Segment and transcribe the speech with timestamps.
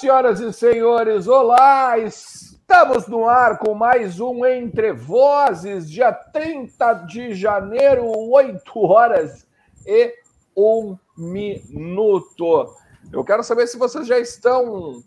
[0.00, 1.98] senhoras e senhores, olá!
[1.98, 9.46] Estamos no ar com mais um Entre Vozes, dia 30 de janeiro, 8 horas
[9.86, 10.14] e
[10.56, 12.74] 1 minuto.
[13.12, 15.02] Eu quero saber se vocês já estão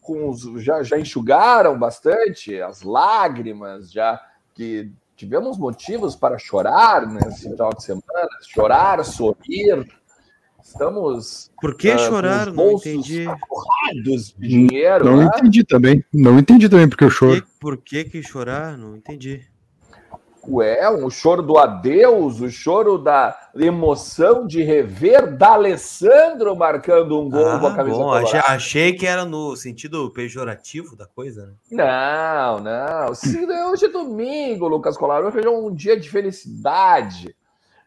[0.00, 4.18] com os, já, já enxugaram bastante as lágrimas, já
[4.54, 9.86] que tivemos motivos para chorar nesse final de semana, chorar, sorrir
[10.72, 11.50] Estamos.
[11.60, 12.50] Por que uh, chorar?
[12.50, 13.26] Não entendi.
[14.38, 15.04] dinheiro.
[15.04, 15.26] Não né?
[15.26, 16.02] entendi também.
[16.12, 17.44] Não entendi também porque eu choro.
[17.60, 18.78] Por que, que chorar?
[18.78, 19.42] Não entendi.
[20.48, 27.46] Ué, o choro do adeus, o choro da emoção de rever D'Alessandro marcando um gol
[27.46, 31.52] ah, com a camisa bom, achei, achei, que era no sentido pejorativo da coisa, né?
[31.70, 33.14] Não, não.
[33.14, 35.22] Se, hoje é domingo, Lucas Colar.
[35.22, 37.36] Hoje é um dia de felicidade.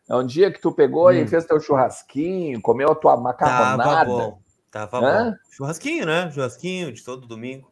[0.07, 1.13] É um dia que tu pegou hum.
[1.13, 3.83] e fez teu churrasquinho, comeu a tua macarronada.
[3.83, 4.39] Tava bom,
[4.71, 5.31] tava Hã?
[5.31, 5.37] bom.
[5.49, 6.29] Churrasquinho, né?
[6.31, 7.71] Churrasquinho de todo domingo.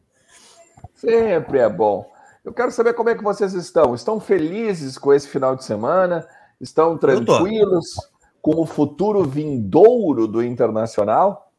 [0.95, 2.11] Sempre é bom.
[2.43, 3.95] Eu quero saber como é que vocês estão.
[3.95, 6.27] Estão felizes com esse final de semana?
[6.59, 7.95] Estão tranquilos
[8.41, 11.51] com o futuro vindouro do Internacional?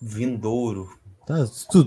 [0.00, 0.88] Vindouro.
[1.24, 1.36] Tá,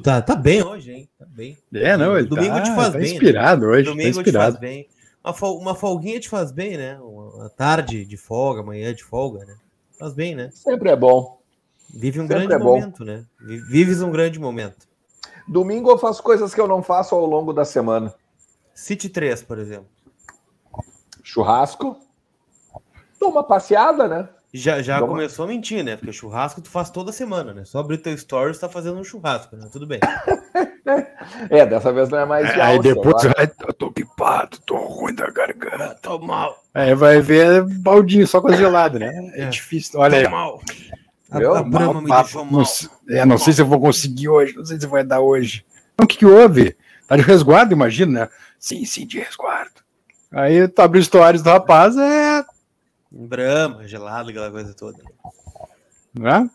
[0.01, 1.09] tá, tá bem hoje, hein?
[1.19, 1.57] Tá bem.
[1.73, 3.67] É, não, ele domingo tá, te faz tá bem, inspirado né?
[3.67, 3.83] hoje.
[3.83, 4.55] Tá domingo tá inspirado.
[4.55, 4.87] te faz bem.
[5.25, 6.99] Uma, fol uma folguinha te faz bem, né?
[7.01, 9.55] Uma tarde de folga, amanhã de folga, né?
[9.97, 10.51] Faz bem, né?
[10.53, 11.39] Sempre é bom.
[11.89, 13.25] Vive um Sempre grande é momento, né?
[13.39, 14.87] Vives um grande momento.
[15.47, 18.13] Domingo eu faço coisas que eu não faço ao longo da semana.
[18.75, 19.87] City 3, por exemplo.
[21.23, 21.97] Churrasco.
[23.19, 24.29] Dou uma passeada, né?
[24.53, 25.95] Já, já começou a mentir, né?
[25.95, 27.65] Porque churrasco tu faz toda semana, né?
[27.65, 29.67] Só abrir teu stories tá fazendo um churrasco, né?
[29.71, 29.99] Tudo bem.
[31.49, 32.49] é, dessa vez não é mais.
[32.49, 36.63] É, aí depois vai, eu tô gripado, tô ruim da garganta, tô mal.
[36.73, 39.31] Aí vai ver baldinho, só coisa gelada, né?
[39.33, 39.99] É, é difícil.
[39.99, 40.31] Olha tô aí.
[40.31, 40.61] mal.
[41.31, 42.63] A, a Brahma me deixou mal.
[43.07, 45.65] Não, é, não sei se eu vou conseguir hoje, não sei se vai dar hoje.
[45.93, 46.77] Então, o que, que houve?
[47.07, 48.29] Tá de resguardo, imagina, né?
[48.59, 49.71] Sim, sim, de resguardo.
[50.31, 52.43] Aí tu abre stories do rapaz, é
[53.11, 55.01] Brama, gelado, aquela coisa toda.
[56.13, 56.49] Não é?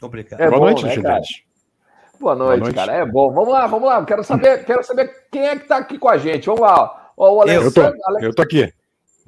[0.00, 0.40] Complicado.
[0.40, 1.20] É Boa bom, noite, né,
[2.22, 2.92] Boa noite, Boa noite, cara.
[2.92, 3.32] É bom.
[3.32, 4.04] Vamos lá, vamos lá.
[4.04, 6.46] Quero saber, quero saber quem é que tá aqui com a gente.
[6.46, 7.10] Vamos lá.
[7.16, 8.72] Ó, o Alexandre, eu, tô, eu tô aqui.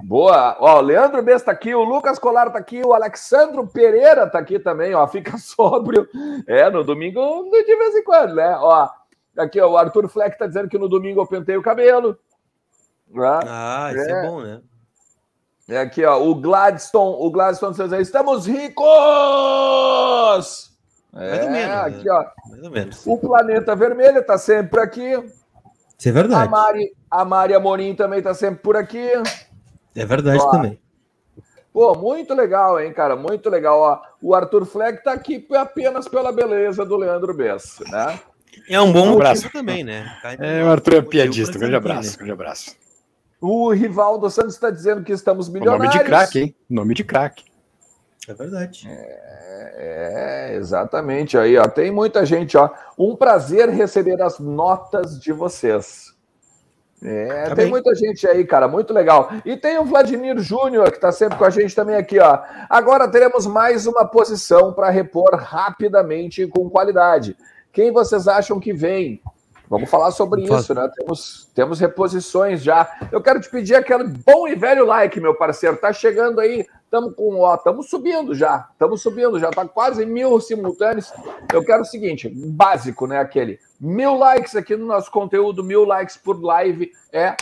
[0.01, 0.55] Boa.
[0.61, 4.39] Ó, o Leandro Bess tá aqui, o Lucas Colar tá aqui, o Alexandro Pereira tá
[4.39, 5.05] aqui também, ó.
[5.07, 6.07] Fica sóbrio.
[6.47, 8.55] É, no domingo, de vez em quando, né?
[8.61, 8.87] Ó,
[9.37, 12.17] aqui, ó, o Arthur Fleck tá dizendo que no domingo eu pentei o cabelo.
[13.45, 14.61] Ah, isso é, é bom, né?
[15.67, 18.85] É aqui, ó, o Gladstone, o Gladstone diz, estamos ricos!
[21.15, 21.81] É, Mais ou menos, né?
[21.81, 22.69] aqui, ó.
[22.69, 23.07] Menos.
[23.07, 25.11] O Planeta Vermelho está sempre aqui.
[25.97, 26.47] Isso é verdade.
[26.47, 29.09] A Mari, a Mari Amorim também está sempre por aqui.
[29.95, 30.51] É verdade ó.
[30.51, 30.79] também.
[31.71, 33.15] Pô, muito legal, hein, cara?
[33.15, 33.79] Muito legal.
[33.79, 38.19] Ó, o Arthur Fleck está aqui apenas pela beleza do Leandro Bess, né?
[38.69, 40.05] É um bom abraço também, né?
[40.39, 41.57] É, o Arthur é piadista.
[41.57, 42.15] Um grande abraço, né?
[42.17, 42.75] grande abraço.
[43.41, 45.85] O Rivaldo Santos está dizendo que estamos milionários.
[45.85, 46.55] O nome de craque, hein?
[46.69, 47.43] Nome de craque.
[48.27, 48.87] É verdade.
[48.89, 51.37] É, é, exatamente.
[51.37, 52.69] Aí, ó, tem muita gente, ó.
[52.97, 56.15] Um prazer receber as notas de vocês.
[57.03, 57.69] É, tá tem bem.
[57.69, 59.29] muita gente aí, cara, muito legal.
[59.45, 62.39] E tem o Vladimir Júnior, que está sempre com a gente também aqui, ó.
[62.69, 67.37] Agora teremos mais uma posição para repor rapidamente e com qualidade.
[67.71, 69.21] Quem vocês acham que vem?
[69.69, 70.89] Vamos falar sobre isso, né?
[70.95, 72.89] Temos, temos reposições já.
[73.11, 75.75] Eu quero te pedir aquele bom e velho like, meu parceiro.
[75.75, 80.39] Tá chegando aí, estamos com, ó, estamos subindo já, estamos subindo já, tá quase mil
[80.39, 81.11] simultâneos.
[81.51, 83.19] Eu quero o seguinte, básico, né?
[83.19, 87.35] Aquele mil likes aqui no nosso conteúdo, mil likes por live é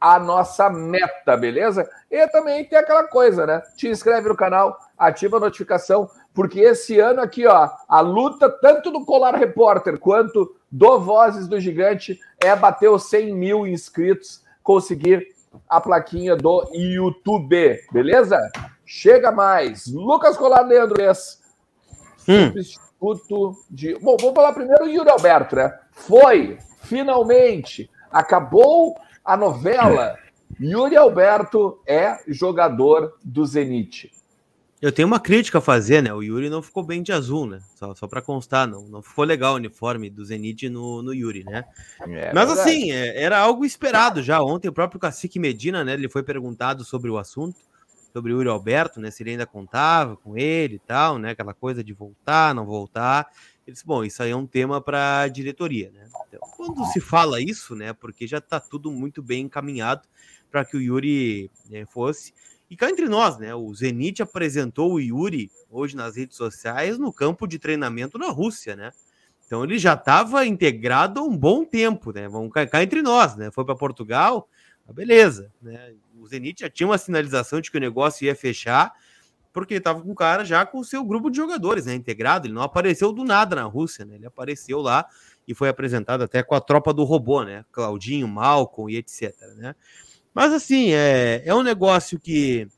[0.00, 1.88] a nossa meta, beleza?
[2.10, 3.62] E também tem aquela coisa, né?
[3.76, 8.90] Te inscreve no canal, ativa a notificação, porque esse ano aqui, ó, a luta tanto
[8.90, 15.26] do Colar Repórter quanto do Vozes do Gigante é bater os 100 mil inscritos, conseguir
[15.68, 18.38] a plaquinha do YouTube, beleza?
[18.92, 19.86] Chega mais.
[19.86, 21.38] Lucas Colar Leandro S.
[22.28, 22.46] Hum.
[22.46, 23.94] Substituto de.
[24.00, 25.78] Bom, vamos falar primeiro do Yuri Alberto, né?
[25.92, 30.18] Foi, finalmente, acabou a novela.
[30.60, 34.10] Yuri Alberto é jogador do Zenit.
[34.82, 36.12] Eu tenho uma crítica a fazer, né?
[36.12, 37.60] O Yuri não ficou bem de azul, né?
[37.76, 41.44] Só, só para constar, não, não ficou legal o uniforme do Zenit no, no Yuri,
[41.44, 41.64] né?
[42.08, 44.42] É, Mas assim, é, era algo esperado já.
[44.42, 45.92] Ontem o próprio Cacique Medina, né?
[45.92, 47.69] Ele foi perguntado sobre o assunto,
[48.12, 49.10] sobre o Yuri Alberto, né?
[49.10, 51.30] Se ele ainda contava com ele e tal, né?
[51.30, 53.28] Aquela coisa de voltar, não voltar.
[53.66, 56.08] Ele disse, bom, isso aí é um tema para a diretoria, né?
[56.28, 57.92] Então, quando se fala isso, né?
[57.92, 60.08] Porque já está tudo muito bem encaminhado
[60.50, 62.32] para que o Yuri né, fosse
[62.70, 63.52] e cá entre nós, né?
[63.52, 68.76] O Zenit apresentou o Yuri hoje nas redes sociais no campo de treinamento na Rússia,
[68.76, 68.92] né?
[69.44, 72.28] Então ele já estava integrado há um bom tempo, né?
[72.28, 73.50] Vamos cá entre nós, né?
[73.50, 74.48] Foi para Portugal,
[74.88, 75.94] ah, beleza, né?
[76.30, 78.92] Zenit já tinha uma sinalização de que o negócio ia fechar,
[79.52, 81.94] porque estava com o cara já com o seu grupo de jogadores, né?
[81.94, 84.14] Integrado, ele não apareceu do nada na Rússia, né?
[84.14, 85.06] Ele apareceu lá
[85.46, 87.64] e foi apresentado até com a tropa do robô, né?
[87.72, 89.74] Claudinho, Malcolm e etc, né?
[90.32, 92.68] Mas assim, é, é um negócio que,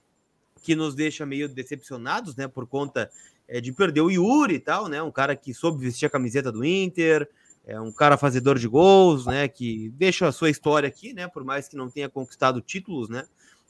[0.62, 2.48] que nos deixa meio decepcionados, né?
[2.48, 3.10] Por conta
[3.46, 5.02] é, de perder o Yuri e tal, né?
[5.02, 7.28] Um cara que soube vestir a camiseta do Inter,
[7.64, 9.46] é um cara fazedor de gols, né?
[9.46, 11.28] Que deixa a sua história aqui, né?
[11.28, 13.24] Por mais que não tenha conquistado títulos, né?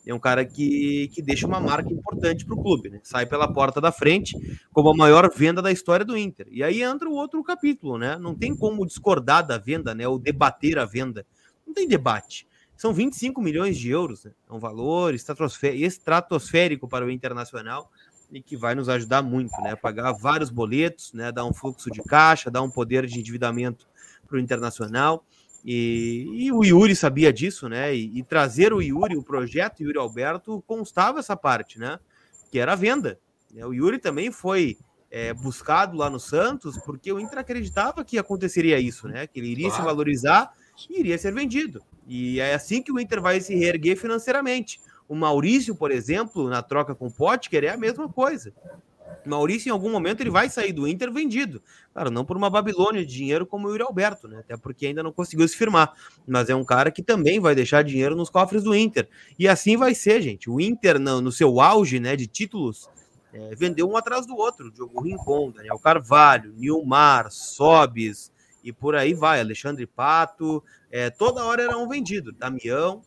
[0.05, 3.01] É um cara que, que deixa uma marca importante para o clube, né?
[3.05, 4.37] Sai pela porta da frente
[4.73, 6.49] como a maior venda da história do Inter.
[6.51, 8.17] E aí entra o outro capítulo, né?
[8.19, 10.07] Não tem como discordar da venda, né?
[10.09, 11.25] Ou debater a venda.
[11.65, 12.49] Não tem debate.
[12.77, 14.33] São 25 milhões de euros, né?
[14.51, 17.89] É um valor estratosférico para o Internacional
[18.33, 19.77] e que vai nos ajudar muito, né?
[19.77, 21.31] Pagar vários boletos, né?
[21.31, 23.87] Dar um fluxo de caixa, dar um poder de endividamento
[24.27, 25.25] para o Internacional.
[25.65, 27.95] E, e, o Yuri sabia disso, né?
[27.95, 31.99] E, e, trazer o Yuri, o projeto Yuri Alberto, constava essa parte, né?
[32.51, 33.19] Que era a venda.
[33.53, 33.65] Né?
[33.65, 34.77] O Yuri também foi
[35.11, 39.27] é, buscado lá no Santos, porque o Inter acreditava que aconteceria isso, né?
[39.27, 39.83] Que ele iria claro.
[39.83, 40.53] se valorizar
[40.91, 41.81] e iria ser vendido.
[42.09, 44.81] E é assim que o Inter vai se reerguer financeiramente.
[45.09, 48.53] O Maurício, por exemplo, na troca com o Potker, é a mesma coisa.
[49.25, 51.63] Maurício, em algum momento, ele vai sair do Inter vendido.
[51.93, 54.39] Claro, não por uma Babilônia de dinheiro como o Yuri Alberto, né?
[54.41, 55.93] Até porque ainda não conseguiu se firmar.
[56.27, 59.09] Mas é um cara que também vai deixar dinheiro nos cofres do Inter.
[59.39, 60.51] E assim vai ser, gente.
[60.51, 62.89] O Inter, no, seu auge né, de títulos,
[63.33, 64.71] é, vendeu um atrás do outro.
[64.71, 68.33] Diogo Rincon, Daniel Carvalho, Nilmar, Sobis
[68.65, 69.41] e por aí vai.
[69.41, 70.63] Alexandre Pato.
[70.91, 72.33] É, toda hora era um vendido.
[72.33, 73.03] Damião.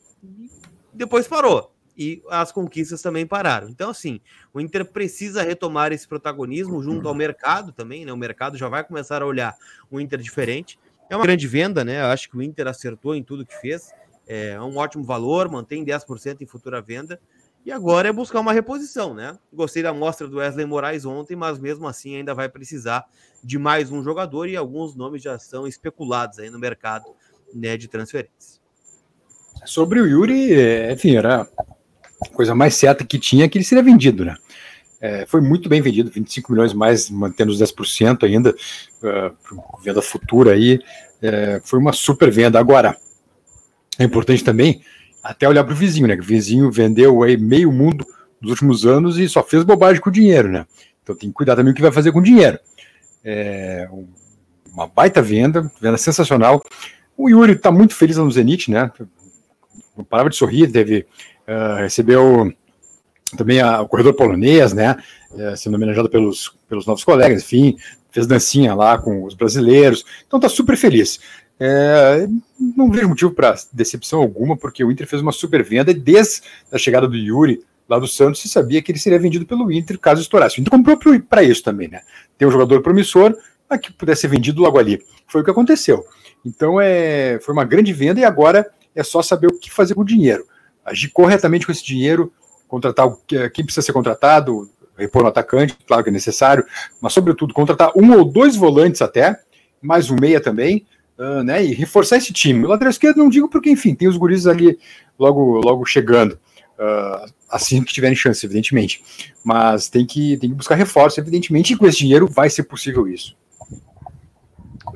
[0.93, 3.69] depois parou e as conquistas também pararam.
[3.69, 4.19] Então, assim,
[4.53, 8.11] o Inter precisa retomar esse protagonismo junto ao mercado também, né?
[8.11, 9.55] O mercado já vai começar a olhar
[9.89, 10.77] o Inter diferente.
[11.09, 12.01] É uma grande venda, né?
[12.01, 13.91] Eu acho que o Inter acertou em tudo que fez.
[14.27, 17.19] É um ótimo valor, mantém 10% em futura venda.
[17.65, 19.37] E agora é buscar uma reposição, né?
[19.51, 23.05] Gostei da mostra do Wesley Moraes ontem, mas mesmo assim ainda vai precisar
[23.43, 27.05] de mais um jogador e alguns nomes já são especulados aí no mercado
[27.53, 28.61] né, de transferências.
[29.65, 31.47] Sobre o Yuri, é, enfim, era
[32.33, 34.35] coisa mais certa que tinha é que ele seria vendido, né?
[35.01, 40.53] É, foi muito bem vendido, 25 milhões mais, mantendo os 10% ainda, uh, venda futura
[40.53, 40.79] aí,
[41.21, 42.59] é, foi uma super venda.
[42.59, 42.97] Agora,
[43.99, 44.81] é importante também
[45.23, 46.15] até olhar para o vizinho, né?
[46.15, 48.05] O vizinho vendeu aí meio mundo
[48.41, 50.65] nos últimos anos e só fez bobagem com o dinheiro, né?
[51.03, 52.59] Então tem que cuidar também o que vai fazer com o dinheiro.
[53.23, 53.87] É
[54.71, 56.61] uma baita venda, venda sensacional.
[57.17, 58.91] O Yuri está muito feliz no Zenit, né?
[59.95, 61.05] Não parava de sorrir, teve
[61.47, 62.51] uh, recebeu
[63.37, 64.97] também a, o corredor polonês, né,
[65.31, 67.77] uh, sendo homenageado pelos, pelos novos colegas, enfim,
[68.11, 71.19] fez dancinha lá com os brasileiros, então tá super feliz.
[71.57, 72.27] É,
[72.75, 76.41] não vejo motivo para decepção alguma, porque o Inter fez uma super venda e desde
[76.71, 79.97] a chegada do Yuri lá do Santos se sabia que ele seria vendido pelo Inter
[79.97, 80.59] caso estourasse.
[80.59, 82.01] O Inter comprou para isso também, né?
[82.37, 83.37] Tem um jogador promissor,
[83.69, 85.01] mas que pudesse ser vendido logo ali.
[85.27, 86.05] Foi o que aconteceu.
[86.45, 90.01] Então é, foi uma grande venda e agora é só saber o que fazer com
[90.01, 90.45] o dinheiro
[90.85, 92.31] agir corretamente com esse dinheiro,
[92.67, 93.09] contratar
[93.53, 96.65] quem precisa ser contratado, repor no atacante, claro que é necessário,
[97.01, 99.39] mas sobretudo contratar um ou dois volantes até,
[99.81, 100.85] mais um meia também,
[101.17, 102.65] uh, né, e reforçar esse time.
[102.65, 104.79] O lateral esquerdo não digo porque, enfim, tem os guris ali
[105.17, 106.39] logo, logo chegando,
[106.79, 109.03] uh, assim que tiverem chance, evidentemente,
[109.43, 113.07] mas tem que, tem que buscar reforço, evidentemente, e com esse dinheiro vai ser possível
[113.07, 113.35] isso.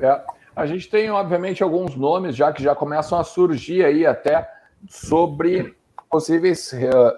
[0.00, 0.20] É,
[0.56, 4.48] a gente tem, obviamente, alguns nomes já que já começam a surgir aí até
[4.88, 5.74] sobre
[6.10, 6.74] possíveis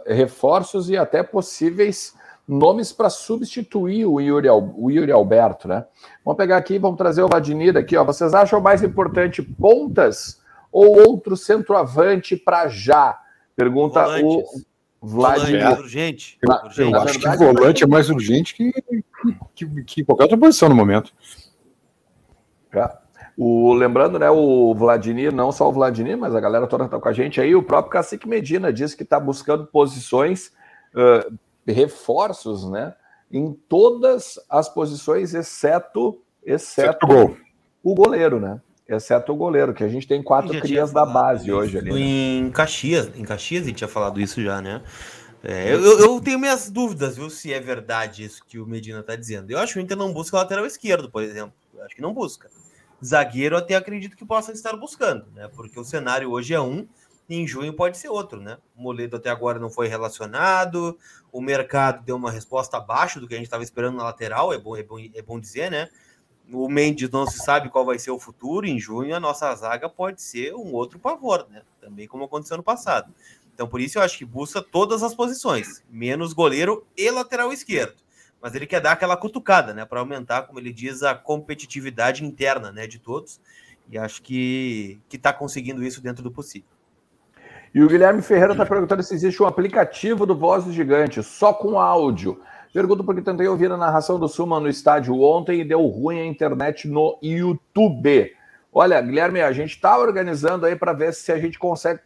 [0.07, 2.15] reforços e até possíveis
[2.47, 5.85] nomes para substituir o Yuri, o Yuri Alberto, né?
[6.25, 8.05] Vamos pegar aqui, vamos trazer o Vladimir aqui, ó.
[8.05, 13.19] Vocês acham mais importante pontas ou outro centroavante para já?
[13.57, 14.25] Pergunta Volantes.
[15.01, 15.63] o Vladimir.
[15.63, 16.39] É, urgente.
[16.43, 16.93] Eu, urgente.
[16.93, 20.69] eu acho verdade, que volante é mais urgente que, que, que, que qualquer outra posição
[20.69, 21.13] no momento.
[22.73, 23.02] É.
[23.37, 27.09] O, lembrando, né, o Vladimir, não só o Vladimir, mas a galera toda está com
[27.09, 30.53] a gente aí, o próprio Cacique Medina disse que está buscando posições,
[30.95, 31.35] uh,
[31.67, 32.95] reforços, né,
[33.31, 37.37] em todas as posições, exceto, exceto gol.
[37.83, 38.61] o goleiro, né?
[38.87, 41.91] Exceto o goleiro, que a gente tem quatro crias da base hoje ali.
[41.91, 42.01] Né?
[42.01, 44.83] Em Caxias, em Caxias a gente tinha falado isso já, né?
[45.43, 49.17] É, eu, eu, tenho minhas dúvidas, viu, se é verdade isso que o Medina está
[49.17, 49.51] dizendo.
[49.51, 51.55] Eu acho que o Inter não busca lateral esquerdo, por exemplo.
[51.75, 52.49] Eu acho que não busca
[53.05, 55.49] zagueiro até acredito que possa estar buscando, né?
[55.49, 56.87] Porque o cenário hoje é um,
[57.29, 58.59] e em junho pode ser outro, né?
[58.77, 60.99] O Moledo até agora não foi relacionado,
[61.31, 64.59] o mercado deu uma resposta abaixo do que a gente estava esperando na lateral, é
[64.59, 65.89] bom, é bom, é bom dizer, né?
[66.53, 69.89] o Mendes não se sabe qual vai ser o futuro, em junho a nossa zaga
[69.89, 71.63] pode ser um outro pavor, né?
[71.81, 73.13] Também como aconteceu no passado.
[73.55, 78.02] Então, por isso eu acho que busca todas as posições, menos goleiro e lateral esquerdo.
[78.43, 79.85] Mas ele quer dar aquela cutucada, né?
[79.85, 83.41] Para aumentar, como ele diz, a competitividade interna né, de todos.
[83.89, 86.69] E acho que está conseguindo isso dentro do possível.
[87.73, 91.55] E o Guilherme Ferreira está perguntando se existe um aplicativo do Voz do Gigante, só
[91.55, 92.41] com áudio.
[92.73, 96.27] Pergunto porque tentei ouvir a narração do Suma no estádio ontem e deu ruim a
[96.27, 98.35] internet no YouTube.
[98.73, 102.01] Olha, Guilherme, a gente está organizando aí para ver se a gente consegue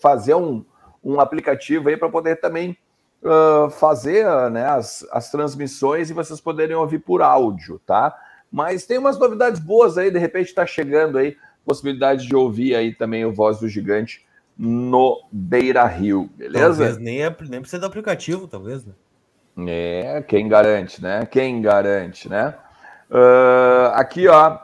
[0.00, 0.64] fazer um,
[1.04, 2.76] um aplicativo aí para poder também
[3.22, 8.16] uh, fazer né, as, as transmissões e vocês poderem ouvir por áudio, tá?
[8.50, 12.94] Mas tem umas novidades boas aí, de repente está chegando aí possibilidade de ouvir aí
[12.94, 14.24] também o Voz do Gigante
[14.56, 16.68] no Beira Rio, beleza?
[16.68, 18.94] Talvez nem, é, nem precisa do aplicativo, talvez, né?
[19.68, 21.26] É, quem garante, né?
[21.26, 22.54] Quem garante, né?
[23.10, 24.58] Uh, aqui, ó.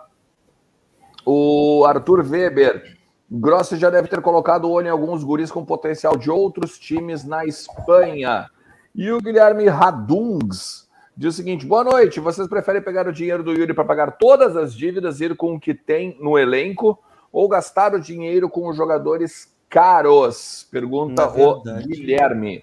[1.25, 2.97] O Arthur Weber.
[3.38, 7.24] Grossi já deve ter colocado o olho em alguns guris com potencial de outros times
[7.24, 8.50] na Espanha.
[8.94, 10.86] E o Guilherme Radungs
[11.16, 12.20] diz o seguinte: boa noite.
[12.20, 15.60] Vocês preferem pegar o dinheiro do Yuri para pagar todas as dívidas, ir com o
[15.60, 16.98] que tem no elenco,
[17.32, 20.68] ou gastar o dinheiro com os jogadores caros?
[20.70, 22.62] Pergunta o Guilherme.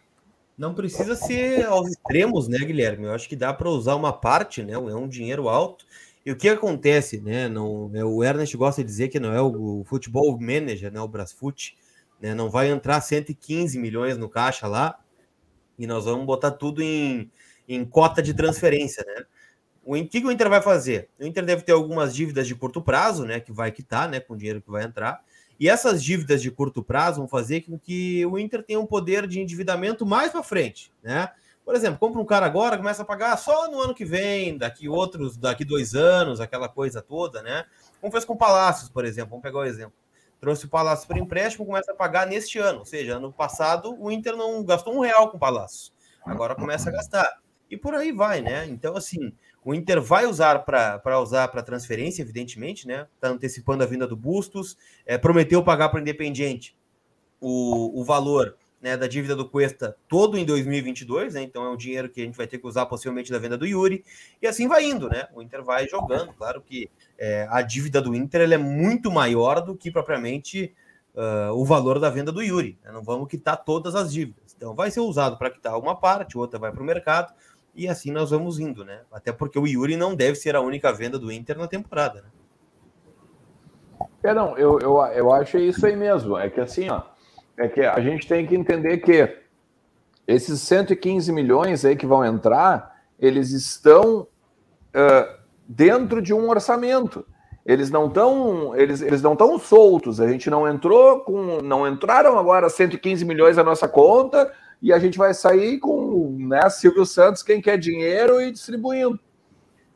[0.56, 3.06] Não precisa ser aos extremos, né, Guilherme?
[3.06, 4.74] Eu acho que dá para usar uma parte, né?
[4.74, 5.86] É um dinheiro alto.
[6.30, 7.50] E o que acontece, né?
[7.50, 11.02] Não, é, o Ernest gosta de dizer que não é o, o futebol manager, né?
[11.02, 11.76] O Brasfoot,
[12.22, 12.36] né?
[12.36, 15.00] Não vai entrar 115 milhões no caixa lá
[15.76, 17.32] e nós vamos botar tudo em,
[17.68, 19.26] em cota de transferência, né?
[19.84, 21.10] O que, que o Inter vai fazer?
[21.20, 23.40] O Inter deve ter algumas dívidas de curto prazo, né?
[23.40, 24.20] Que vai quitar, né?
[24.20, 25.24] Com o dinheiro que vai entrar.
[25.60, 29.26] E essas dívidas de curto prazo vão fazer com que o Inter tenha um poder
[29.26, 31.32] de endividamento mais para frente, né?
[31.70, 34.90] Por exemplo, compra um cara agora, começa a pagar só no ano que vem, daqui
[34.90, 37.64] outros, daqui dois anos, aquela coisa toda, né?
[38.02, 39.94] Como fez com Palácios, por exemplo, vamos pegar o exemplo.
[40.40, 44.12] Trouxe o Palácio por empréstimo, começa a pagar neste ano, ou seja, ano passado o
[44.12, 45.94] Inter não gastou um real com o Palácio,
[46.26, 47.40] agora começa a gastar.
[47.70, 48.66] E por aí vai, né?
[48.66, 49.32] Então, assim,
[49.64, 53.06] o Inter vai usar para usar para transferência, evidentemente, né?
[53.14, 56.76] Está antecipando a vinda do Bustos, é, prometeu pagar para o Independiente
[57.40, 61.42] o, o valor né, da dívida do Cuesta todo em 2022, né?
[61.42, 63.66] Então é um dinheiro que a gente vai ter que usar possivelmente da venda do
[63.66, 64.04] Yuri,
[64.42, 65.28] e assim vai indo, né?
[65.34, 66.34] O Inter vai jogando.
[66.34, 70.74] Claro que é, a dívida do Inter é muito maior do que propriamente
[71.14, 72.78] uh, o valor da venda do Yuri.
[72.84, 72.92] Né?
[72.92, 74.56] Não vamos quitar todas as dívidas.
[74.56, 77.34] Então vai ser usado para quitar uma parte, outra vai para o mercado
[77.76, 79.02] e assim nós vamos indo, né?
[79.12, 82.30] Até porque o Yuri não deve ser a única venda do Inter na temporada, né?
[84.24, 86.38] É, não, eu, eu, eu acho isso aí mesmo.
[86.38, 87.04] É que assim, ó,
[87.60, 89.38] é que a gente tem que entender que
[90.26, 97.26] esses 115 milhões aí que vão entrar, eles estão uh, dentro de um orçamento.
[97.66, 100.22] Eles não estão, eles, eles não estão soltos.
[100.22, 104.52] A gente não entrou com, não entraram agora 115 milhões na nossa conta
[104.82, 109.20] e a gente vai sair com né, Silvio Santos, quem quer dinheiro e distribuindo.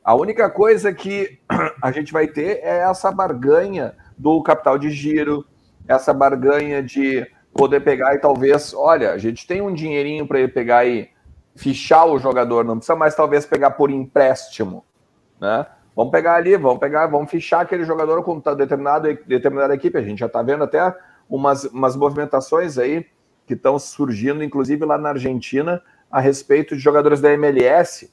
[0.03, 1.39] A única coisa que
[1.82, 5.46] a gente vai ter é essa barganha do capital de giro,
[5.88, 10.86] essa barganha de poder pegar e talvez, olha, a gente tem um dinheirinho para pegar
[10.86, 11.10] e
[11.56, 14.84] fichar o jogador, não precisa mais talvez pegar por empréstimo,
[15.40, 15.66] né?
[15.96, 19.96] Vamos pegar ali, vamos pegar, vamos fichar aquele jogador com determinada, determinada equipe.
[19.96, 20.96] A gente já está vendo até
[21.30, 23.06] umas, umas movimentações aí
[23.46, 28.12] que estão surgindo, inclusive lá na Argentina, a respeito de jogadores da MLS.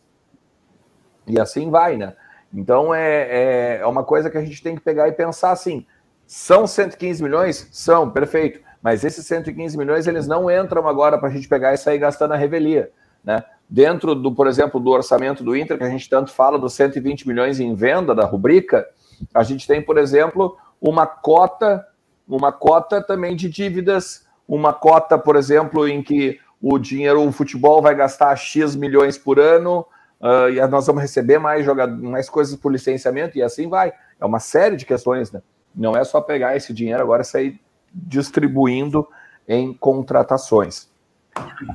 [1.26, 2.14] E assim vai, né?
[2.52, 5.86] Então é, é, é uma coisa que a gente tem que pegar e pensar assim:
[6.26, 7.68] são 115 milhões?
[7.72, 8.60] São, perfeito.
[8.82, 12.32] Mas esses 115 milhões eles não entram agora para a gente pegar e sair gastando
[12.32, 12.90] a revelia.
[13.22, 13.44] Né?
[13.68, 17.28] Dentro do, por exemplo, do orçamento do Inter, que a gente tanto fala dos 120
[17.28, 18.86] milhões em venda da rubrica,
[19.34, 21.86] a gente tem, por exemplo, uma cota,
[22.26, 27.80] uma cota também de dívidas uma cota, por exemplo, em que o dinheiro, o futebol
[27.80, 29.86] vai gastar X milhões por ano,
[30.20, 31.64] uh, e nós vamos receber mais,
[32.00, 33.92] mais coisas por licenciamento, e assim vai.
[34.20, 35.40] É uma série de questões, né?
[35.72, 37.60] Não é só pegar esse dinheiro agora e sair
[37.92, 39.08] distribuindo
[39.46, 40.88] em contratações.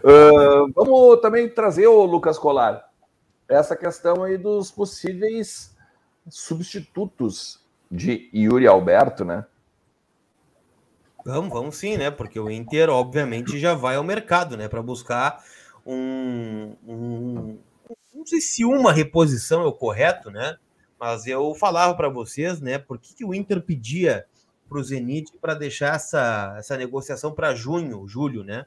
[0.04, 2.90] Uh, vamos também trazer o Lucas Colar,
[3.48, 5.76] essa questão aí dos possíveis
[6.30, 9.46] substitutos de Yuri Alberto, né?
[11.26, 12.12] Vamos, vamos sim, né?
[12.12, 14.68] Porque o Inter, obviamente, já vai ao mercado, né?
[14.68, 15.44] Para buscar
[15.86, 17.58] um, um,
[18.14, 20.58] Não sei se uma reposição é o correto, né?
[21.00, 22.78] Mas eu falava para vocês, né?
[22.78, 24.26] Por que, que o Inter pedia
[24.68, 28.66] para o Zenit para deixar essa, essa negociação para junho, julho, né?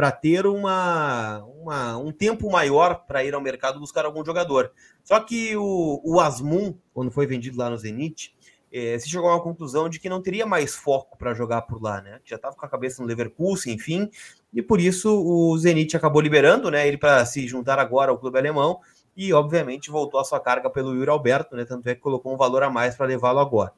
[0.00, 4.72] para ter uma, uma, um tempo maior para ir ao mercado buscar algum jogador.
[5.04, 8.34] Só que o, o Asmun, quando foi vendido lá no Zenit,
[8.72, 11.82] é, se chegou a uma conclusão de que não teria mais foco para jogar por
[11.82, 12.20] lá, né?
[12.24, 14.08] Já estava com a cabeça no Leverkusen, enfim,
[14.54, 16.88] e por isso o Zenit acabou liberando, né?
[16.88, 18.80] Ele para se juntar agora ao clube alemão
[19.16, 21.64] e, obviamente, voltou a sua carga pelo Yuri Alberto, né?
[21.64, 23.72] Tanto é que colocou um valor a mais para levá-lo agora.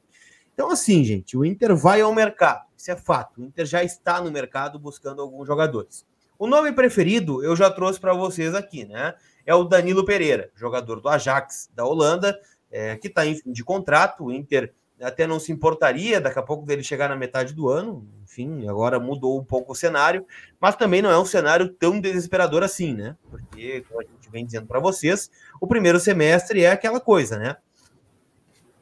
[0.53, 3.41] Então, assim, gente, o Inter vai ao mercado, isso é fato.
[3.41, 6.05] O Inter já está no mercado buscando alguns jogadores.
[6.37, 9.15] O nome preferido eu já trouxe para vocês aqui, né?
[9.45, 12.39] É o Danilo Pereira, jogador do Ajax da Holanda,
[12.71, 14.25] é, que está em fim de contrato.
[14.25, 18.07] O Inter até não se importaria daqui a pouco dele chegar na metade do ano.
[18.23, 20.25] Enfim, agora mudou um pouco o cenário,
[20.59, 23.15] mas também não é um cenário tão desesperador assim, né?
[23.29, 25.29] Porque, como a gente vem dizendo para vocês,
[25.59, 27.57] o primeiro semestre é aquela coisa, né?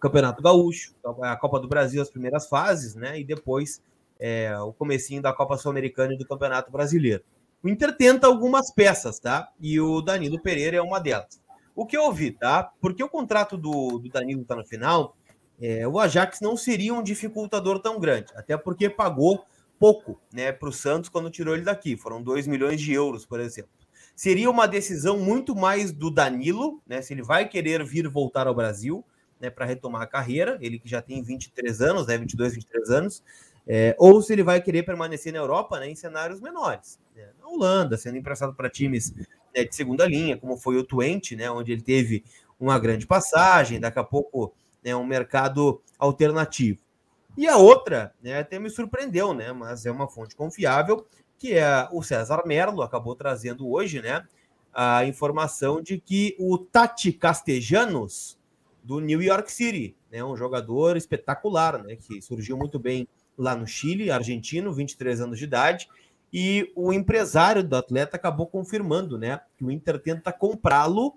[0.01, 3.19] Campeonato Gaúcho, a Copa do Brasil, as primeiras fases, né?
[3.19, 3.81] E depois
[4.19, 7.23] é, o comecinho da Copa Sul-Americana e do Campeonato Brasileiro.
[7.63, 9.49] O Inter tenta algumas peças, tá?
[9.59, 11.39] E o Danilo Pereira é uma delas.
[11.75, 12.71] O que eu ouvi, tá?
[12.81, 15.15] Porque o contrato do, do Danilo tá no final,
[15.61, 19.45] é, o Ajax não seria um dificultador tão grande, até porque pagou
[19.79, 21.95] pouco né, para o Santos quando tirou ele daqui.
[21.95, 23.71] Foram 2 milhões de euros, por exemplo.
[24.15, 27.01] Seria uma decisão muito mais do Danilo, né?
[27.01, 29.03] Se ele vai querer vir voltar ao Brasil,
[29.41, 33.23] né, para retomar a carreira, ele que já tem 23 anos, né, 22, 23 anos,
[33.67, 36.99] é, ou se ele vai querer permanecer na Europa, né, em cenários menores.
[37.15, 39.13] Né, na Holanda, sendo emprestado para times
[39.55, 42.23] né, de segunda linha, como foi o Twente, né, onde ele teve
[42.59, 46.79] uma grande passagem, daqui a pouco né, um mercado alternativo.
[47.37, 51.87] E a outra, né, até me surpreendeu, né, mas é uma fonte confiável, que é
[51.91, 54.23] o César Merlo, acabou trazendo hoje, né,
[54.73, 58.37] a informação de que o Tati Castejanos,
[58.83, 63.67] do New York City, né, um jogador espetacular, né, que surgiu muito bem lá no
[63.67, 65.87] Chile, argentino, 23 anos de idade,
[66.33, 71.13] e o empresário do atleta acabou confirmando, né, que o Inter tenta comprá-lo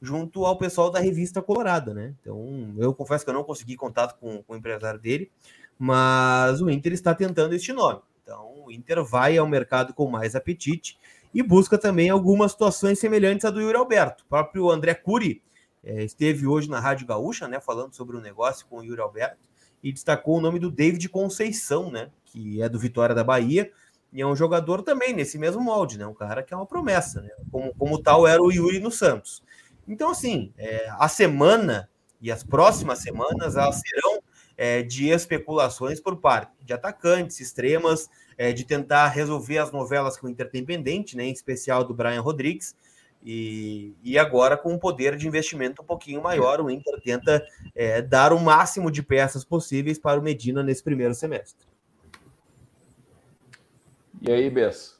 [0.00, 2.14] junto ao pessoal da revista Colorada, né?
[2.20, 5.30] Então, eu confesso que eu não consegui contato com, com o empresário dele,
[5.78, 8.00] mas o Inter está tentando este nome.
[8.22, 10.98] Então, o Inter vai ao mercado com mais apetite
[11.32, 14.24] e busca também algumas situações semelhantes à do Yuri Alberto.
[14.24, 15.42] O próprio André Cury
[15.84, 19.48] esteve hoje na Rádio Gaúcha, né, falando sobre o negócio com o Yuri Alberto
[19.82, 23.70] e destacou o nome do David Conceição, né, que é do Vitória da Bahia,
[24.12, 27.20] e é um jogador também nesse mesmo molde, né, um cara que é uma promessa,
[27.20, 29.42] né, como, como tal era o Yuri no Santos.
[29.86, 34.22] Então, assim, é, a semana e as próximas semanas elas serão
[34.56, 40.24] é, de especulações por parte de atacantes, extremas, é, de tentar resolver as novelas que
[40.24, 42.74] o Inter tem pendente, né, em especial do Brian Rodrigues,
[43.24, 47.42] e, e agora, com um poder de investimento um pouquinho maior, o Inter tenta
[47.74, 51.66] é, dar o máximo de peças possíveis para o Medina nesse primeiro semestre.
[54.20, 54.98] E aí, Bess,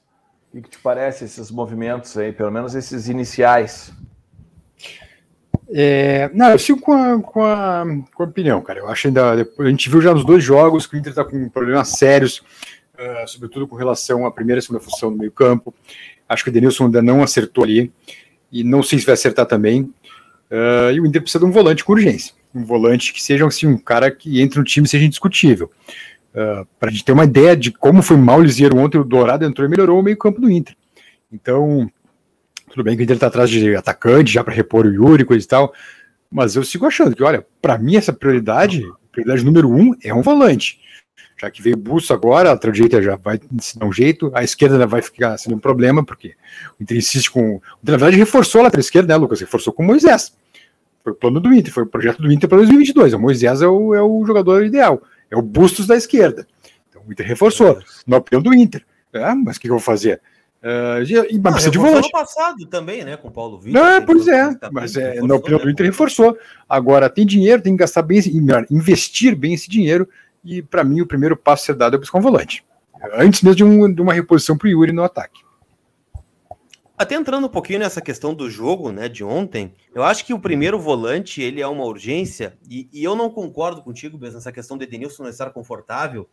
[0.55, 3.93] o que te parece esses movimentos aí, pelo menos esses iniciais?
[5.69, 7.85] É, não, eu sigo com a, com, a,
[8.15, 8.81] com a opinião, cara.
[8.81, 9.33] Eu acho ainda.
[9.33, 12.39] A gente viu já nos dois jogos que o Inter está com problemas sérios,
[12.95, 15.75] uh, sobretudo com relação à primeira e segunda função no meio-campo.
[16.35, 17.92] Acho que o Denilson ainda não acertou ali.
[18.53, 19.83] E não sei se vai acertar também.
[20.51, 22.35] Uh, e o Inter precisa de um volante com urgência.
[22.55, 25.70] Um volante que seja assim, um cara que entre no time seja indiscutível.
[26.35, 28.99] Uh, ah, Para a gente ter uma ideia de como foi mal o Lisieiro ontem,
[28.99, 30.77] o Dourado entrou e melhorou o meio-campo do Inter.
[31.33, 31.90] Então,
[32.70, 35.44] tudo bem que o Inter está atrás de atacante já para repor o Yuri, coisa
[35.44, 35.73] e tal.
[36.31, 40.23] Mas eu sigo achando que, olha, para mim essa prioridade, prioridade número um é um
[40.23, 40.79] volante
[41.37, 44.87] já que veio Busso agora, a direita já vai se dar um jeito, a esquerda
[44.87, 46.35] vai ficar sendo um problema, porque
[46.79, 47.61] o Inter insiste com.
[47.83, 49.40] Na verdade, reforçou a lateral esquerda, né, Lucas?
[49.40, 50.37] Reforçou com o Moisés.
[51.03, 53.12] Foi o plano do Inter, foi o projeto do Inter para 2022.
[53.12, 56.47] O Moisés é o, é o jogador ideal, é o Bustos da esquerda.
[56.88, 58.85] Então o Inter reforçou, na opinião do Inter.
[59.12, 60.20] Ah, mas o que, que eu vou fazer?
[60.64, 62.11] Uh, e, mas precisa de volante.
[62.11, 63.83] passado também, né, com o Paulo Vitor.
[63.83, 66.38] Não, pois é, mas é, na opinião do Inter reforçou.
[66.66, 68.18] Agora tem dinheiro, tem que gastar bem,
[68.70, 70.09] investir bem esse dinheiro
[70.45, 72.65] e para mim, o primeiro passo a ser dado é buscar um volante.
[73.15, 75.43] Antes mesmo de, um, de uma reposição para o Yuri no ataque.
[76.97, 80.39] Até entrando um pouquinho nessa questão do jogo, né, de ontem, eu acho que o
[80.39, 84.79] primeiro volante, ele é uma urgência, e, e eu não concordo contigo, mesmo nessa questão
[84.79, 86.29] de Edenilson não estar confortável,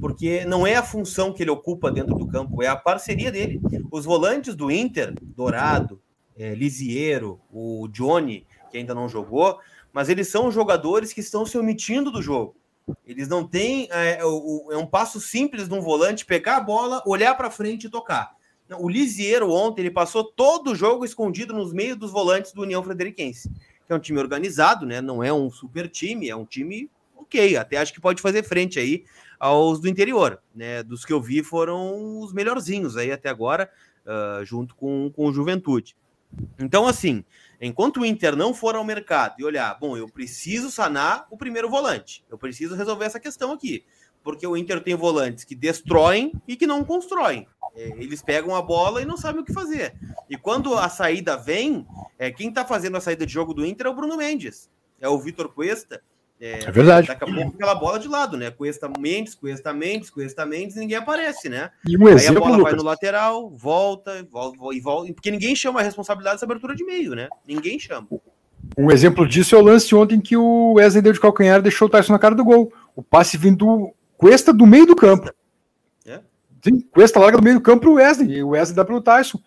[0.00, 3.60] porque não é a função que ele ocupa dentro do campo, é a parceria dele.
[3.90, 6.00] Os volantes do Inter, Dourado,
[6.36, 9.58] é, Lisiero, o Johnny, que ainda não jogou,
[9.92, 12.56] mas eles são jogadores que estão se omitindo do jogo.
[13.06, 13.88] Eles não têm.
[13.90, 17.90] É, é um passo simples de um volante pegar a bola, olhar para frente e
[17.90, 18.34] tocar.
[18.78, 22.82] O Lisieiro ontem ele passou todo o jogo escondido nos meios dos volantes do União
[22.82, 23.48] Frederiquense,
[23.86, 25.00] que é um time organizado, né?
[25.00, 27.56] Não é um super time, é um time ok.
[27.56, 29.04] Até acho que pode fazer frente aí
[29.38, 30.82] aos do interior, né?
[30.82, 33.70] Dos que eu vi foram os melhorzinhos aí até agora,
[34.04, 35.96] uh, junto com, com o Juventude.
[36.58, 37.24] Então, assim,
[37.60, 41.68] enquanto o Inter não for ao mercado e olhar, bom, eu preciso sanar o primeiro
[41.68, 43.84] volante, eu preciso resolver essa questão aqui,
[44.22, 47.46] porque o Inter tem volantes que destroem e que não constroem.
[47.74, 49.94] É, eles pegam a bola e não sabem o que fazer.
[50.30, 51.86] E quando a saída vem,
[52.18, 55.08] é, quem está fazendo a saída de jogo do Inter é o Bruno Mendes, é
[55.08, 56.02] o Vitor Cuesta,
[56.40, 57.08] é, é, verdade.
[57.08, 58.50] Daqui a pouco aquela bola de lado, né?
[58.50, 61.70] Cuesta Mendes, Cuesta Mendes, Cuesta Mendes, ninguém aparece, né?
[61.86, 62.72] E um exemplo, Aí a bola Lucas.
[62.72, 65.12] vai no lateral, volta, volta e volta.
[65.14, 67.28] Porque ninguém chama a responsabilidade dessa abertura de meio, né?
[67.46, 68.06] Ninguém chama.
[68.76, 71.88] Um exemplo disso é o lance ontem que o Wesley deu de calcanhar e deixou
[71.88, 72.70] o Tyson na cara do gol.
[72.94, 75.30] O passe vindo do Cuesta do meio do campo.
[76.04, 76.20] É?
[76.62, 79.38] Sim, Cuesta larga do meio do campo pro Wesley, e o Wesley dá pro Tyson.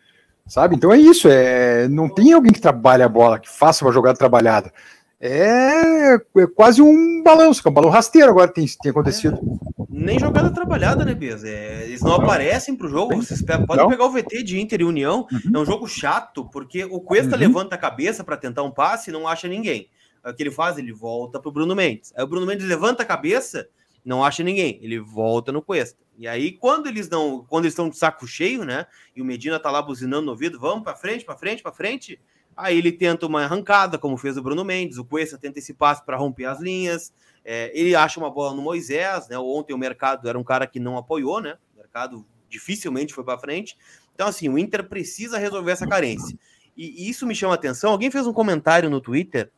[0.47, 0.75] Sabe?
[0.75, 1.28] Então é isso.
[1.30, 1.88] É...
[1.88, 4.73] Não tem alguém que trabalhe a bola, que faça uma jogada trabalhada
[5.22, 9.38] é, é quase um balanço, que é um balão rasteiro agora tem, tem acontecido.
[9.38, 11.44] É, nem jogada trabalhada, né, Bias?
[11.44, 13.18] É, eles não, não aparecem para o jogo.
[13.18, 13.90] Vocês podem não.
[13.90, 15.28] pegar o VT de Inter e União.
[15.32, 15.52] Uhum.
[15.54, 17.40] É um jogo chato, porque o Cuesta uhum.
[17.40, 19.90] levanta a cabeça para tentar um passe e não acha ninguém.
[20.24, 20.78] O que ele faz?
[20.78, 22.14] Ele volta para o Bruno Mendes.
[22.16, 23.68] Aí o Bruno Mendes levanta a cabeça,
[24.06, 24.80] não acha ninguém.
[24.82, 26.00] Ele volta no Cuesta.
[26.18, 28.86] E aí, quando eles não, quando eles estão de saco cheio, né?
[29.16, 32.20] E o Medina tá lá buzinando no ouvido, vamos para frente, para frente, para frente
[32.56, 36.06] Aí ele tenta uma arrancada, como fez o Bruno Mendes, o Cuesta tenta esse passe
[36.06, 37.14] para romper as linhas,
[37.46, 39.38] é, ele acha uma bola no Moisés, né?
[39.38, 41.58] Ontem o mercado era um cara que não apoiou, né?
[41.74, 43.78] O mercado dificilmente foi para frente.
[44.14, 46.38] Então, assim, o Inter precisa resolver essa carência.
[46.76, 47.92] E, e isso me chama atenção.
[47.92, 49.52] Alguém fez um comentário no Twitter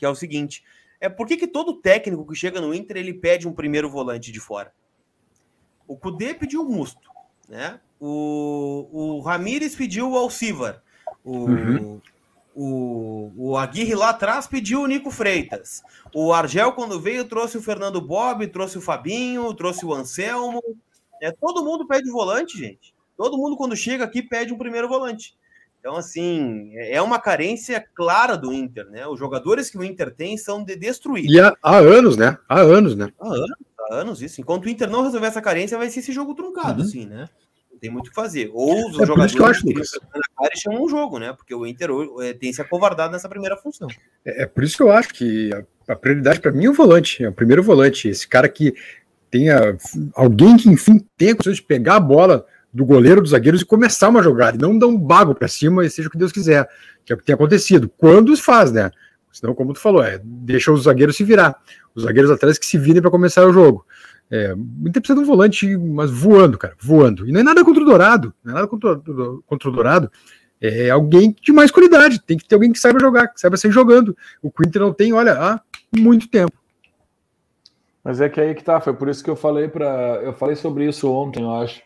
[0.00, 0.64] que é o seguinte:
[0.98, 4.32] é por que, que todo técnico que chega no Inter ele pede um primeiro volante
[4.32, 4.72] de fora?
[5.86, 7.10] O Cudê pediu o Musto,
[7.46, 7.78] né?
[8.00, 10.82] O, o Ramires pediu o Alcivar.
[11.24, 12.00] O, uhum.
[12.54, 15.82] O, o Aguirre lá atrás pediu o Nico Freitas.
[16.12, 20.60] O Argel, quando veio, trouxe o Fernando Bob, trouxe o Fabinho, trouxe o Anselmo.
[21.22, 22.92] É, todo mundo pede volante, gente.
[23.16, 25.34] Todo mundo, quando chega aqui, pede um primeiro volante.
[25.78, 29.06] Então, assim, é uma carência clara do Inter, né?
[29.06, 31.30] Os jogadores que o Inter tem são de destruir.
[31.30, 32.36] E há, há anos, né?
[32.48, 33.10] Há anos, né?
[33.18, 34.40] Há anos, há anos isso.
[34.40, 36.86] Enquanto o Inter não resolver essa carência, vai ser esse jogo truncado, uhum.
[36.86, 37.28] assim, né?
[37.80, 38.50] Tem muito o que fazer.
[38.52, 41.32] Ou os é jogadores que, eu acho, que chamam um jogo, né?
[41.32, 41.90] Porque o Inter
[42.20, 43.88] é, tem se acovardado nessa primeira função.
[44.24, 46.74] É, é por isso que eu acho que a, a prioridade para mim é o
[46.74, 48.08] volante, é o primeiro volante.
[48.08, 48.74] Esse cara que
[49.30, 49.76] tenha
[50.14, 54.08] alguém que, enfim, tenha condições de pegar a bola do goleiro, dos zagueiros e começar
[54.08, 56.68] uma jogada, e não dar um bago para cima e seja o que Deus quiser,
[57.04, 57.90] que é o que tem acontecido.
[57.96, 58.90] Quando os faz, né?
[59.32, 61.56] Senão, como tu falou, é, deixa os zagueiros se virar.
[61.94, 63.86] Os zagueiros atrás que se virem para começar o jogo.
[64.30, 67.28] É, Inter precisa de um volante, mas voando, cara, voando.
[67.28, 68.96] E não é nada contra o Dourado, não é nada contra,
[69.46, 70.10] contra o Dourado.
[70.60, 73.72] É alguém de mais qualidade, tem que ter alguém que saiba jogar, que saiba sair
[73.72, 74.16] jogando.
[74.42, 75.60] O Inter não tem, olha, há
[75.96, 76.52] muito tempo.
[78.04, 80.56] Mas é que aí que tá, foi por isso que eu falei para, eu falei
[80.56, 81.82] sobre isso ontem, eu acho.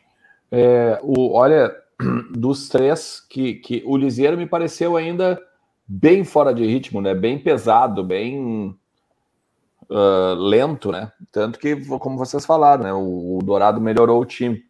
[0.50, 1.74] É, o, olha,
[2.30, 5.40] dos três que, que o Liseiro me pareceu ainda
[5.87, 7.14] bem fora de ritmo, né?
[7.14, 8.76] Bem pesado, bem
[9.90, 11.12] uh, lento, né?
[11.31, 12.92] Tanto que, como vocês falaram, né?
[12.92, 14.64] O, o, Dourado melhorou o time.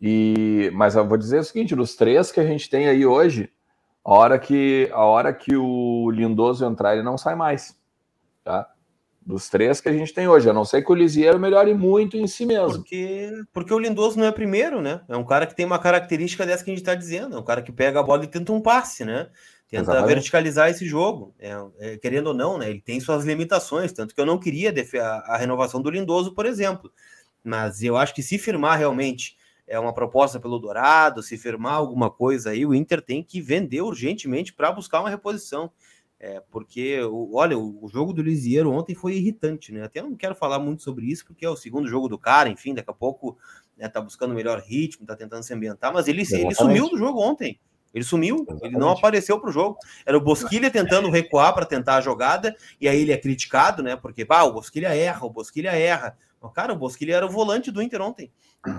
[0.00, 3.50] E, mas eu vou dizer o seguinte: dos três que a gente tem aí hoje,
[4.04, 7.76] a hora que, a hora que o Lindoso entrar, ele não sai mais.
[8.42, 8.68] Tá?
[9.24, 12.16] Dos três que a gente tem hoje, a não ser que o Lisieiro melhore muito
[12.16, 12.78] em si mesmo.
[12.78, 15.02] Porque, porque o Lindoso não é primeiro, né?
[15.08, 17.36] É um cara que tem uma característica dessa que a gente está dizendo.
[17.36, 19.28] É um cara que pega a bola e tenta um passe, né?
[19.70, 20.14] Tenta Exatamente.
[20.14, 21.32] verticalizar esse jogo.
[21.38, 22.68] É, é, querendo ou não, né?
[22.68, 26.44] Ele tem suas limitações, tanto que eu não queria a, a, renovação do Lindoso, por
[26.44, 26.92] exemplo.
[27.44, 29.36] Mas eu acho que se firmar realmente
[29.68, 33.80] é uma proposta pelo Dourado, se firmar alguma coisa aí, o Inter tem que vender
[33.80, 35.70] urgentemente para buscar uma reposição.
[36.18, 36.98] É, porque,
[37.32, 39.84] olha, o, o jogo do Lisieiro ontem foi irritante, né?
[39.84, 42.74] Até não quero falar muito sobre isso, porque é o segundo jogo do cara, enfim,
[42.74, 43.38] daqui a pouco
[43.78, 47.20] né, tá buscando melhor ritmo, tá tentando se ambientar, mas ele, ele sumiu do jogo
[47.20, 47.58] ontem.
[47.92, 49.76] Ele sumiu, ele não apareceu para o jogo.
[50.06, 53.96] Era o Bosquilha tentando recuar para tentar a jogada, e aí ele é criticado, né?
[53.96, 56.16] Porque, bah, o Bosquilha erra, o Bosquilha erra.
[56.40, 58.32] Mas, cara, o Bosquilha era o volante do Inter ontem.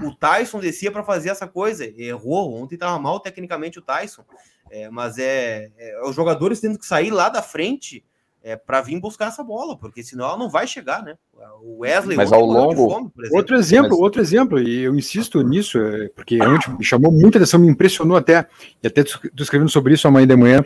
[0.04, 2.54] O Tyson descia para fazer essa coisa, errou.
[2.54, 4.24] Ontem estava mal tecnicamente o Tyson,
[4.70, 8.04] é, mas é, é, os jogadores tendo que sair lá da frente
[8.44, 11.16] é, para vir buscar essa bola, porque senão ela não vai chegar, né?
[11.62, 14.00] O Wesley mas ao longo fome, outro exemplo, mas...
[14.00, 18.18] outro exemplo, e eu insisto nisso, é, porque realmente me chamou muita atenção, me impressionou
[18.18, 18.48] até,
[18.82, 20.66] e até estou escrevendo sobre isso amanhã de manhã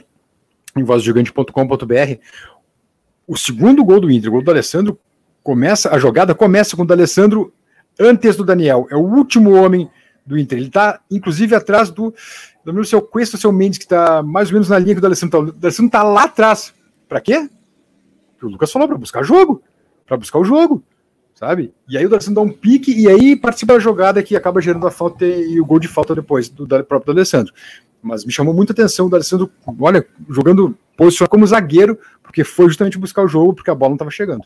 [0.76, 2.20] em vozgigante.com.br.
[3.28, 5.00] O segundo gol do Inter, o gol do Alessandro,
[5.44, 7.54] começa a jogada começa com o do Alessandro
[8.00, 8.88] antes do Daniel.
[8.90, 9.90] É o último homem
[10.26, 10.58] do Inter.
[10.58, 12.14] Ele está, inclusive, atrás do,
[12.64, 15.40] do seu Cuesta, seu Mendes, que está mais ou menos na linha que o Alessandro
[15.40, 15.56] está.
[15.56, 16.74] O Alessandro está lá atrás.
[17.08, 17.48] Para quê?
[18.46, 19.62] O Lucas falou, para buscar jogo.
[20.06, 20.84] Para buscar o jogo.
[21.34, 21.74] sabe?
[21.88, 24.88] E aí o D'Alessandro dá um pique e aí participa da jogada que acaba gerando
[24.88, 27.54] a falta e o gol de falta depois do, do próprio D'Alessandro.
[28.02, 32.98] Mas me chamou muita atenção o D'Alessandro, olha, jogando posicionado como zagueiro, porque foi justamente
[32.98, 34.46] buscar o jogo porque a bola não estava chegando.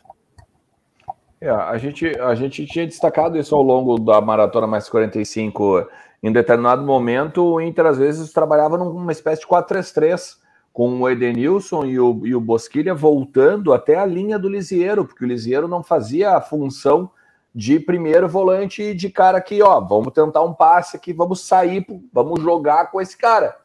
[1.41, 5.87] É, a, gente, a gente tinha destacado isso ao longo da maratona mais 45.
[6.21, 10.37] Em determinado momento, o Inter às vezes trabalhava numa espécie de 4-3-3,
[10.71, 15.25] com o Edenilson e o, e o Bosquilha voltando até a linha do Lisieiro, porque
[15.25, 17.11] o Lisieiro não fazia a função
[17.53, 21.85] de primeiro volante e de cara que, ó, vamos tentar um passe aqui, vamos sair,
[22.13, 23.57] vamos jogar com esse cara.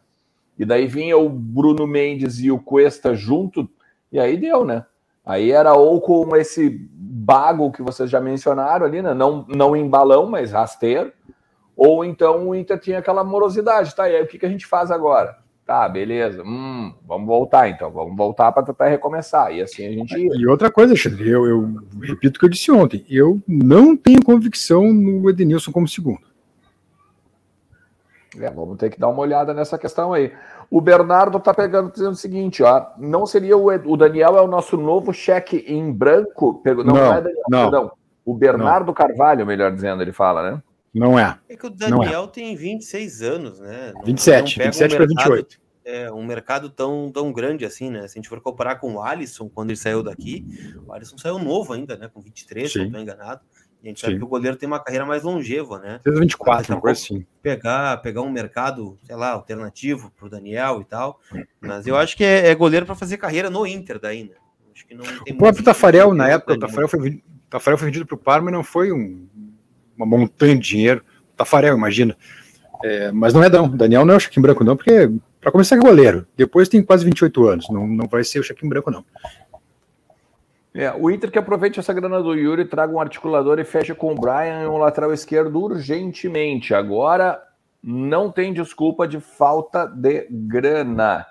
[0.58, 3.68] E daí vinha o Bruno Mendes e o Cuesta junto,
[4.10, 4.86] e aí deu, né?
[5.24, 9.14] Aí era ou com esse bago que vocês já mencionaram ali, né?
[9.14, 11.12] Não, não em balão, mas rasteiro.
[11.76, 14.08] Ou então o Inter tinha aquela morosidade, tá?
[14.08, 15.38] E aí o que, que a gente faz agora?
[15.66, 16.42] Tá, beleza.
[16.42, 17.90] Hum, vamos voltar então.
[17.90, 19.50] Vamos voltar para tentar recomeçar.
[19.50, 20.30] E assim a gente ia.
[20.34, 23.04] E outra coisa, Alexandre, eu, eu repito o que eu disse ontem.
[23.08, 26.20] Eu não tenho convicção no Edenilson como segundo.
[28.38, 30.32] É, vamos ter que dar uma olhada nessa questão aí.
[30.70, 34.48] O Bernardo tá pegando dizendo o seguinte, ó, não seria o, o Daniel é o
[34.48, 36.60] nosso novo cheque em branco?
[36.64, 37.70] Não, não, não é Daniel, não.
[37.70, 37.92] Perdão,
[38.24, 38.94] o Bernardo não.
[38.94, 40.62] Carvalho, melhor dizendo, ele fala, né?
[40.94, 41.38] Não é.
[41.48, 42.26] É que o Daniel é.
[42.28, 43.92] tem 26 anos, né?
[43.94, 45.64] Não, 27, não 27 um para 28.
[45.86, 48.06] É, um mercado tão, tão grande assim, né?
[48.08, 50.46] Se a gente for comparar com o Alisson, quando ele saiu daqui,
[50.86, 52.08] o Alisson saiu novo ainda, né?
[52.12, 52.72] Com 23, Sim.
[52.72, 53.40] se não estou enganado.
[53.82, 54.06] E a gente Sim.
[54.06, 56.00] sabe que o goleiro tem uma carreira mais longeva, né?
[56.06, 57.26] 24, coisa assim.
[57.42, 61.20] Pegar, pegar um mercado, sei lá, alternativo para o Daniel e tal.
[61.60, 64.36] Mas eu acho que é, é goleiro para fazer carreira no Inter daí, né?
[64.72, 68.14] Acho que não o próprio Tafarel, na época, o Tafarel foi, Tafarel foi vendido para
[68.14, 69.28] o Parma e não foi um,
[69.96, 71.02] uma montanha de dinheiro.
[71.36, 72.16] Tafarel, imagina.
[72.82, 73.68] É, mas não é não.
[73.68, 76.26] Daniel não é o cheque em branco, não, porque para começar é goleiro.
[76.36, 77.68] Depois tem quase 28 anos.
[77.70, 79.04] Não, não vai ser o cheque em branco, não.
[80.74, 84.12] É, o Inter que aproveite essa grana do Yuri, traga um articulador e fecha com
[84.12, 86.74] o Brian um lateral esquerdo urgentemente.
[86.74, 87.40] Agora
[87.80, 91.24] não tem desculpa de falta de grana.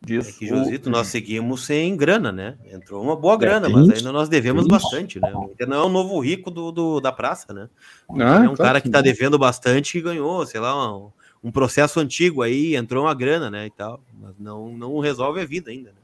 [0.00, 0.92] Diz é que, Josito, o...
[0.92, 2.56] nós seguimos sem grana, né?
[2.72, 5.32] Entrou uma boa é, grana, é, mas ainda nós devemos bastante, né?
[5.34, 7.68] O Inter não é o novo rico do, do da praça, né?
[8.10, 11.10] Ah, é um tá cara que tá devendo bastante e ganhou, sei lá, um,
[11.42, 13.66] um processo antigo aí, entrou uma grana, né?
[13.66, 15.96] E tal, mas não, não resolve a vida ainda, né?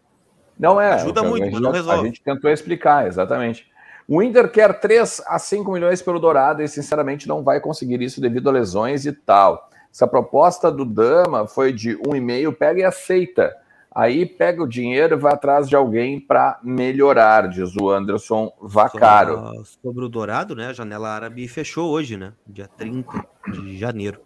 [0.58, 0.94] Não é.
[0.94, 2.02] Ajuda muito, mas não resolve.
[2.02, 3.66] A gente tentou explicar, exatamente.
[4.06, 8.20] O Inter quer 3 a 5 milhões pelo Dourado e, sinceramente, não vai conseguir isso
[8.20, 9.70] devido a lesões e tal.
[9.90, 13.56] Se a proposta do Dama foi de 1,5, pega e aceita.
[13.94, 19.36] Aí pega o dinheiro e vai atrás de alguém para melhorar, diz o Anderson Vacaro.
[19.36, 20.66] Sobre, sobre o Dourado, né?
[20.66, 22.32] A janela árabe fechou hoje, né?
[22.44, 24.20] Dia 30 de janeiro.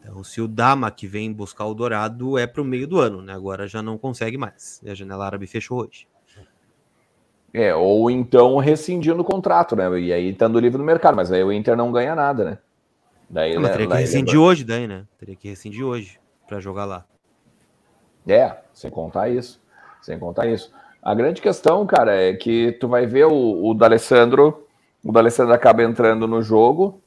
[0.00, 3.22] Então, se o Dama que vem buscar o Dourado é para o meio do ano,
[3.22, 3.32] né?
[3.32, 4.80] Agora já não consegue mais.
[4.82, 6.08] E a janela árabe fechou hoje.
[7.54, 10.00] É, ou então rescindindo o contrato, né?
[10.00, 12.58] E aí estando livre no mercado, mas aí o Inter não ganha nada, né?
[13.30, 15.06] Daí, não, teria que rescindir hoje, daí, né?
[15.18, 17.04] Teria que rescindir hoje para jogar lá.
[18.26, 19.60] É, sem contar isso.
[20.00, 20.72] Sem contar isso.
[21.02, 24.66] A grande questão, cara, é que tu vai ver o, o D'Alessandro,
[25.04, 27.00] o D'Alessandro acaba entrando no jogo,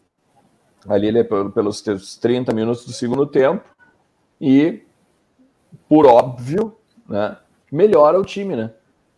[0.87, 3.63] ali ele é pelos 30 minutos do segundo tempo
[4.39, 4.83] e,
[5.87, 6.75] por óbvio,
[7.07, 7.37] né,
[7.71, 8.71] melhora o time, né?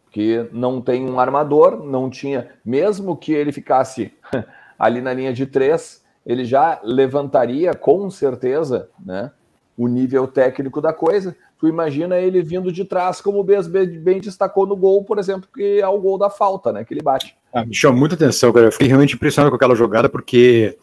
[0.06, 4.14] Porque não tem um armador, não tinha, mesmo que ele ficasse
[4.78, 9.32] ali na linha de três, ele já levantaria com certeza, né,
[9.78, 11.36] o nível técnico da coisa.
[11.60, 15.50] Tu imagina ele vindo de trás, como o Bez bem destacou no gol, por exemplo,
[15.54, 17.36] que é o gol da falta, né, que ele bate.
[17.52, 18.67] Ah, me chama muita atenção, cara.
[18.67, 20.78] Eu fiquei realmente impressionado com aquela jogada, porque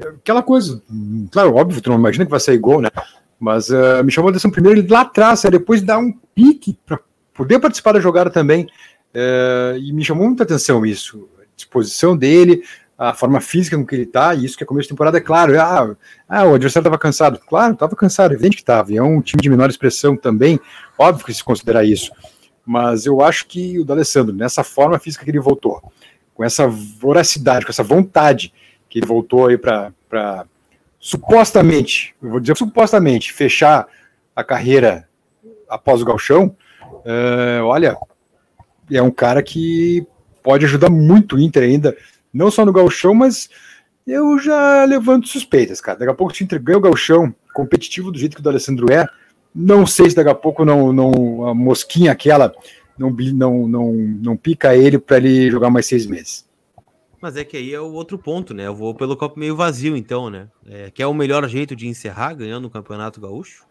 [0.00, 0.82] aquela coisa,
[1.30, 2.88] claro, óbvio, tu não imagina que vai sair gol, né?
[3.38, 6.98] Mas uh, me chamou a atenção primeiro ele lá atrás, depois dar um pique para
[7.34, 8.64] poder participar da jogada também.
[9.14, 12.62] Uh, e me chamou muita atenção isso, a disposição dele,
[12.96, 15.20] a forma física com que ele tá, e isso que é começo de temporada, é
[15.20, 15.96] claro, ah,
[16.28, 17.40] ah o adversário estava cansado.
[17.40, 20.60] Claro, estava cansado, evidente que estava, e é um time de menor expressão também,
[20.98, 22.12] óbvio que se considera isso.
[22.64, 25.82] Mas eu acho que o D'Alessandro, nessa forma física que ele voltou,
[26.34, 28.52] com essa voracidade, com essa vontade
[28.88, 29.92] que voltou aí para
[30.98, 33.86] supostamente, eu vou dizer supostamente, fechar
[34.34, 35.06] a carreira
[35.68, 37.96] após o galchão, uh, olha,
[38.90, 40.06] é um cara que
[40.42, 41.96] pode ajudar muito o Inter ainda,
[42.34, 43.48] não só no galchão, mas
[44.04, 45.98] eu já levanto suspeitas, cara.
[45.98, 48.92] Daqui a pouco o Inter ganha o galchão competitivo do jeito que o do Alessandro
[48.92, 49.06] é,
[49.54, 52.52] não sei se daqui a pouco não, não a mosquinha aquela
[52.98, 56.44] não, não, não, não pica ele para ele jogar mais seis meses.
[57.20, 58.66] Mas é que aí é o outro ponto, né?
[58.66, 60.48] Eu vou pelo copo meio vazio, então, né?
[60.66, 63.64] É, que é o melhor jeito de encerrar ganhando o Campeonato Gaúcho,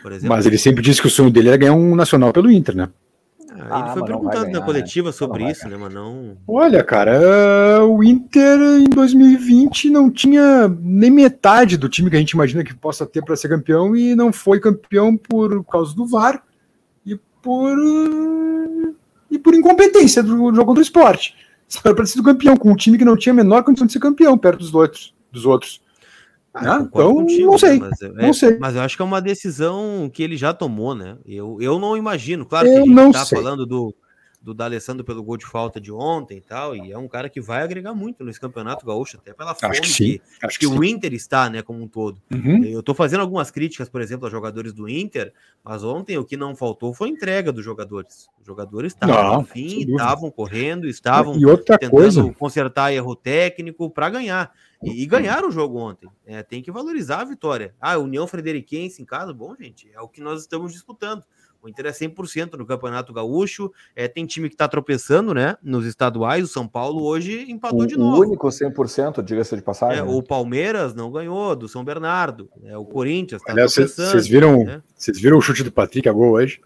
[0.00, 0.28] por exemplo.
[0.28, 2.88] Mas ele sempre disse que o sonho dele era ganhar um nacional pelo Inter, né?
[3.50, 5.12] Ah, ele foi perguntando ganhar, na coletiva né?
[5.12, 5.76] sobre isso, né?
[5.76, 6.36] Mas não.
[6.46, 12.32] Olha, cara, o Inter em 2020 não tinha nem metade do time que a gente
[12.32, 16.42] imagina que possa ter para ser campeão e não foi campeão por causa do VAR
[17.06, 17.76] e por
[19.30, 21.34] e por incompetência do jogo do esporte.
[21.84, 24.00] Era para ser campeão com um time que não tinha a menor condição de ser
[24.00, 25.80] campeão perto dos outros, dos outros.
[26.58, 27.78] Ah, então, contigo, não sei.
[27.78, 28.58] Mas, não é, sei.
[28.58, 31.16] Mas eu acho que é uma decisão que ele já tomou, né?
[31.26, 32.44] Eu, eu não imagino.
[32.44, 33.38] Claro eu que a gente não tá sei.
[33.38, 33.94] falando do,
[34.40, 37.40] do D'Alessandro pelo gol de falta de ontem e tal, e é um cara que
[37.40, 41.12] vai agregar muito nesse campeonato gaúcho, até pela fome que, que, que, que o Inter
[41.12, 42.20] está, né, como um todo.
[42.32, 42.64] Uhum.
[42.64, 45.32] Eu tô fazendo algumas críticas, por exemplo, aos jogadores do Inter,
[45.64, 48.28] mas ontem o que não faltou foi a entrega dos jogadores.
[48.40, 52.32] Os jogadores estavam fim, estavam correndo, estavam tentando coisa...
[52.38, 54.52] consertar erro técnico para ganhar.
[54.82, 56.08] E, e ganharam o jogo ontem.
[56.24, 57.74] É, tem que valorizar a vitória.
[57.80, 61.24] Ah, União Frederiquense em casa, bom, gente, é o que nós estamos disputando.
[61.60, 63.72] O Inter é 100% no Campeonato Gaúcho.
[63.96, 65.56] É, tem time que está tropeçando, né?
[65.60, 66.44] Nos estaduais.
[66.44, 68.16] O São Paulo hoje empatou o, de novo.
[68.16, 69.98] O único 100%, diga-se de passagem.
[69.98, 70.02] É?
[70.04, 72.48] O Palmeiras não ganhou, do São Bernardo.
[72.62, 74.10] É, o Corinthians está tropeçando.
[74.10, 74.82] Vocês viram, né?
[75.14, 76.60] viram o chute do Patrick a gol hoje?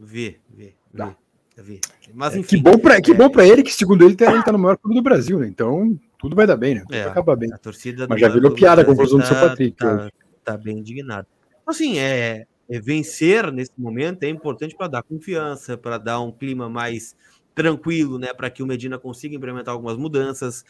[0.00, 1.16] Vi, vi, vi.
[1.58, 1.80] vi.
[2.14, 2.56] Mas enfim.
[2.56, 3.14] É, que bom para que é...
[3.14, 5.46] bom para ele que segundo ele ele tá no maior clube do Brasil, né?
[5.46, 6.80] Então tudo vai dar bem, né?
[6.80, 7.52] Tudo é, vai acabar bem.
[7.52, 9.76] A torcida Mas já virou piada a conclusão tá, do seu Patrick.
[9.76, 10.10] Tá,
[10.42, 11.26] tá bem indignado.
[11.66, 16.66] Assim, é, é, vencer nesse momento é importante para dar confiança, para dar um clima
[16.66, 17.14] mais
[17.54, 18.32] tranquilo, né?
[18.32, 20.64] Para que o Medina consiga implementar algumas mudanças.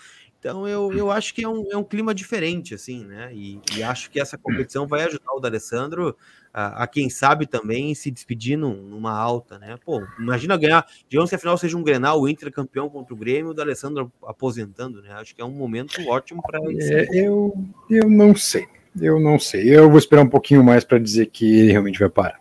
[0.44, 3.30] Então eu, eu acho que é um, é um clima diferente, assim, né?
[3.32, 6.14] E, e acho que essa competição vai ajudar o D'Alessandro
[6.52, 9.78] a, a, quem sabe também se despedir num, numa alta, né?
[9.86, 13.52] Pô, imagina ganhar, digamos que afinal seja um Grenal, o Inter campeão contra o Grêmio,
[13.52, 15.12] o D'Alessandro aposentando, né?
[15.14, 16.84] Acho que é um momento ótimo para ele.
[16.92, 17.56] É, eu,
[17.88, 18.66] eu não sei.
[19.00, 19.74] Eu não sei.
[19.74, 22.38] Eu vou esperar um pouquinho mais para dizer que ele realmente vai parar.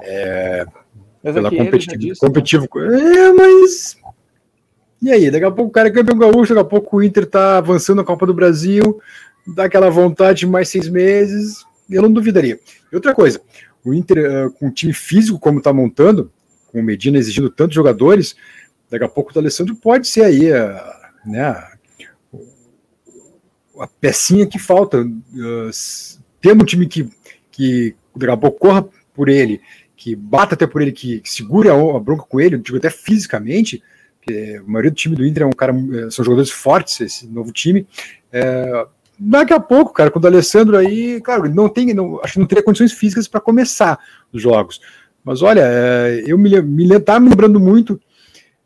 [0.00, 0.66] É,
[1.24, 2.68] mas pela é competitivo, competitivo.
[2.74, 3.20] Né?
[3.20, 3.96] É, mas.
[5.02, 5.30] E aí?
[5.30, 7.96] Daqui a pouco o cara é campeão gaúcho, daqui a pouco o Inter tá avançando
[7.96, 9.00] na Copa do Brasil,
[9.44, 11.64] dá aquela vontade de mais seis meses.
[11.90, 12.60] Eu não duvidaria.
[12.90, 13.40] E outra coisa,
[13.84, 16.30] o Inter, uh, com um time físico como está montando,
[16.70, 18.36] com o Medina exigindo tantos jogadores,
[18.88, 20.80] daqui a pouco o Alessandro pode ser aí uh,
[21.26, 21.48] né,
[23.78, 25.70] a pecinha que falta, uh,
[26.46, 27.08] um time que,
[27.50, 29.60] que daqui a pouco corra por ele,
[29.96, 32.90] que bata até por ele, que, que segure a, a, bronca com ele, digo até
[32.90, 33.82] fisicamente,
[34.22, 37.26] porque a maioria do time do Inter é um cara, eh, são jogadores fortes, esse
[37.26, 37.86] novo time.
[38.30, 38.86] É,
[39.18, 42.46] daqui a pouco, cara, com o Alessandro aí, claro, não tem, não, acho que não
[42.46, 43.98] teria condições físicas para começar
[44.32, 44.80] os jogos.
[45.24, 48.00] Mas olha, é, eu me, me tá me lembrando muito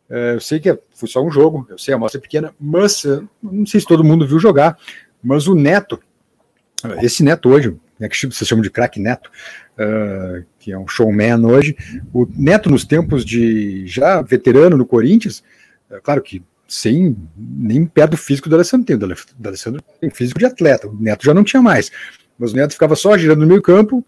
[0.08, 2.54] é, eu sei que é, foi só um jogo, eu sei, a amostra é pequena,
[2.60, 3.04] mas
[3.42, 4.78] não sei se todo mundo viu jogar,
[5.22, 5.98] mas o Neto,
[7.02, 9.30] esse Neto hoje, né, que vocês chamam de craque Neto,
[9.78, 11.76] uh, que é um showman hoje,
[12.12, 15.42] o Neto nos tempos de já veterano no Corinthians,
[15.90, 20.38] é claro que sem nem perto do físico do Alessandro, tem, do Alessandro tem físico
[20.38, 21.90] de atleta, o Neto já não tinha mais,
[22.38, 24.04] mas o Neto ficava só girando no meio campo,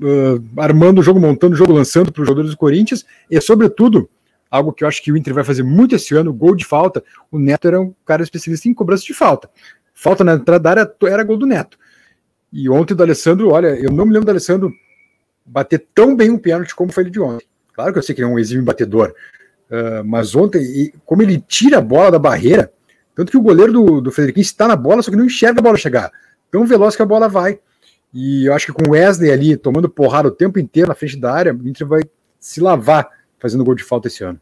[0.00, 4.08] uh, armando o jogo, montando o jogo, lançando para os jogadores do Corinthians, e sobretudo
[4.50, 7.04] algo que eu acho que o Inter vai fazer muito esse ano, gol de falta.
[7.30, 9.50] O Neto era um cara especialista em cobrança de falta.
[9.94, 11.78] Falta na entrada da área era gol do Neto.
[12.52, 14.72] E ontem do Alessandro, olha, eu não me lembro do Alessandro
[15.44, 17.46] bater tão bem um pênalti como foi ele de ontem.
[17.74, 19.14] Claro que eu sei que ele é um exímio batedor,
[19.70, 22.72] uh, mas ontem, como ele tira a bola da barreira,
[23.14, 25.62] tanto que o goleiro do, do Frederiquinho está na bola, só que não enxerga a
[25.62, 26.10] bola chegar.
[26.50, 27.58] Tão veloz que a bola vai.
[28.12, 31.18] E eu acho que com o Wesley ali tomando porrada o tempo inteiro na frente
[31.18, 32.02] da área, o Inter vai
[32.40, 33.08] se lavar
[33.38, 34.40] fazendo gol de falta esse ano.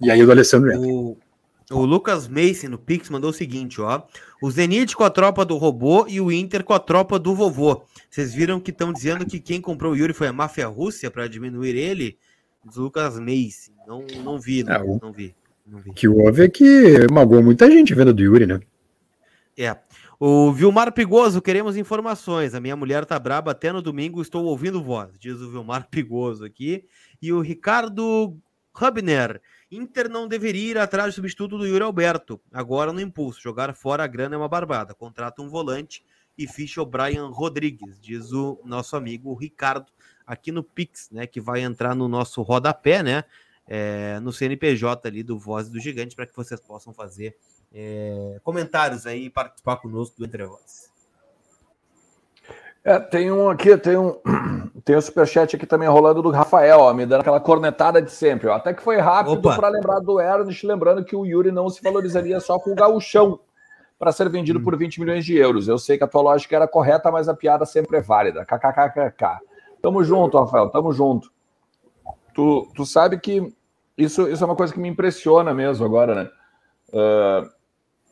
[0.00, 0.86] E aí o do Alessandro entra.
[0.86, 1.16] O,
[1.70, 4.02] o Lucas Mason no Pix mandou o seguinte, ó.
[4.42, 7.82] O Zenit com a tropa do robô e o Inter com a tropa do vovô.
[8.10, 11.28] Vocês viram que estão dizendo que quem comprou o Yuri foi a máfia Rússia para
[11.28, 12.18] diminuir ele?
[12.64, 13.72] O Lucas Mason.
[13.86, 15.34] Não, não vi, não, é, o, não vi.
[15.66, 15.92] Não vi.
[15.92, 18.60] Que houve é que magoou muita gente vendo do Yuri, né?
[19.56, 19.76] É.
[20.18, 22.54] O Vilmar Pigoso, queremos informações.
[22.54, 26.44] A minha mulher tá braba até no domingo, estou ouvindo voz, diz o Vilmar Pigoso
[26.44, 26.84] aqui.
[27.22, 28.36] E o Ricardo
[28.78, 29.40] Hubner.
[29.70, 32.40] Inter não deveria ir atrás do substituto do Yuri Alberto.
[32.52, 33.40] Agora no impulso.
[33.40, 34.94] Jogar fora a grana é uma barbada.
[34.94, 36.04] Contrata um volante
[36.36, 39.86] e ficha o Brian Rodrigues, diz o nosso amigo Ricardo
[40.26, 41.26] aqui no Pix, né?
[41.26, 43.24] Que vai entrar no nosso rodapé, né?
[43.66, 47.36] É, no CNPJ ali do Voz do Gigante, para que vocês possam fazer
[47.72, 50.89] é, comentários aí e participar conosco do Entre Vozes.
[52.82, 54.16] É, tem um aqui, tem um,
[54.84, 58.48] tem um superchat aqui também rolando do Rafael, ó, me dando aquela cornetada de sempre.
[58.48, 58.54] Ó.
[58.54, 62.40] Até que foi rápido para lembrar do Ernest, lembrando que o Yuri não se valorizaria
[62.40, 63.38] só com o gauchão
[63.98, 64.62] para ser vendido hum.
[64.62, 65.68] por 20 milhões de euros.
[65.68, 68.46] Eu sei que a tua lógica era correta, mas a piada sempre é válida.
[68.46, 69.40] KKKKK.
[69.82, 71.30] Tamo junto, Rafael, tamo junto.
[72.34, 73.52] Tu, tu sabe que
[73.96, 76.30] isso, isso é uma coisa que me impressiona mesmo agora, né?
[76.88, 77.59] Uh,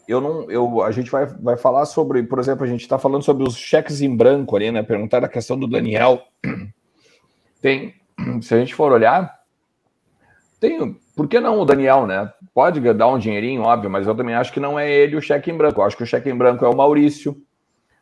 [0.09, 3.23] eu não, eu, a gente vai, vai falar sobre, por exemplo, a gente está falando
[3.23, 4.83] sobre os cheques em branco ali, né?
[4.83, 6.23] Perguntar a questão do Daniel.
[7.61, 7.95] Tem,
[8.41, 9.37] se a gente for olhar,
[10.61, 12.33] tem, por que não o Daniel, né?
[12.55, 15.51] Pode dar um dinheirinho, óbvio, mas eu também acho que não é ele o cheque
[15.51, 15.81] em branco.
[15.81, 17.37] Eu acho que o cheque em branco é o Maurício.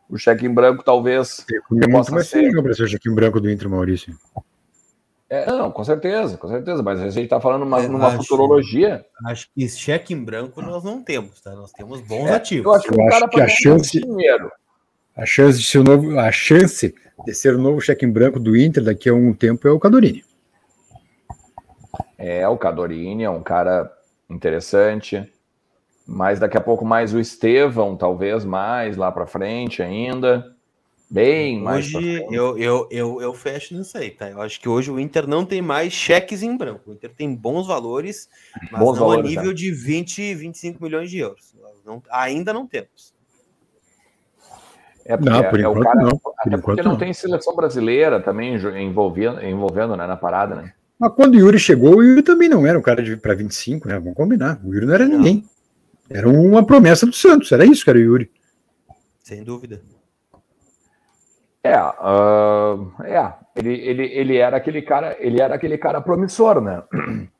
[0.08, 1.44] O cheque em branco talvez.
[1.82, 4.14] É muito mais ser para ser o cheque em branco do Inter, Maurício.
[5.28, 9.04] É, não, com certeza, com certeza, mas a gente está falando uma, numa acho, futurologia.
[9.26, 11.52] Acho que cheque em branco nós não temos, tá?
[11.52, 12.66] Nós temos bons é, ativos.
[12.66, 14.52] Eu acho que, eu acho que a chance, dinheiro.
[15.16, 18.38] a chance de ser o novo, a chance de ser o novo cheque em branco
[18.38, 20.24] do Inter daqui a um tempo é o Cadorini.
[22.16, 23.92] É, o Cadorini é um cara
[24.30, 25.28] interessante,
[26.06, 30.55] mas daqui a pouco mais o Estevão, talvez mais lá para frente ainda.
[31.08, 31.94] Bem mais.
[31.94, 34.28] Hoje eu, eu, eu, eu fecho nisso aí, tá?
[34.28, 36.90] Eu acho que hoje o Inter não tem mais cheques em branco.
[36.90, 38.28] O Inter tem bons valores,
[38.72, 39.54] mas bons não valores, a nível é.
[39.54, 41.54] de 20, 25 milhões de euros.
[41.84, 43.14] Não, ainda não temos.
[45.04, 46.18] É porque não, por é, enquanto, é cara, não.
[46.18, 50.72] Por até porque não, não tem seleção brasileira também envolvendo, envolvendo né, na parada, né?
[50.98, 54.00] Mas quando o Yuri chegou, o Yuri também não era um cara para 25, né?
[54.00, 54.60] Vamos combinar.
[54.64, 55.18] O Yuri não era não.
[55.18, 55.44] ninguém.
[56.10, 58.30] Era uma promessa do Santos, era isso que era o Yuri.
[59.22, 59.80] Sem dúvida.
[61.66, 66.82] É, uh, é ele, ele, ele era aquele cara, ele era aquele cara promissor, né?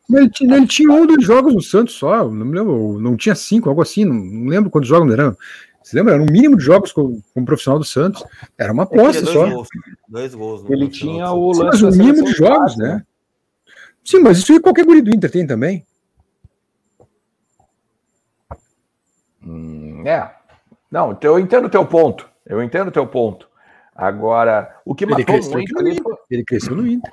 [0.08, 3.68] Ele, ele tinha um dos jogos no Santos só, não me lembro, não tinha cinco,
[3.68, 5.36] algo assim, não, não lembro quantos jogos eram.
[5.82, 6.14] Você lembra?
[6.14, 8.24] Era um mínimo de jogos como, como profissional do Santos.
[8.58, 9.48] Era uma aposta só.
[9.48, 9.68] Gols,
[10.08, 10.64] dois gols.
[10.68, 11.78] Ele tinha o lance.
[11.78, 13.04] Sim, mas o mínimo de jogos, né?
[14.04, 15.86] Sim, mas isso aí qualquer guri do Inter tem também.
[19.44, 20.28] Hum, é.
[20.90, 22.28] Não, eu entendo o teu ponto.
[22.44, 23.48] Eu entendo o teu ponto.
[23.96, 25.78] Agora, o que ele matou muito.
[25.78, 26.14] Ali, foi...
[26.30, 27.10] Ele cresceu no Inter.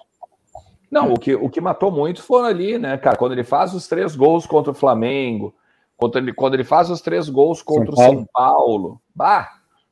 [0.91, 3.17] Não, o que, o que matou muito foi ali, né, cara?
[3.17, 5.55] Quando ele faz os três gols contra o Flamengo,
[5.97, 9.01] quando ele, quando ele faz os três gols contra São o São Paulo.
[9.15, 9.49] Bah,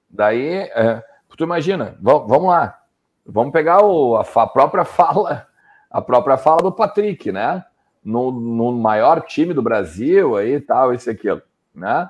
[0.09, 1.01] daí, é,
[1.35, 2.77] tu imagina, vamos lá.
[3.25, 5.47] Vamos pegar o, a, a, própria fala,
[5.89, 7.63] a própria fala do Patrick, né?
[8.03, 11.41] No, no maior time do Brasil aí tal, isso e aquilo,
[11.73, 12.09] né?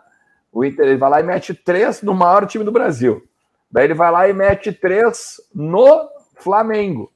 [0.52, 3.26] O Inter ele vai lá e mete três no maior time do Brasil.
[3.72, 7.12] Daí ele vai lá e mete três no Flamengo,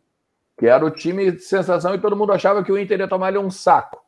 [0.57, 3.27] que era o time de sensação e todo mundo achava que o Inter ia tomar
[3.27, 4.01] ali um saco.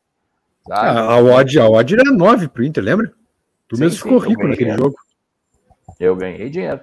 [0.67, 0.99] Sabe?
[0.99, 3.11] A, odd, a odd era 9 pro Inter, lembra?
[3.67, 4.95] Tu sim, mesmo ficou rico naquele jogo.
[5.99, 6.81] Eu ganhei dinheiro.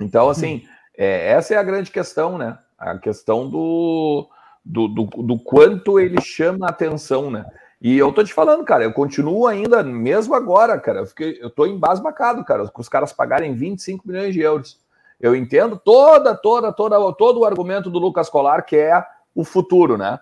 [0.00, 0.64] Então, assim,
[0.96, 2.58] é, essa é a grande questão, né?
[2.78, 4.28] A questão do,
[4.64, 7.44] do, do, do quanto ele chama a atenção, né?
[7.80, 11.48] E eu tô te falando, cara, eu continuo ainda, mesmo agora, cara, eu, fiquei, eu
[11.48, 14.78] tô embasbacado, cara, com os caras pagarem 25 milhões de euros.
[15.18, 19.02] Eu entendo toda, toda, toda, todo o argumento do Lucas Colar, que é
[19.34, 20.20] o futuro, né?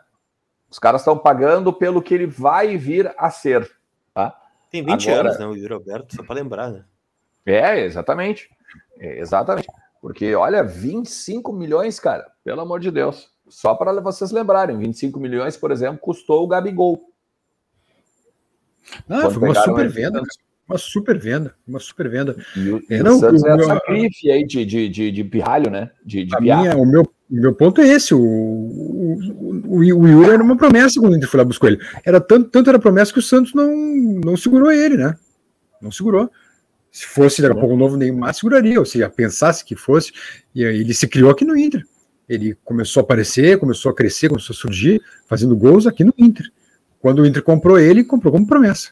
[0.70, 3.68] Os caras estão pagando pelo que ele vai vir a ser.
[4.14, 4.36] Tá?
[4.70, 5.46] Tem 20 agora, anos, né?
[5.46, 6.84] O Yuri Alberto, só para lembrar, né?
[7.46, 8.50] É, exatamente.
[8.98, 9.68] É, exatamente.
[10.00, 13.30] Porque, olha, 25 milhões, cara, pelo amor de Deus.
[13.48, 17.08] Só para vocês lembrarem, 25 milhões, por exemplo, custou o Gabigol.
[19.08, 20.22] Ah, foi uma super venda,
[20.68, 22.36] uma super venda, uma super venda.
[22.56, 25.24] E o, é, não, o Santos o, é essa grife aí de, de, de, de
[25.24, 25.90] pirralho, né?
[26.04, 29.18] De, de minha, o, meu, o meu ponto é esse, o, o,
[29.66, 31.80] o, o Yuri era uma promessa quando a gente foi lá buscar ele.
[32.04, 33.74] Era tanto, tanto era promessa que o Santos não,
[34.24, 35.16] não segurou ele, né?
[35.80, 36.30] Não segurou.
[36.90, 40.12] Se fosse daqui a pouco novo Neymar, seguraria, ou seja, pensasse que fosse,
[40.54, 41.84] e ele se criou aqui no Inter.
[42.28, 46.50] Ele começou a aparecer, começou a crescer, começou a surgir, fazendo gols aqui no Inter.
[47.00, 48.90] Quando o Inter comprou ele, comprou como promessa.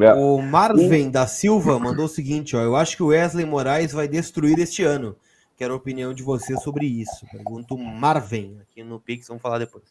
[0.00, 0.12] É.
[0.12, 4.06] O Marvin da Silva mandou o seguinte: ó, eu acho que o Wesley Moraes vai
[4.06, 5.16] destruir este ano.
[5.56, 7.26] Quero a opinião de você sobre isso.
[7.32, 9.84] Pergunto Marvin aqui no Pix, vamos falar depois.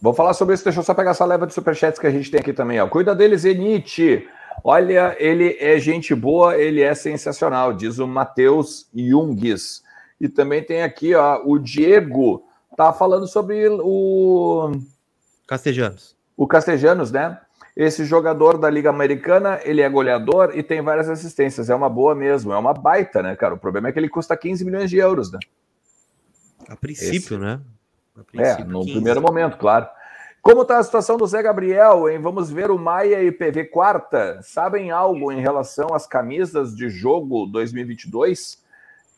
[0.00, 2.30] Vou falar sobre isso, deixa eu só pegar essa leva de superchats que a gente
[2.30, 2.80] tem aqui também.
[2.80, 2.88] Ó.
[2.88, 4.26] Cuida dele, Zenit.
[4.62, 9.82] Olha, ele é gente boa, ele é sensacional, diz o Matheus Jungues.
[10.20, 12.44] E também tem aqui ó, o Diego,
[12.76, 14.72] tá falando sobre o
[15.50, 16.16] Castejanos.
[16.36, 17.36] O Castejanos, né?
[17.76, 21.68] Esse jogador da Liga Americana, ele é goleador e tem várias assistências.
[21.68, 23.54] É uma boa mesmo, é uma baita, né, cara?
[23.54, 25.40] O problema é que ele custa 15 milhões de euros, né?
[26.68, 27.38] A princípio, Esse...
[27.38, 27.60] né?
[28.16, 28.92] A é, princípio, é, no 15.
[28.92, 29.88] primeiro momento, claro.
[30.40, 32.20] Como está a situação do Zé Gabriel, hein?
[32.20, 34.38] Vamos ver o Maia e PV quarta.
[34.42, 38.62] Sabem algo em relação às camisas de jogo 2022?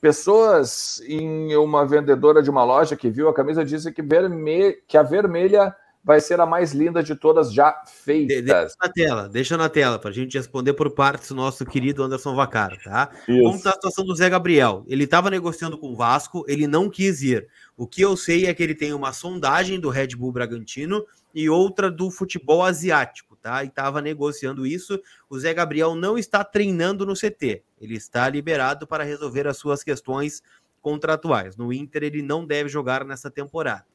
[0.00, 4.78] Pessoas em uma vendedora de uma loja que viu a camisa disse que, verme...
[4.88, 8.42] que a vermelha vai ser a mais linda de todas já feitas.
[8.42, 12.02] deixa na tela, deixa na tela, para a gente responder por partes o nosso querido
[12.02, 13.10] Anderson Vacara, tá?
[13.28, 13.42] Isso.
[13.42, 14.84] Como está a situação do Zé Gabriel?
[14.88, 17.46] Ele estava negociando com o Vasco, ele não quis ir.
[17.76, 21.48] O que eu sei é que ele tem uma sondagem do Red Bull Bragantino e
[21.48, 23.62] outra do futebol asiático, tá?
[23.62, 25.00] E estava negociando isso.
[25.30, 29.84] O Zé Gabriel não está treinando no CT, ele está liberado para resolver as suas
[29.84, 30.42] questões
[30.80, 31.56] contratuais.
[31.56, 33.91] No Inter, ele não deve jogar nessa temporada.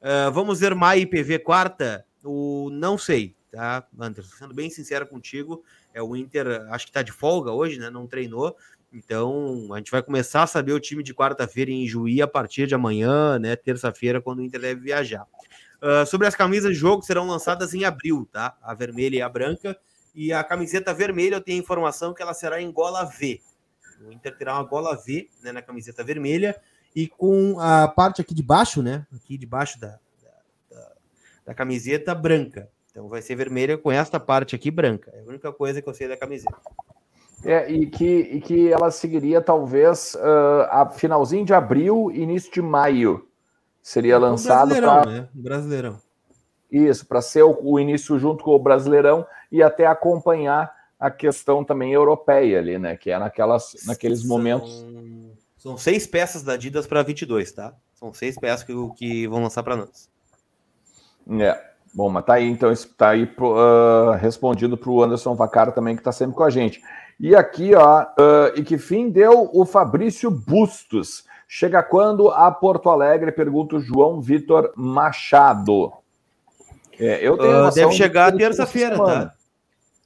[0.00, 2.04] Uh, vamos ver Mai PV quarta?
[2.22, 4.36] O não sei, tá, Anderson?
[4.36, 7.90] Sendo bem sincero contigo, é o Inter, acho que tá de folga hoje, né?
[7.90, 8.56] Não treinou.
[8.92, 12.66] Então, a gente vai começar a saber o time de quarta-feira em Juí a partir
[12.66, 13.54] de amanhã, né?
[13.56, 15.26] Terça-feira, quando o Inter deve viajar.
[15.82, 18.56] Uh, sobre as camisas de jogo, serão lançadas em abril, tá?
[18.62, 19.76] A vermelha e a branca.
[20.14, 23.40] E a camiseta vermelha, eu tenho informação que ela será em gola V.
[24.06, 26.58] O Inter terá uma gola V né, na camiseta vermelha
[26.94, 29.06] e com a parte aqui de baixo, né?
[29.14, 29.98] Aqui debaixo da,
[30.70, 30.92] da,
[31.46, 32.68] da, camiseta branca.
[32.90, 35.10] Então vai ser vermelha com esta parte aqui branca.
[35.14, 36.56] É a única coisa que eu sei da camiseta.
[37.44, 42.60] É, e que, e que ela seguiria talvez uh, a finalzinho de abril, início de
[42.60, 43.28] maio.
[43.80, 45.06] Seria é, lançado para.
[45.06, 45.28] Né?
[45.32, 46.00] Brasileirão.
[46.70, 51.64] Isso, para ser o, o, início junto com o Brasileirão e até acompanhar a questão
[51.64, 52.96] também europeia ali, né?
[52.96, 54.90] Que é naquelas, naqueles momentos são
[55.76, 57.74] seis peças da Adidas para 22, tá?
[57.94, 60.08] São seis peças que, que vão lançar para nós.
[61.40, 61.68] É.
[61.94, 66.00] Bom, mas tá aí, então, tá aí uh, respondido para o Anderson Vacara também, que
[66.00, 66.82] está sempre com a gente.
[67.18, 71.24] E aqui, ó, uh, e que fim deu o Fabrício Bustos?
[71.48, 73.32] Chega quando a Porto Alegre?
[73.32, 75.92] Pergunta o João Vitor Machado.
[77.00, 79.34] É, eu tenho uh, deve chegar terça-feira, tá?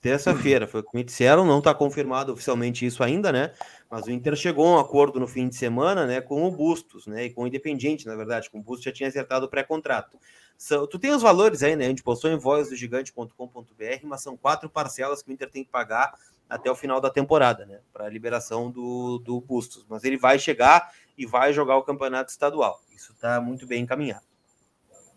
[0.00, 3.52] Terça-feira, foi o que me disseram, não está confirmado oficialmente isso ainda, né?
[3.92, 7.06] Mas o Inter chegou a um acordo no fim de semana, né, com o Bustos,
[7.06, 10.18] né, e com o Independiente, na verdade, com o Bustos já tinha acertado o pré-contrato.
[10.90, 11.84] Tu tem os valores aí, né?
[11.84, 13.34] A gente postou em vozdogigante.com.br,
[14.04, 16.14] mas são quatro parcelas que o Inter tem que pagar
[16.48, 17.80] até o final da temporada, né?
[17.92, 19.84] Para a liberação do, do Bustos.
[19.86, 22.80] Mas ele vai chegar e vai jogar o campeonato estadual.
[22.94, 24.24] Isso está muito bem encaminhado.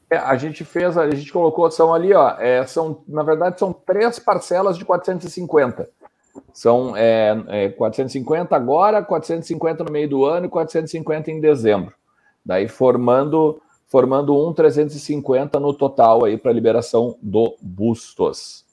[0.09, 3.71] É, a gente fez, a gente colocou, são ali, ó, é, são, na verdade, são
[3.71, 5.89] três parcelas de 450.
[6.53, 11.93] São é, é, 450 agora, 450 no meio do ano e 450 em dezembro.
[12.45, 18.65] Daí formando formando um 350 no total aí para liberação do Bustos.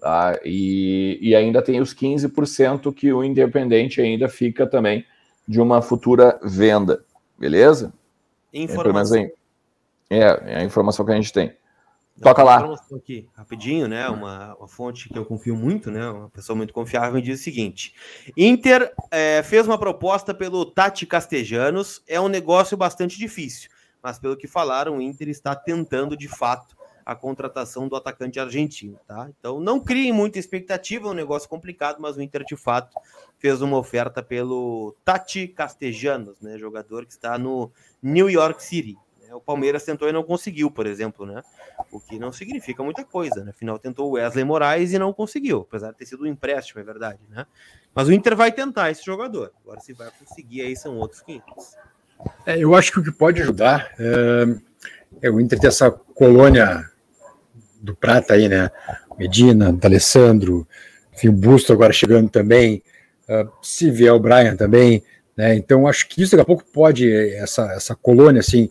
[0.00, 0.38] Tá?
[0.44, 5.04] E, e ainda tem os 15% que o Independente ainda fica também
[5.46, 7.04] de uma futura venda.
[7.38, 7.92] Beleza?
[8.52, 9.30] Informação.
[10.08, 11.52] É, é a informação que a gente tem.
[12.20, 12.74] Toca lá.
[12.94, 14.08] Aqui, rapidinho, né?
[14.08, 16.08] Uma, uma, fonte que eu confio muito, né?
[16.08, 17.94] Uma pessoa muito confiável me diz o seguinte:
[18.36, 23.70] Inter é, fez uma proposta pelo Tati Castejanos, é um negócio bastante difícil,
[24.02, 28.98] mas pelo que falaram, o Inter está tentando de fato a contratação do atacante argentino,
[29.06, 29.28] tá?
[29.38, 32.96] Então não criem muita expectativa, é um negócio complicado, mas o Inter de fato
[33.38, 36.58] fez uma oferta pelo Tati Castejanos, né?
[36.58, 38.96] Jogador que está no New York City.
[39.34, 41.42] O Palmeiras tentou e não conseguiu, por exemplo, né?
[41.90, 43.50] O que não significa muita coisa, né?
[43.50, 46.84] Afinal, tentou o Wesley Moraes e não conseguiu, apesar de ter sido um empréstimo, é
[46.84, 47.46] verdade, né?
[47.94, 49.52] Mas o Inter vai tentar esse jogador.
[49.62, 51.76] Agora, se vai conseguir, aí são outros 500.
[52.46, 56.88] É, eu acho que o que pode ajudar é, é o Inter ter essa colônia
[57.80, 58.70] do Prata aí, né?
[59.18, 60.66] Medina, D'Alessandro,
[61.12, 62.82] enfim, o Busto agora chegando também,
[63.28, 65.02] uh, se vier o Brian também,
[65.36, 65.54] né?
[65.54, 68.70] Então acho que isso daqui a pouco pode, essa, essa colônia assim,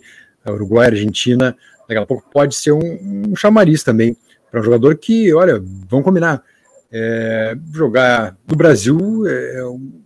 [0.50, 1.56] Uruguai, Argentina,
[1.88, 4.16] daqui a pouco pode ser um, um chamariz também
[4.50, 6.44] para um jogador que, olha, vamos combinar,
[6.92, 10.02] é, jogar no Brasil é um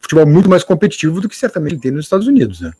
[0.00, 2.72] futebol muito mais competitivo do que certamente tem nos Estados Unidos, né?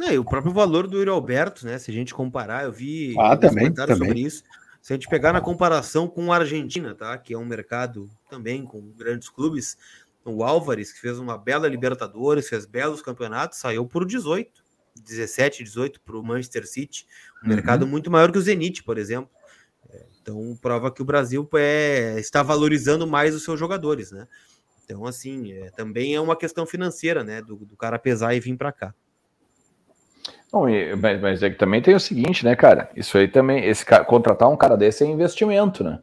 [0.00, 1.78] É, e o próprio valor do Yuri Alberto, né?
[1.78, 3.96] Se a gente comparar, eu vi ah, também, também.
[3.96, 4.42] sobre isso.
[4.80, 7.16] Se a gente pegar na comparação com a Argentina, tá?
[7.16, 9.76] Que é um mercado também com grandes clubes,
[10.24, 14.61] o Álvares, que fez uma bela Libertadores, fez belos campeonatos, saiu por 18.
[14.96, 17.06] 17, 18 para o Manchester City,
[17.42, 17.54] um uhum.
[17.54, 19.30] mercado muito maior que o Zenit, por exemplo.
[19.90, 24.26] É, então prova que o Brasil é, está valorizando mais os seus jogadores, né?
[24.84, 27.40] Então, assim, é, também é uma questão financeira, né?
[27.40, 28.94] Do, do cara pesar e vir para cá.
[30.52, 30.66] Bom,
[31.00, 32.90] mas, mas é que também tem o seguinte, né, cara?
[32.94, 36.00] Isso aí também, esse contratar um cara desse é investimento, né?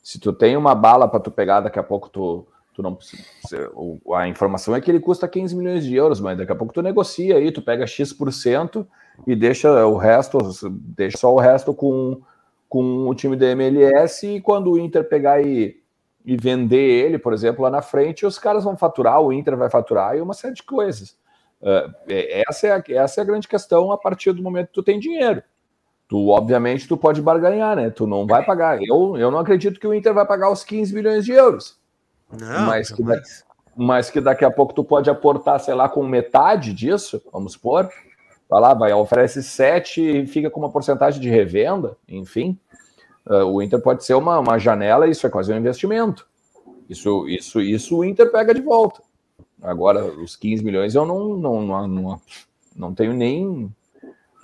[0.00, 2.46] Se tu tem uma bala para tu pegar, daqui a pouco tu
[2.80, 2.98] Tu não
[4.14, 6.82] a informação é que ele custa 15 milhões de euros, mas daqui a pouco tu
[6.82, 8.86] negocia aí, tu pega X%
[9.26, 10.38] e deixa o resto,
[10.70, 12.22] deixa só o resto com,
[12.68, 15.80] com o time da MLS e quando o Inter pegar e,
[16.24, 19.68] e vender ele, por exemplo, lá na frente, os caras vão faturar, o Inter vai
[19.68, 21.18] faturar e uma série de coisas.
[21.60, 21.92] Uh,
[22.48, 24.98] essa, é a, essa é a grande questão a partir do momento que tu tem
[24.98, 25.42] dinheiro.
[26.08, 27.90] tu obviamente tu pode barganhar, né?
[27.90, 28.78] Tu não vai pagar.
[28.82, 31.79] Eu, eu não acredito que o Inter vai pagar os 15 milhões de euros.
[32.38, 33.28] Não, mas que, daqui,
[33.76, 37.88] mas que daqui a pouco tu pode aportar, sei lá, com metade disso, vamos supor.
[38.48, 42.58] Vai lá, vai, oferece 7 e fica com uma porcentagem de revenda, enfim.
[43.26, 46.26] Uh, o Inter pode ser uma, uma janela, isso é quase um investimento.
[46.88, 49.02] Isso, isso, isso o Inter pega de volta.
[49.62, 52.22] Agora, os 15 milhões eu não, não, não, não,
[52.74, 53.70] não tenho nem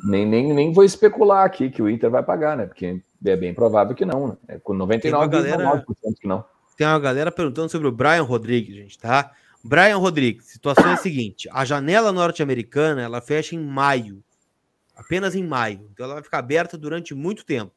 [0.04, 2.66] nem, nem, nem vou especular aqui que o Inter vai pagar, né?
[2.66, 4.36] Porque é bem provável que não, né?
[4.48, 5.84] É com 99% galera,
[6.20, 6.44] que não.
[6.76, 9.32] Tem uma galera perguntando sobre o Brian Rodrigues, gente, tá?
[9.64, 14.22] Brian Rodrigues, situação é a seguinte: a janela norte-americana ela fecha em maio,
[14.94, 17.72] apenas em maio, então ela vai ficar aberta durante muito tempo.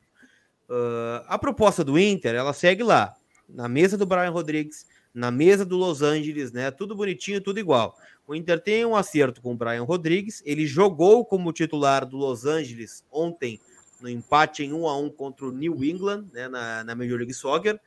[0.70, 3.16] Uh, a proposta do Inter, ela segue lá,
[3.48, 6.70] na mesa do Brian Rodrigues, na mesa do Los Angeles, né?
[6.70, 7.98] Tudo bonitinho, tudo igual.
[8.28, 10.44] O Inter tem um acerto com o Brian Rodrigues.
[10.46, 13.60] Ele jogou como titular do Los Angeles ontem
[14.00, 17.34] no empate em 1 a 1 contra o New England, né, na, na Major League
[17.34, 17.80] Soccer.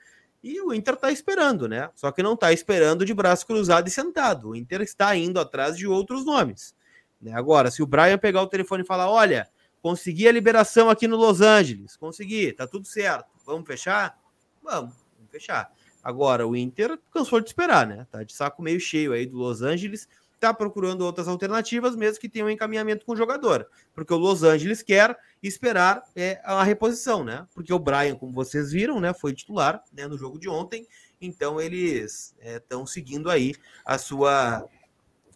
[0.43, 1.89] E o Inter está esperando, né?
[1.95, 4.49] Só que não está esperando de braço cruzado e sentado.
[4.49, 6.75] O Inter está indo atrás de outros nomes.
[7.21, 7.33] Né?
[7.33, 9.49] Agora, se o Brian pegar o telefone e falar: olha,
[9.81, 14.19] consegui a liberação aqui no Los Angeles, consegui, tá tudo certo, vamos fechar?
[14.63, 15.73] Vamos, vamos fechar.
[16.03, 18.07] Agora, o Inter cansou de esperar, né?
[18.11, 20.09] Tá de saco meio cheio aí do Los Angeles
[20.43, 23.69] está procurando outras alternativas, mesmo que tenha um encaminhamento com o jogador.
[23.95, 27.47] Porque o Los Angeles quer esperar é, a reposição, né?
[27.55, 30.87] Porque o Brian, como vocês viram, né, foi titular né, no jogo de ontem.
[31.21, 34.69] Então eles estão é, seguindo aí a sua,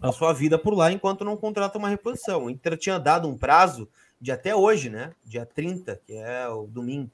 [0.01, 2.47] a sua vida por lá enquanto não contratam uma reposição.
[2.47, 3.89] O Inter tinha dado um prazo
[4.21, 5.13] de até hoje, né?
[5.25, 7.11] Dia 30, que é o domingo.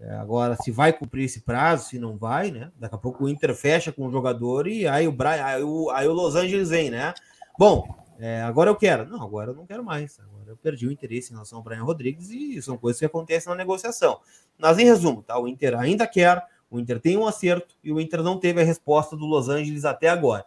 [0.00, 2.70] É, agora, se vai cumprir esse prazo, se não vai, né?
[2.76, 5.90] Daqui a pouco o Inter fecha com o jogador e aí o, Brian, aí o,
[5.90, 7.12] aí o Los Angeles vem, né?
[7.58, 7.88] Bom,
[8.18, 9.08] é, agora eu quero.
[9.08, 10.18] Não, agora eu não quero mais.
[10.20, 13.50] Agora eu perdi o interesse em relação ao Brian Rodrigues e são coisas que acontecem
[13.50, 14.20] na negociação.
[14.56, 15.38] Mas em resumo, tá?
[15.38, 18.64] O Inter ainda quer, o Inter tem um acerto e o Inter não teve a
[18.64, 20.44] resposta do Los Angeles até agora.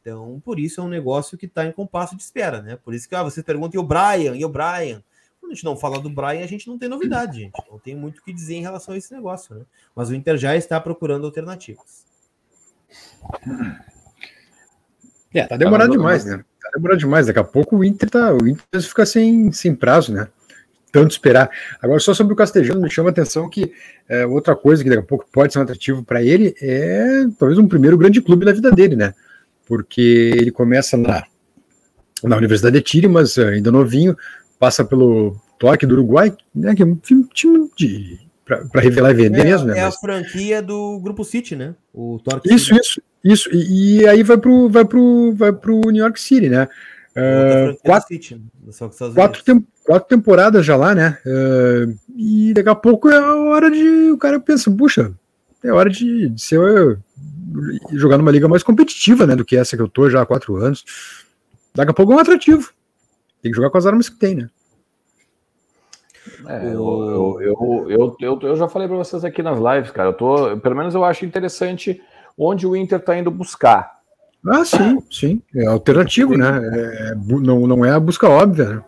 [0.00, 2.76] Então, por isso é um negócio que está em compasso de espera, né?
[2.76, 4.36] Por isso que ah, vocês perguntam, e o Brian?
[4.36, 5.02] E o Brian?
[5.44, 7.62] Quando a gente não fala do Brian, a gente não tem novidade, gente.
[7.70, 9.64] Não tem muito o que dizer em relação a esse negócio, né?
[9.94, 12.06] Mas o Inter já está procurando alternativas.
[15.34, 16.42] É, tá demorando demais, né?
[16.62, 17.26] Tá demorando demais.
[17.26, 18.32] Daqui a pouco o Inter tá.
[18.32, 20.28] O Inter fica sem, sem prazo, né?
[20.90, 21.50] Tanto esperar.
[21.82, 23.70] Agora, só sobre o Castejano, me chama a atenção que
[24.08, 27.58] é, outra coisa que daqui a pouco pode ser um atrativo para ele é talvez
[27.58, 29.12] um primeiro grande clube da vida dele, né?
[29.66, 31.22] Porque ele começa na,
[32.22, 34.16] na Universidade de Tire, mas é, ainda novinho,
[34.64, 37.28] passa pelo Torque do Uruguai, né, que é um time
[37.76, 39.78] de para revelar e vender é, mesmo, né?
[39.78, 39.94] É mas...
[39.94, 41.74] a franquia do Grupo City, né?
[41.92, 42.80] O Torque Isso, City.
[42.80, 43.48] isso, isso.
[43.52, 46.66] E, e, aí vai pro vai pro vai pro New York City, né?
[47.10, 48.42] Uh, quatro, City,
[49.14, 51.18] quatro, tem, quatro temporadas já lá, né?
[51.26, 55.12] Uh, e daqui a pouco é a hora de o cara pensa, puxa,
[55.62, 56.98] é hora de, de ser
[57.92, 59.36] jogar numa liga mais competitiva, né?
[59.36, 60.84] Do que essa que eu tô já há quatro anos.
[61.74, 62.72] Daqui a pouco é um atrativo.
[63.42, 64.50] Tem que jogar com as armas que tem, né?
[66.46, 70.10] É, eu, eu, eu, eu, eu, já falei para vocês aqui nas lives, cara.
[70.10, 72.00] Eu tô, pelo menos eu acho interessante
[72.36, 74.00] onde o Inter está indo buscar.
[74.46, 75.42] Ah, sim, sim.
[75.54, 76.60] É alternativo, né?
[76.62, 78.84] É, não, não é a busca óbvia, né?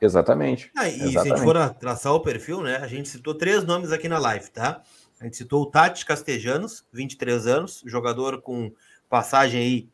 [0.00, 0.70] Exatamente.
[0.74, 1.12] Ah, e Exatamente.
[1.12, 2.76] se a gente for traçar o perfil, né?
[2.76, 4.80] A gente citou três nomes aqui na live, tá?
[5.20, 8.72] A gente citou o Tati Castejanos, 23 anos, jogador com
[9.10, 9.88] passagem aí,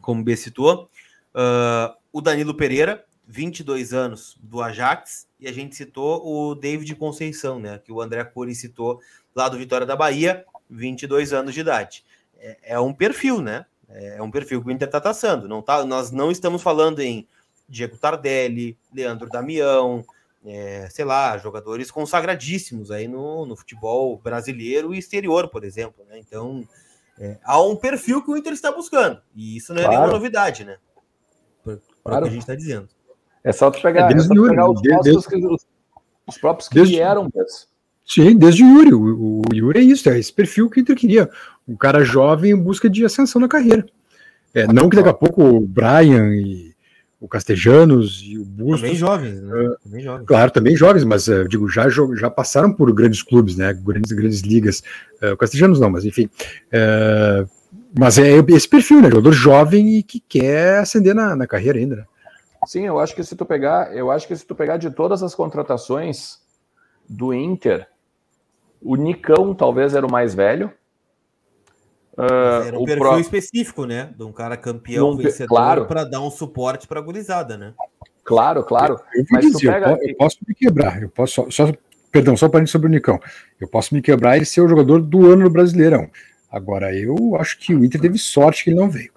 [0.00, 0.90] como B citou.
[1.32, 7.58] Uh, o Danilo Pereira, 22 anos do Ajax, e a gente citou o David Conceição,
[7.58, 9.00] né, que o André Cury citou
[9.34, 12.04] lá do Vitória da Bahia, 22 anos de idade.
[12.38, 13.66] É, é um perfil, né?
[13.88, 15.48] É um perfil que o Inter está taçando.
[15.48, 17.26] Não tá, nós não estamos falando em
[17.68, 20.04] Diego Tardelli, Leandro Damião,
[20.44, 26.04] é, sei lá, jogadores consagradíssimos aí no, no futebol brasileiro e exterior, por exemplo.
[26.08, 26.18] Né?
[26.18, 26.66] Então,
[27.18, 29.20] é, há um perfil que o Inter está buscando.
[29.34, 29.98] E isso não é claro.
[29.98, 30.78] nenhuma novidade, né?
[31.64, 32.18] Para claro.
[32.18, 32.88] o que a gente está dizendo.
[33.46, 35.24] É só tu pegar, é, é só tu pegar os, desde, os,
[36.26, 37.30] os, próprios que desde, vieram.
[37.32, 37.68] Mas...
[38.04, 38.92] Sim, desde o Yuri.
[38.92, 41.30] O, o, Yuri é isso, é esse perfil que o Inter queria.
[41.66, 43.86] Um cara jovem em busca de ascensão na carreira.
[44.52, 46.74] É, não que daqui a pouco o Brian e
[47.20, 48.80] o Castejanos e o Bustos...
[48.80, 49.54] Também jovens, né?
[49.54, 50.26] Uh, também jovens.
[50.26, 53.72] Claro, também jovens, mas uh, digo, já, já passaram por grandes clubes, né?
[53.72, 54.82] Grandes, grandes ligas.
[55.22, 56.28] Uh, o Castejanos não, mas enfim.
[57.96, 59.08] mas é esse perfil, né?
[59.08, 62.04] Jogador jovem e que quer ascender na, na carreira ainda, né?
[62.66, 65.22] Sim, eu acho que se tu pegar, eu acho que se tu pegar de todas
[65.22, 66.38] as contratações
[67.08, 67.88] do Inter,
[68.82, 70.72] o Nicão talvez era o mais velho.
[72.18, 73.20] Uh, era um perfil pro...
[73.20, 74.12] específico, né?
[74.16, 75.86] De um cara campeão um, vencedor claro.
[75.86, 77.74] para dar um suporte para a gurizada, né?
[78.24, 78.98] Claro, claro.
[79.14, 79.90] Eu, eu, dizer, pega...
[79.90, 81.72] eu, eu, posso me quebrar, eu posso só, só
[82.10, 83.20] perdão, só para gente sobre o Nicão.
[83.60, 86.10] Eu posso me quebrar e ser o jogador do ano no Brasileirão.
[86.50, 89.12] Agora, eu acho que o Inter teve sorte que ele não veio.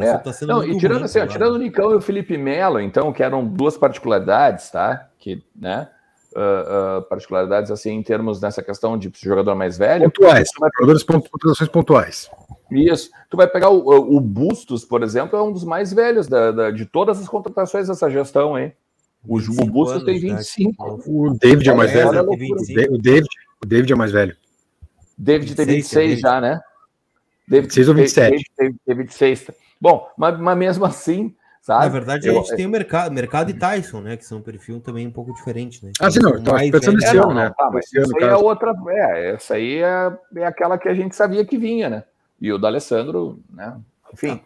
[0.00, 0.18] É.
[0.18, 3.22] Tá não, e tirando assim, ó, tirando o Nicão e o Felipe Melo, então, que
[3.22, 5.08] eram duas particularidades, tá?
[5.18, 5.88] Que, né?
[6.34, 10.10] Uh, uh, particularidades assim em termos dessa questão de jogador mais velho.
[10.10, 10.70] Pontuais, vai...
[10.74, 12.30] jogadores pontuações pontuais.
[12.70, 13.10] Isso.
[13.30, 16.70] Tu vai pegar o, o Bustos, por exemplo, é um dos mais velhos da, da,
[16.70, 18.74] de todas as contratações dessa gestão, hein?
[19.26, 20.84] O, o Bustos tem 25.
[20.84, 21.02] Né?
[21.06, 22.10] O David é mais velho.
[22.90, 23.28] O David,
[23.62, 24.36] o David é mais velho.
[25.18, 26.60] David tem 26 já, né?
[27.48, 28.30] David, 26 ou 27?
[28.58, 29.50] David, David, 26.
[29.80, 31.34] Bom, mas, mas mesmo assim,
[31.66, 31.86] Sabe?
[31.86, 34.16] Na verdade, eu, a gente tem o mercado, mercado e Tyson, né?
[34.16, 35.90] Que são um perfil também um pouco diferente, né?
[36.00, 36.36] Ah, sim, não.
[36.38, 37.52] Então, pensando nesse ano, né?
[37.58, 38.72] Tá, mas essa aí é outra.
[38.88, 42.04] É, essa aí é, é aquela que a gente sabia que vinha, né?
[42.40, 43.76] E o D'Alessandro, né?
[44.12, 44.40] Enfim.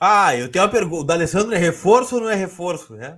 [0.00, 1.02] Ah, ah, eu tenho uma pergunta.
[1.02, 2.94] O D'Alessandro é reforço ou não é reforço?
[2.94, 3.16] Né?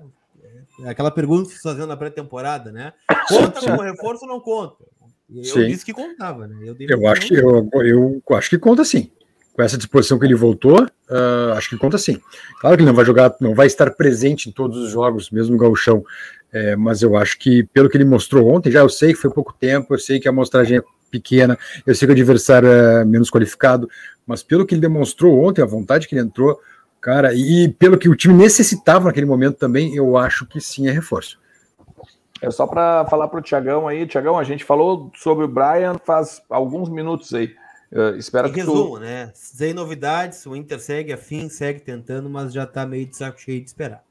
[0.83, 2.93] É aquela pergunta que você fazendo na pré-temporada, né?
[3.27, 4.85] Conta como reforço ou não conta?
[5.29, 5.67] Eu sim.
[5.67, 6.57] disse que contava, né?
[6.63, 9.11] Eu, eu acho que eu, eu acho que conta sim
[9.55, 12.21] com essa disposição que ele voltou, uh, acho que conta sim.
[12.61, 15.53] Claro que ele não vai jogar, não vai estar presente em todos os jogos, mesmo
[15.53, 16.05] no gauchão,
[16.53, 19.31] é, mas eu acho que, pelo que ele mostrou ontem, já eu sei que foi
[19.31, 21.57] pouco tempo, eu sei que a amostragem é pequena,
[21.87, 23.89] eu sei que o adversário é menos qualificado,
[24.27, 26.61] mas pelo que ele demonstrou ontem, a vontade que ele entrou,
[27.01, 30.91] cara, e pelo que o time necessitava naquele momento também, eu acho que sim é
[30.91, 31.39] reforço.
[32.45, 35.97] É só para falar para o Tiagão aí, Tiagão, a gente falou sobre o Brian
[36.05, 37.55] faz alguns minutos aí.
[37.91, 39.01] Uh, espero em que resumo, tu...
[39.01, 39.31] né?
[39.35, 43.61] Sem novidades, o Inter segue afim, segue tentando, mas já tá meio de saco cheio
[43.61, 44.03] de esperar.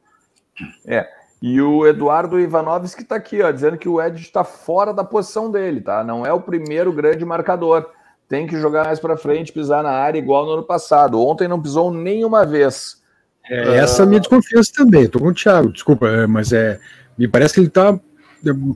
[0.83, 1.07] É.
[1.41, 5.51] E o Eduardo Ivanovski está aqui, ó, dizendo que o Ed está fora da posição
[5.51, 6.03] dele, tá?
[6.03, 7.87] Não é o primeiro grande marcador.
[8.27, 11.21] Tem que jogar mais para frente, pisar na área igual no ano passado.
[11.21, 13.03] Ontem não pisou nenhuma vez.
[13.47, 15.03] É, essa é a minha desconfiança também.
[15.03, 16.79] Estou com o Thiago, desculpa, é, mas é,
[17.17, 17.99] me parece que ele está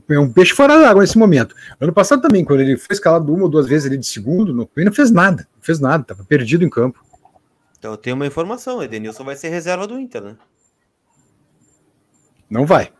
[0.08, 1.54] é um peixe fora d'água nesse momento.
[1.80, 4.68] Ano passado também, quando ele foi escalado uma ou duas vezes ali de segundo, não,
[4.76, 7.04] ele não fez nada, não fez nada, estava perdido em campo.
[7.78, 10.36] Então eu tenho uma informação, Edenilson vai ser reserva do Inter, né?
[12.50, 12.90] Não vai.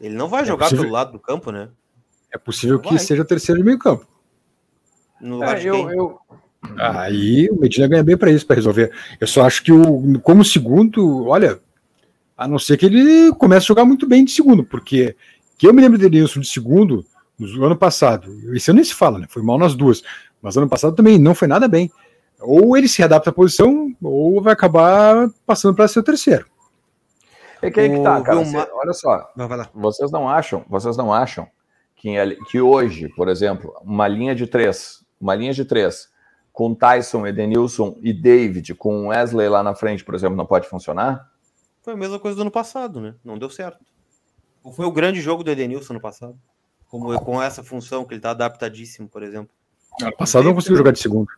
[0.00, 0.84] Ele não vai é jogar possível...
[0.84, 1.68] pelo lado do campo, né?
[2.32, 2.98] É possível não que vai.
[2.98, 4.06] seja o terceiro de meio campo.
[5.20, 5.90] No lugar é, de quem?
[5.90, 6.20] Eu,
[6.78, 8.90] Aí o Medina ganha bem para isso, para resolver.
[9.20, 11.60] Eu só acho que o, como segundo, olha,
[12.36, 15.16] a não ser que ele comece a jogar muito bem de segundo, porque
[15.56, 17.04] que eu me lembro dele de segundo
[17.38, 19.26] no ano passado, esse ano nem se fala, né?
[19.28, 20.02] Foi mal nas duas,
[20.40, 21.90] mas ano passado também não foi nada bem.
[22.40, 26.46] Ou ele se adapta à posição, ou vai acabar passando para ser o terceiro.
[27.62, 28.44] É que aí que tá, cara.
[28.44, 29.32] Você, olha só.
[29.74, 31.48] vocês não acham, vocês não acham
[31.96, 32.14] que,
[32.50, 36.08] que hoje, por exemplo, uma linha de três, uma linha de três,
[36.52, 41.26] com Tyson, Edenilson e David, com Wesley lá na frente, por exemplo, não pode funcionar?
[41.84, 43.14] Foi a mesma coisa do ano passado, né?
[43.22, 43.84] Não deu certo.
[44.72, 46.34] Foi o grande jogo do Edenilson no passado.
[46.88, 49.50] Como com essa função que ele tá adaptadíssimo, por exemplo.
[50.00, 51.28] Ano passado não conseguiu jogar de segundo.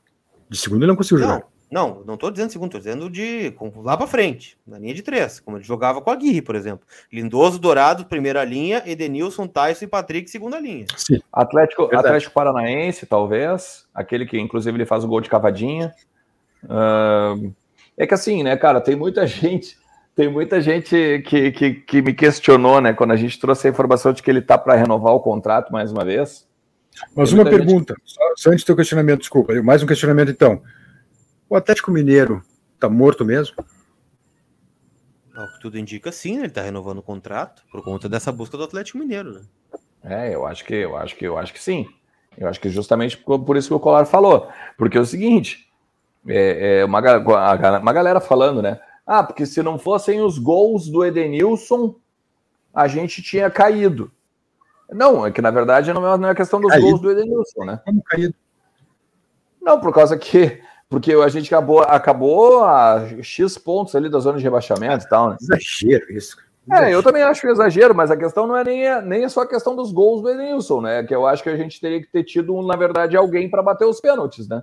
[0.49, 1.47] De segundo ele não conseguiu não, jogar.
[1.68, 5.40] Não, não tô dizendo segundo, tô dizendo de lá para frente, na linha de três,
[5.40, 6.86] como ele jogava com a Aguirre, por exemplo.
[7.12, 10.86] Lindoso, Dourado, primeira linha, Edenilson, Tyson e Patrick, segunda linha.
[10.97, 11.18] Sim.
[11.32, 15.92] Atlético, Atlético Paranaense, talvez, aquele que inclusive ele faz o gol de cavadinha.
[16.62, 17.53] Uh,
[17.99, 19.76] é que assim, né, cara, tem muita gente
[20.17, 24.14] tem muita gente que, que, que, me questionou, né, quando a gente trouxe a informação
[24.14, 26.49] de que ele está para renovar o contrato mais uma vez.
[27.14, 28.14] Mas uma pergunta, gente...
[28.14, 30.62] só, só, antes do teu questionamento, desculpa, mais um questionamento então.
[31.51, 32.43] O Atlético Mineiro
[32.75, 33.55] está morto mesmo?
[35.37, 38.64] O que tudo indica, sim, ele está renovando o contrato por conta dessa busca do
[38.64, 39.43] Atlético Mineiro, né?
[40.03, 41.87] É, eu acho que eu acho que eu acho que sim.
[42.39, 44.49] Eu acho que justamente por, por isso que o Colar falou,
[44.79, 45.67] porque é o seguinte,
[46.27, 47.01] é, é uma,
[47.79, 48.81] uma galera falando, né?
[49.07, 51.95] Ah, porque se não fossem os gols do Edenilson,
[52.75, 54.11] a gente tinha caído.
[54.91, 56.89] Não, é que na verdade não é, questão dos caído.
[56.89, 57.81] gols do Edenilson, né?
[57.85, 58.35] Como caído?
[59.63, 64.39] Não, por causa que porque a gente acabou, acabou a X pontos ali da zona
[64.39, 65.37] de rebaixamento e tal, né?
[65.41, 66.37] Exagero isso.
[66.71, 69.29] É, eu também acho que é exagero, mas a questão não é nem, a, nem
[69.29, 71.05] só a questão dos gols do Edenilson, né?
[71.05, 73.85] Que eu acho que a gente teria que ter tido, na verdade, alguém para bater
[73.85, 74.63] os pênaltis, né?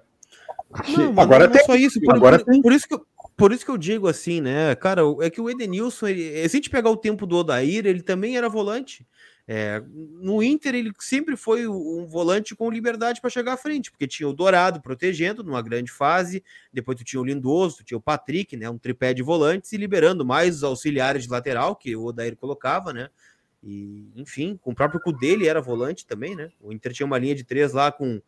[0.98, 1.66] Não, agora não, é tem.
[1.66, 2.62] Só isso, por, agora por, tem.
[2.62, 5.50] por isso que eu, por isso que eu digo assim, né, cara, é que o
[5.50, 9.06] Edenilson, ele, se a gente pegar o tempo do Odair, ele também era volante.
[9.46, 9.84] É,
[10.22, 14.28] no Inter, ele sempre foi um volante com liberdade para chegar à frente, porque tinha
[14.28, 18.56] o Dourado protegendo numa grande fase, depois tu tinha o Lindoso, tu tinha o Patrick,
[18.56, 22.38] né, um tripé de volantes, e liberando mais os auxiliares de lateral que o Odair
[22.38, 23.10] colocava, né,
[23.62, 27.18] e enfim, com o próprio Cudê ele era volante também, né, o Inter tinha uma
[27.18, 28.22] linha de três lá com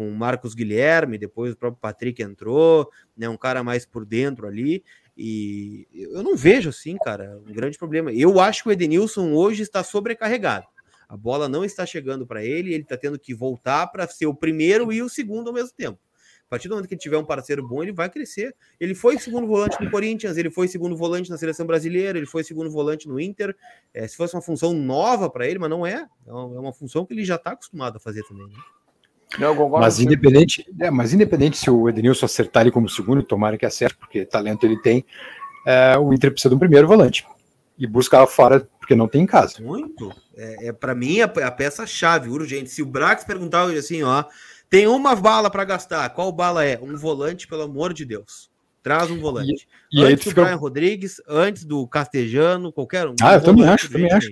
[0.00, 4.46] com o Marcos Guilherme, depois o próprio Patrick entrou, né, um cara mais por dentro
[4.46, 4.82] ali.
[5.14, 8.10] E eu não vejo assim, cara, um grande problema.
[8.10, 10.66] Eu acho que o Edenilson hoje está sobrecarregado.
[11.06, 14.34] A bola não está chegando para ele, ele está tendo que voltar para ser o
[14.34, 15.98] primeiro e o segundo ao mesmo tempo.
[16.46, 18.56] A partir do momento que ele tiver um parceiro bom, ele vai crescer.
[18.80, 22.42] Ele foi segundo volante no Corinthians, ele foi segundo volante na seleção brasileira, ele foi
[22.42, 23.54] segundo volante no Inter.
[23.92, 26.08] É, se fosse uma função nova para ele, mas não é.
[26.26, 28.46] É uma função que ele já está acostumado a fazer também.
[28.46, 28.54] Né?
[29.78, 33.96] Mas independente, é, mas independente se o Edenilson acertar ele como segundo, tomara que acerte,
[33.96, 35.04] porque talento ele tem,
[35.66, 37.26] é, o Inter precisa de um primeiro volante
[37.78, 39.62] e buscar fora porque não tem em casa.
[39.62, 40.12] Muito.
[40.36, 42.70] É, é para mim a, a peça-chave, urgente.
[42.70, 44.24] Se o Brax perguntar hoje assim, ó,
[44.68, 46.78] tem uma bala para gastar, qual bala é?
[46.80, 48.50] Um volante, pelo amor de Deus.
[48.82, 49.66] Traz um volante.
[49.92, 50.42] E, e antes do fica...
[50.42, 53.14] Brian Rodrigues, antes do Castejano, qualquer um.
[53.22, 54.30] Ah, eu também acho, também acho.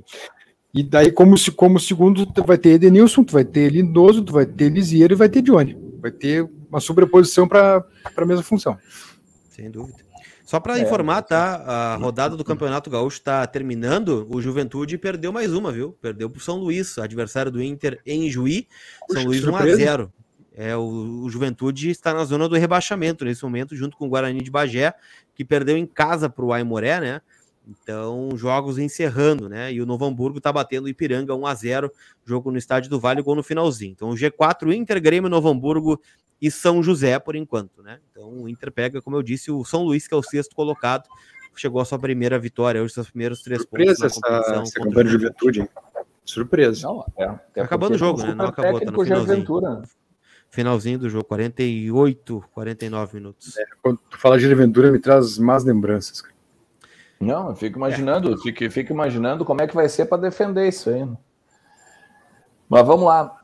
[0.74, 4.44] E daí, como, como segundo, tu vai ter Edenilson, tu vai ter Lindoso, tu vai
[4.44, 5.76] ter Lisieiro e vai ter Johnny.
[6.00, 7.84] Vai ter uma sobreposição para
[8.16, 8.76] a mesma função.
[9.48, 10.08] Sem dúvida.
[10.44, 11.56] Só para é, informar, tá?
[11.56, 14.26] A rodada do Campeonato Gaúcho está terminando.
[14.30, 15.92] O Juventude perdeu mais uma, viu?
[16.00, 18.66] Perdeu para o São Luís, adversário do Inter em Juí.
[19.10, 20.12] São Luís 1 a 0.
[20.54, 24.42] É, o, o, Juventude está na zona do rebaixamento nesse momento, junto com o Guarani
[24.42, 24.92] de Bagé,
[25.34, 27.20] que perdeu em casa para o Aimoré, né?
[27.68, 29.70] Então, jogos encerrando, né?
[29.70, 31.92] E o Novo Hamburgo tá batendo o Ipiranga 1 a 0
[32.24, 33.92] jogo no estádio do Vale, gol no finalzinho.
[33.92, 36.00] Então, G4, Inter, Grêmio, Novo Hamburgo
[36.40, 37.98] e São José por enquanto, né?
[38.10, 41.06] Então, o Inter pega, como eu disse, o São Luís, que é o sexto colocado,
[41.54, 44.62] chegou a sua primeira vitória, hoje seus primeiros três Surpresa pontos competição.
[44.62, 45.68] Essa, essa juventude, hein?
[46.24, 46.86] Surpresa.
[46.86, 48.34] Não, é, tá acabando o jogo, né?
[48.34, 49.82] Não acabou, tá no finalzinho.
[50.50, 53.58] Finalzinho do jogo, 48, 49 minutos.
[53.58, 56.37] É, quando tu fala de aventura, me traz más lembranças, cara.
[57.20, 58.36] Não, eu fico imaginando, é.
[58.38, 61.04] fico, fico imaginando como é que vai ser para defender isso aí.
[61.04, 61.16] Né?
[62.68, 63.34] Mas vamos lá.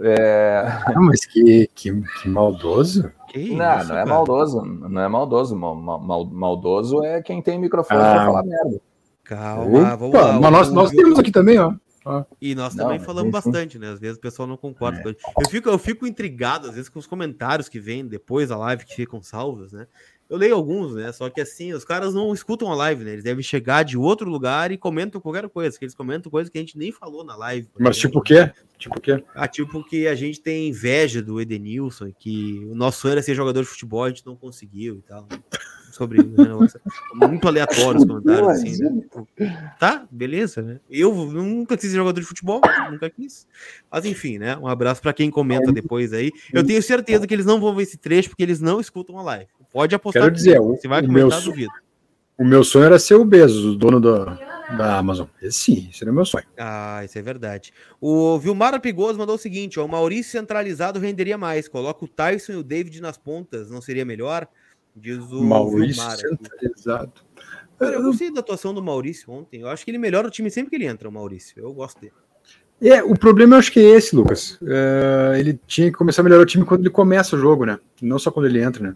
[0.00, 0.64] É...
[0.94, 3.10] Não, mas que, que, que maldoso.
[3.28, 4.62] Que não, isso, não é maldoso.
[4.62, 5.56] Não é maldoso.
[5.56, 8.14] Mal, mal, maldoso é quem tem microfone ah.
[8.14, 8.80] para falar merda.
[9.24, 10.40] Calma, Opa, vamos lá.
[10.40, 11.74] Mas nós, nós temos aqui também, ó.
[12.04, 12.24] Ah.
[12.40, 13.90] E nós também não, falamos bastante, né?
[13.90, 15.10] Às vezes o pessoal não concorda.
[15.10, 15.14] É.
[15.44, 18.84] Eu, fico, eu fico intrigado, às vezes, com os comentários que vêm depois da live
[18.84, 19.86] que ficam salvos, né?
[20.32, 21.12] Eu leio alguns, né?
[21.12, 23.12] Só que assim, os caras não escutam a live, né?
[23.12, 26.56] Eles devem chegar de outro lugar e comentam qualquer coisa, que eles comentam coisa que
[26.56, 27.68] a gente nem falou na live.
[27.78, 28.50] Mas tipo o quê?
[28.78, 29.22] Tipo o quê?
[29.34, 33.34] Ah, tipo que a gente tem inveja do Edenilson, que o nosso sonho era ser
[33.34, 35.28] jogador de futebol, a gente não conseguiu e tal
[35.92, 36.18] sobre
[37.14, 39.02] muito aleatório os comentários, assim, né?
[39.02, 39.28] Tipo,
[39.78, 40.80] tá, beleza, né?
[40.90, 42.60] Eu nunca quis ser jogador de futebol,
[42.90, 43.46] nunca quis.
[43.90, 44.56] Mas enfim, né?
[44.56, 46.32] Um abraço para quem comenta depois aí.
[46.52, 49.22] Eu tenho certeza que eles não vão ver esse trecho porque eles não escutam a
[49.22, 49.48] live.
[49.72, 50.22] Pode apostar.
[50.22, 51.72] Quero dizer, o, vai duvido.
[52.38, 54.24] O meu sonho era ser o Bezos, o dono do,
[54.76, 55.26] da Amazon.
[55.40, 56.44] Esse sim, esse era o meu sonho.
[56.58, 57.72] Ah, isso é verdade.
[58.00, 61.68] O Vilmar Pigoso mandou o seguinte: ó, o Maurício centralizado renderia mais.
[61.68, 64.46] Coloca o Tyson e o David nas pontas, não seria melhor?
[64.94, 67.12] Diz o Maurício centralizado.
[67.78, 69.62] Cara, eu gostei da atuação do Maurício ontem.
[69.62, 71.54] Eu acho que ele melhora o time sempre que ele entra, o Maurício.
[71.56, 72.12] Eu gosto dele.
[72.80, 74.58] É, o problema eu acho que é esse, Lucas.
[74.66, 77.78] É, ele tinha que começar a melhorar o time quando ele começa o jogo, né?
[78.00, 78.94] Não só quando ele entra, né?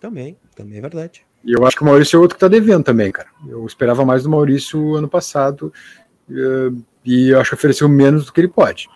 [0.00, 1.26] Também, também é verdade.
[1.44, 3.28] E eu acho que o Maurício é outro que tá devendo também, cara.
[3.46, 5.72] Eu esperava mais do Maurício ano passado
[6.30, 6.70] é,
[7.04, 8.88] e eu acho que ofereceu menos do que ele pode.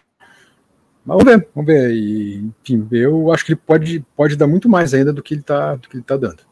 [1.04, 1.90] Mas vamos ver, vamos ver.
[1.92, 5.40] E, enfim, eu acho que ele pode, pode dar muito mais ainda do que ele
[5.40, 6.50] está tá dando.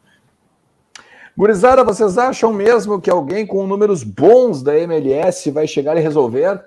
[1.36, 6.60] Gurizada, vocês acham mesmo que alguém com números bons da MLS vai chegar e resolver?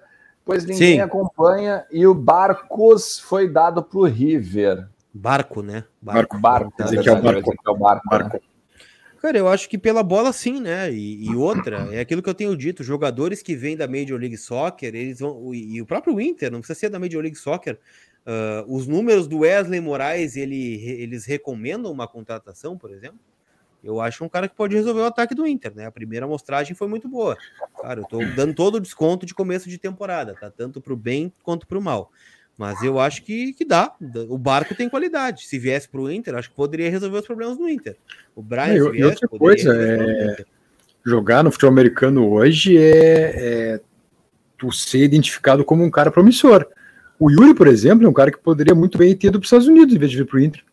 [0.45, 1.01] Pois ninguém Sim.
[1.01, 4.87] acompanha e o Barcos foi dado para o River.
[5.13, 5.83] Barco, né?
[6.01, 6.39] Barco.
[6.39, 6.71] Barco.
[6.71, 7.01] barco, né?
[7.01, 7.53] que é o barco.
[7.65, 8.09] É o barco.
[8.09, 8.33] barco.
[8.35, 8.39] Né?
[9.21, 10.91] Cara, eu acho que pela bola sim, né?
[10.91, 14.37] E, e, outra, é aquilo que eu tenho dito: jogadores que vêm da Major League
[14.37, 15.53] Soccer, eles vão.
[15.53, 17.79] E o próprio Inter, não precisa ser da Major League Soccer.
[18.25, 23.19] Uh, os números do Wesley Moraes, ele, eles recomendam uma contratação, por exemplo.
[23.83, 25.87] Eu acho um cara que pode resolver o ataque do Inter, né?
[25.87, 27.35] A primeira amostragem foi muito boa.
[27.81, 30.51] Cara, eu tô dando todo o desconto de começo de temporada, tá?
[30.51, 32.11] Tanto pro bem quanto pro mal.
[32.61, 33.91] Mas eu acho que, que dá.
[34.29, 35.47] O barco tem qualidade.
[35.47, 37.97] Se viesse para o Inter, acho que poderia resolver os problemas do Inter.
[38.35, 40.45] O Brian, viesse, outra coisa, é...
[41.03, 43.81] jogar no futebol americano hoje é, é
[44.59, 46.67] tu ser identificado como um cara promissor.
[47.19, 49.47] O Yuri, por exemplo, é um cara que poderia muito bem ter ido para os
[49.47, 50.63] Estados Unidos em vez de vir para o Inter.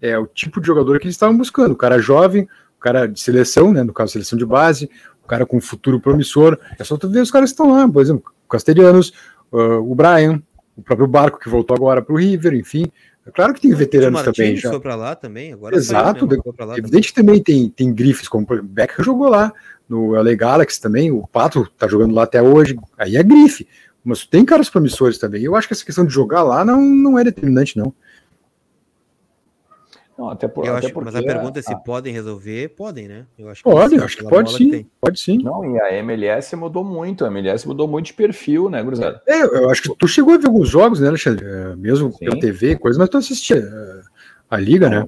[0.00, 1.72] É o tipo de jogador que eles estavam buscando.
[1.72, 2.44] O cara jovem,
[2.78, 4.88] o cara de seleção, né, no caso, seleção de base,
[5.24, 6.56] o cara com futuro promissor.
[6.78, 9.12] É só tu ver os caras que estão lá, por exemplo, o Castelhanos,
[9.50, 10.40] uh, o Brian,
[10.76, 12.86] o próprio Barco que voltou agora para o River, enfim.
[13.26, 14.56] É claro que tem veteranos também.
[14.56, 14.70] Já.
[14.70, 16.66] foi para lá também, agora Exato, saiu, né?
[16.66, 17.42] lá evidente também.
[17.42, 19.52] também tem, tem grifes, como o Becker jogou lá,
[19.88, 23.66] no LA Galaxy também, o Pato tá jogando lá até hoje, aí é grife.
[24.04, 25.42] Mas tem caras promissores também.
[25.42, 27.92] Eu acho que essa questão de jogar lá não, não é determinante, não.
[30.18, 31.76] Não, até, por, até acho, porque, mas a pergunta é se a...
[31.76, 33.26] podem resolver, podem, né?
[33.38, 35.38] Eu acho que pode, acho que pode sim, que pode sim.
[35.42, 39.20] Não, e a MLS mudou muito, a MLS mudou muito de perfil, né, Gruzado?
[39.26, 41.44] É, eu acho que tu chegou a ver alguns jogos, né, Alexandre?
[41.44, 42.18] É, mesmo sim.
[42.18, 44.00] pela TV, coisa, mas tu assistia é,
[44.50, 45.06] a liga, né?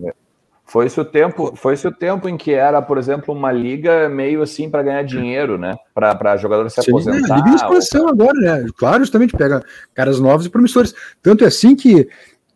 [0.69, 4.07] Foi esse o tempo, foi esse o tempo em que era, por exemplo, uma liga
[4.11, 5.75] meio assim para ganhar dinheiro, né?
[5.95, 7.35] Para jogadores se Sim, aposentar.
[7.35, 8.11] É, liga de expansão ou...
[8.11, 8.67] agora, né?
[8.77, 10.95] Claro, justamente pega caras novos e promissores.
[11.23, 12.07] Tanto é assim que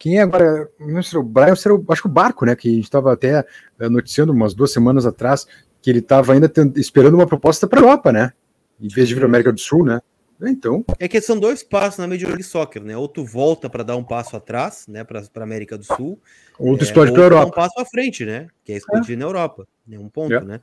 [0.03, 2.57] quem é agora, não sei, o Brian, acho que o Barco, né?
[2.57, 3.47] Que a gente estava até
[3.79, 5.47] eh, noticiando umas duas semanas atrás
[5.81, 8.33] que ele estava ainda esperando uma proposta para a Europa, né?
[8.81, 10.01] Em vez de vir para América do Sul, né?
[10.43, 10.85] Então.
[10.99, 12.97] É que são dois passos na Major League Soccer, né?
[12.97, 15.05] Ou tu volta para dar um passo atrás, né?
[15.05, 16.19] Para a América do Sul.
[16.59, 17.47] Ou tu é, explode para a Europa.
[17.47, 18.49] um passo à frente, né?
[18.65, 19.19] Que é explodir é.
[19.21, 19.69] na Europa.
[19.89, 20.41] É um ponto, é.
[20.41, 20.61] né?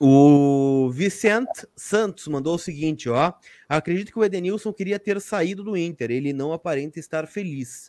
[0.00, 3.32] O Vicente Santos mandou o seguinte, ó.
[3.68, 6.10] Acredito que o Edenilson queria ter saído do Inter.
[6.10, 7.88] Ele não aparenta estar feliz.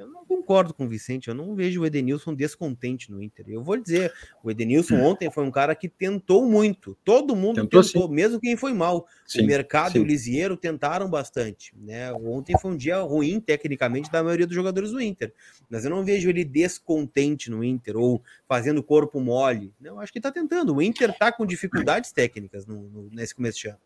[0.00, 3.44] Eu não concordo com o Vicente, eu não vejo o Edenilson descontente no Inter.
[3.48, 4.10] Eu vou dizer,
[4.42, 5.04] o Edenilson hum.
[5.04, 6.96] ontem foi um cara que tentou muito.
[7.04, 9.06] Todo mundo tentou, tentou mesmo quem foi mal.
[9.26, 9.98] Sim, o mercado sim.
[9.98, 11.74] e o Lisieiro tentaram bastante.
[11.76, 12.10] Né?
[12.14, 15.34] Ontem foi um dia ruim, tecnicamente, da maioria dos jogadores do Inter.
[15.68, 19.74] Mas eu não vejo ele descontente no Inter ou fazendo corpo mole.
[19.78, 20.74] Não, acho que está tentando.
[20.74, 23.78] O Inter está com dificuldades técnicas no, no, nesse começo de ano.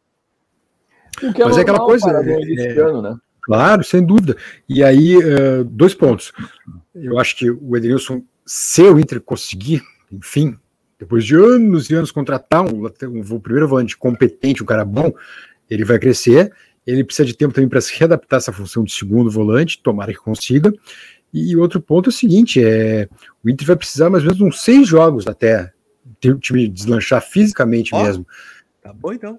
[1.22, 2.08] É Mas é aquela coisa.
[2.08, 3.16] É, ano, né?
[3.44, 4.36] Claro, sem dúvida.
[4.66, 6.32] E aí, uh, dois pontos.
[6.94, 10.56] Eu acho que o Edenilson, se o Inter conseguir, enfim,
[10.98, 15.12] depois de anos e anos contratar um, um, um primeiro volante competente, um cara bom,
[15.68, 16.52] ele vai crescer.
[16.86, 20.12] Ele precisa de tempo também para se readaptar a essa função de segundo volante, tomara
[20.12, 20.72] que consiga.
[21.32, 23.08] E outro ponto é o seguinte: é,
[23.44, 25.70] o Inter vai precisar mais ou menos uns seis jogos até
[26.24, 28.26] o time deslanchar fisicamente oh, mesmo.
[28.80, 29.38] Tá bom então.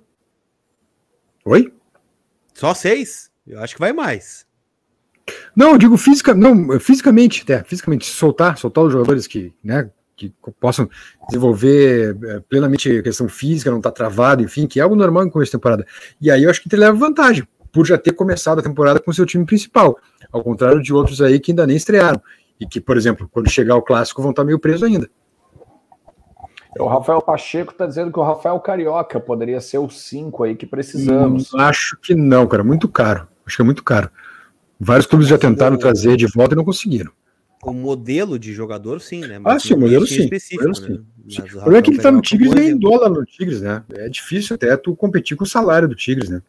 [1.44, 1.74] Oi?
[2.54, 3.32] Só seis?
[3.48, 4.46] Eu acho que vai mais.
[5.56, 10.34] Não, eu digo fisica, não, fisicamente, até, fisicamente, soltar, soltar os jogadores que, né, que
[10.60, 10.90] possam
[11.28, 15.26] desenvolver é, plenamente a questão física, não estar tá travado, enfim, que é algo normal
[15.26, 15.86] em começo de temporada.
[16.22, 19.12] E aí eu acho que ele leva vantagem, por já ter começado a temporada com
[19.12, 19.98] seu time principal,
[20.32, 22.22] ao contrário de outros aí que ainda nem estrearam.
[22.60, 25.10] E que, por exemplo, quando chegar o clássico vão estar tá meio presos ainda.
[26.80, 30.66] O Rafael Pacheco está dizendo que o Rafael Carioca poderia ser o 5 aí que
[30.66, 31.54] precisamos.
[31.54, 33.28] Hum, acho que não, cara, muito caro.
[33.46, 34.10] Acho que é muito caro.
[34.80, 37.12] Vários clubes já tentaram trazer de volta e não conseguiram.
[37.64, 39.40] O modelo de jogador, sim, né?
[39.40, 40.24] Mas ah, sim, o modelo sim.
[40.24, 41.04] Específico, modelo, né?
[41.30, 41.42] sim.
[41.42, 43.84] O problema é que ele tá no Tigres e em dólar no Tigres, né?
[43.94, 46.42] É difícil até tu competir com o salário do Tigres, né?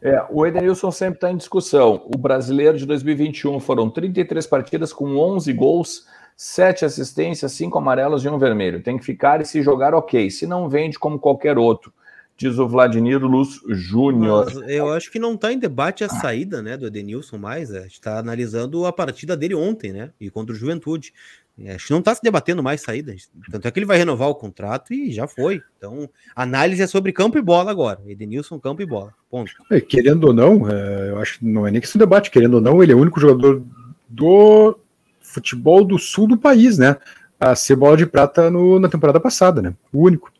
[0.00, 2.02] É, o Edenilson sempre está em discussão.
[2.12, 6.06] O brasileiro de 2021 foram 33 partidas com 11 gols,
[6.36, 8.82] 7 assistências, 5 amarelos e 1 vermelho.
[8.82, 10.30] Tem que ficar e se jogar, ok.
[10.30, 11.92] Se não vende como qualquer outro
[12.36, 14.50] diz o Vladimir Luz Júnior.
[14.68, 17.92] Eu acho que não está em debate a saída né, do Edenilson mais, a gente
[17.92, 20.10] está analisando a partida dele ontem, né?
[20.20, 21.12] E contra o Juventude.
[21.58, 23.14] É, acho que não está se debatendo mais saída.
[23.50, 25.62] Tanto é que ele vai renovar o contrato e já foi.
[25.76, 28.00] Então, análise é sobre campo e bola agora.
[28.06, 29.12] Edenilson, campo e bola.
[29.30, 29.52] Ponto.
[29.70, 32.54] É, querendo ou não, é, eu acho que não é nem que se debate, querendo
[32.54, 33.62] ou não, ele é o único jogador
[34.08, 34.78] do
[35.20, 36.96] futebol do sul do país, né?
[37.38, 39.74] A ser bola de prata no, na temporada passada, né?
[39.92, 40.32] O único.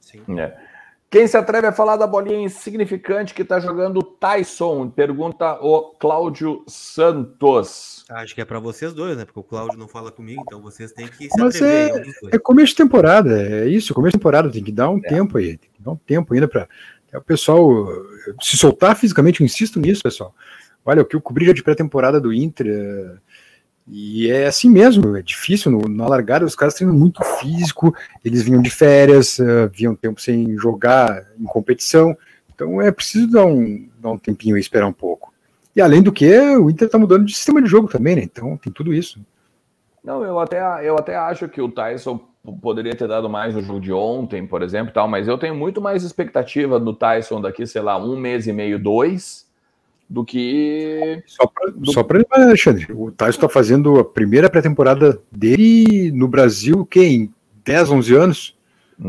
[0.00, 0.22] Sim.
[0.38, 0.67] É.
[1.10, 4.90] Quem se atreve a falar da bolinha insignificante que está jogando Tyson?
[4.90, 8.04] Pergunta o Cláudio Santos.
[8.10, 9.24] Acho que é para vocês dois, né?
[9.24, 12.14] Porque o Cláudio não fala comigo, então vocês têm que se Mas atrever.
[12.30, 15.08] É, é começo de temporada, é isso, começo de temporada, tem que dar um é.
[15.08, 16.68] tempo aí, tem que dar um tempo ainda para
[17.14, 17.88] o pessoal
[18.42, 20.34] se soltar fisicamente, eu insisto nisso, pessoal.
[20.84, 23.18] Olha, o que eu cobri de pré-temporada do Inter,
[23.90, 25.70] e é assim mesmo, é difícil.
[25.88, 30.56] Na largada, os caras treinam muito físico, eles vinham de férias, uh, vinham tempo sem
[30.58, 32.16] jogar em competição.
[32.54, 35.32] Então é preciso dar um, dar um tempinho e esperar um pouco.
[35.74, 38.22] E além do que, o Inter está mudando de sistema de jogo também, né?
[38.22, 39.20] Então tem tudo isso.
[40.04, 42.20] Não, eu até, eu até acho que o Tyson
[42.60, 45.80] poderia ter dado mais no jogo de ontem, por exemplo, tal, mas eu tenho muito
[45.80, 49.47] mais expectativa do Tyson daqui, sei lá, um mês e meio, dois,
[50.08, 51.22] do que.
[51.26, 51.92] Só para do...
[51.92, 57.34] Só Alexandre, o Tyson está fazendo a primeira pré-temporada dele no Brasil, que em
[57.64, 58.58] 10, 11 anos?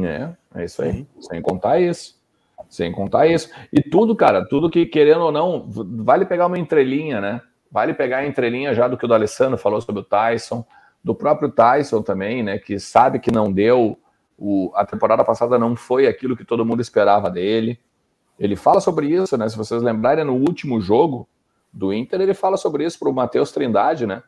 [0.04, 1.08] É, é isso aí.
[1.20, 2.20] Sem contar isso.
[2.68, 3.50] Sem contar isso.
[3.72, 7.42] E tudo, cara, tudo que, querendo ou não, vale pegar uma entrelinha, né?
[7.72, 10.66] Vale pegar a entrelinha já do que o do Alessandro falou sobre o Tyson,
[11.04, 12.58] do próprio Tyson também, né?
[12.60, 13.98] Que sabe que não deu.
[14.38, 17.80] O, a temporada passada não foi aquilo que todo mundo esperava dele.
[18.40, 19.50] Ele fala sobre isso, né?
[19.50, 21.28] Se vocês lembrarem, no último jogo
[21.72, 24.24] do Inter, ele fala sobre isso para o Matheus Trindade, né?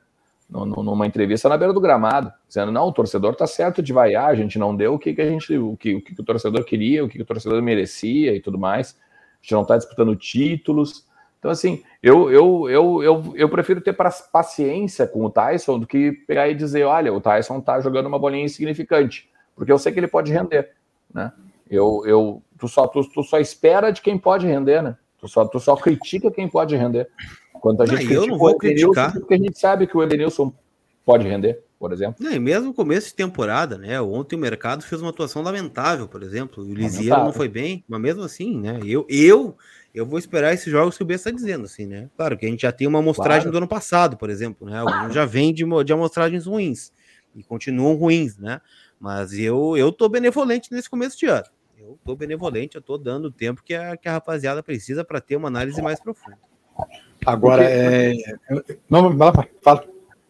[0.52, 4.36] numa entrevista na beira do gramado, dizendo: não, o torcedor tá certo de vaiar, a
[4.36, 7.06] gente não deu o que, que a gente, o que, o que o torcedor queria,
[7.06, 8.98] o que, que o torcedor merecia e tudo mais.
[9.40, 11.08] A gente não está disputando títulos.
[11.40, 13.96] Então, assim, eu, eu, eu, eu, eu prefiro ter
[14.32, 18.20] paciência com o Tyson do que pegar e dizer, olha, o Tyson tá jogando uma
[18.20, 20.72] bolinha insignificante, porque eu sei que ele pode render,
[21.12, 21.32] né?
[21.68, 24.96] Eu, eu, tu, só, tu, tu só espera de quem pode render, né?
[25.20, 27.10] Tu só, tu só critica quem pode render.
[27.54, 29.14] Quando a gente não, eu não vou criticar.
[29.14, 30.54] Porque a gente sabe que o Edenilson
[31.04, 32.24] pode render, por exemplo.
[32.24, 34.00] Não, e mesmo começo de temporada, né?
[34.00, 36.64] Ontem o mercado fez uma atuação lamentável, por exemplo.
[36.64, 38.80] O Lisieiro não foi bem, mas mesmo assim, né?
[38.86, 39.58] Eu, eu
[39.94, 42.10] eu vou esperar esses jogos que o B está dizendo, assim, né?
[42.16, 43.52] Claro que a gente já tem uma amostragem claro.
[43.52, 44.80] do ano passado, por exemplo, né?
[44.80, 46.94] Alguns já vem de, de amostragens ruins
[47.36, 48.62] e continuam ruins, né?
[49.00, 51.48] Mas eu, eu tô benevolente nesse começo de ano.
[51.92, 55.22] Eu tô benevolente, eu tô dando o tempo que a, que a rapaziada precisa para
[55.22, 56.38] ter uma análise mais profunda.
[57.26, 58.72] Agora, porque...
[58.72, 58.78] é.
[58.90, 59.16] Não,
[59.62, 59.84] fala.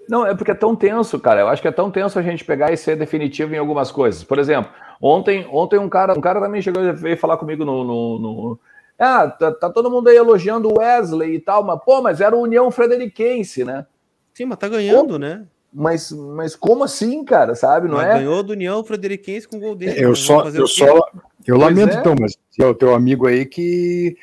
[0.09, 1.41] Não, é porque é tão tenso, cara.
[1.41, 4.23] Eu acho que é tão tenso a gente pegar e ser definitivo em algumas coisas.
[4.23, 7.83] Por exemplo, ontem, ontem um cara, um cara também chegou e veio falar comigo no,
[7.83, 8.59] no, no
[8.99, 12.35] ah, tá, tá, todo mundo aí elogiando o Wesley e tal, mas pô, mas era
[12.35, 13.85] o União Frederiquense, né?
[14.33, 15.45] Sim, mas tá ganhando, né?
[15.73, 17.87] Mas, mas como assim, cara, sabe?
[17.87, 18.13] Não mas é?
[18.19, 19.95] Ganhou do União Frederiquense com gol dele.
[19.97, 21.07] Eu só, eu só,
[21.45, 21.99] eu lamento é.
[21.99, 24.17] então, mas é o teu amigo aí que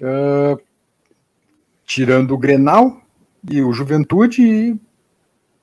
[0.00, 0.60] uh,
[1.84, 3.00] tirando o Grenal
[3.50, 4.76] e o Juventude,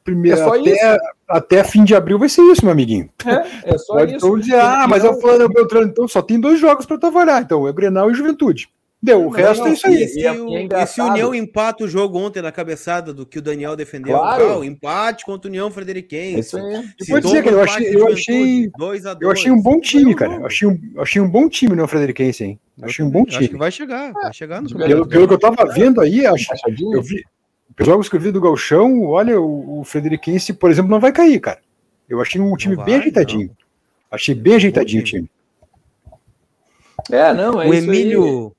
[0.03, 0.97] primeiro é até,
[1.27, 3.09] até fim de abril vai ser isso, meu amiguinho.
[3.25, 4.25] É, é só Pode isso.
[4.25, 7.67] Então dizer, ah, mas eu falando Beltrano, então só tem dois jogos para trabalhar, então
[7.67, 8.69] é Grenal e Juventude.
[9.01, 9.93] Deu, o resto não, é isso aí.
[9.93, 13.41] E, e, e, se o União empata o jogo ontem na cabeçada do que o
[13.41, 14.63] Daniel defendeu, claro.
[14.63, 16.39] empate contra o União Frederiquense.
[16.39, 16.83] Isso aí.
[17.07, 20.15] Pode dizer que eu achei, eu achei, dois a dois, eu achei um bom time,
[20.15, 20.33] cara.
[20.33, 22.59] Eu achei um, achei um bom time no Frederiquense, hein?
[22.75, 23.37] Eu achei um bom time.
[23.37, 26.47] Acho que vai chegar, vai chegar no pelo, pelo que eu tava vendo aí, acho,
[26.91, 27.23] eu vi,
[27.79, 31.11] os jogos que eu vi do Galchão, olha, o, o Frederiquense, por exemplo, não vai
[31.11, 31.59] cair, cara.
[32.09, 33.47] Eu achei um time vai, bem ajeitadinho.
[33.47, 33.55] Não.
[34.09, 35.29] Achei bem ajeitadinho o time.
[37.11, 38.56] É, não, é o Emílio, aí.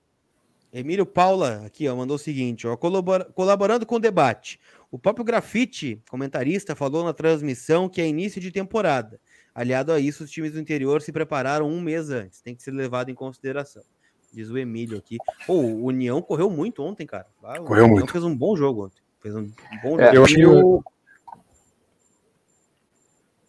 [0.72, 4.60] Emílio Paula aqui, ó, mandou o seguinte, ó, colabora, colaborando com o debate.
[4.90, 9.20] O próprio Grafite, comentarista, falou na transmissão que é início de temporada.
[9.54, 12.40] Aliado a isso, os times do interior se prepararam um mês antes.
[12.40, 13.82] Tem que ser levado em consideração.
[14.32, 15.16] Diz o Emílio aqui.
[15.46, 17.26] Pô, o União correu muito ontem, cara.
[17.42, 18.12] Ah, o correu União muito.
[18.12, 19.02] fez um bom jogo ontem.
[19.20, 19.50] Fez um
[19.82, 20.16] bom é, jogo.
[20.16, 20.82] Eu achei o...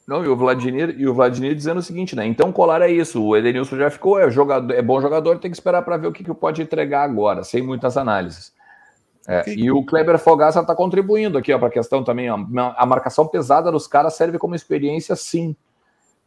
[0.09, 2.25] Não, e o Vladimir, e o Vladimir dizendo o seguinte, né?
[2.25, 3.23] Então colar é isso.
[3.23, 6.11] O Edenilson já ficou, é, jogador, é bom jogador, tem que esperar para ver o
[6.11, 8.51] que, que pode entregar agora, sem muitas análises.
[9.27, 12.27] É, e o Kleber Fogaça está contribuindo aqui para a questão também.
[12.31, 12.39] Ó,
[12.75, 15.55] a marcação pesada dos caras serve como experiência, sim.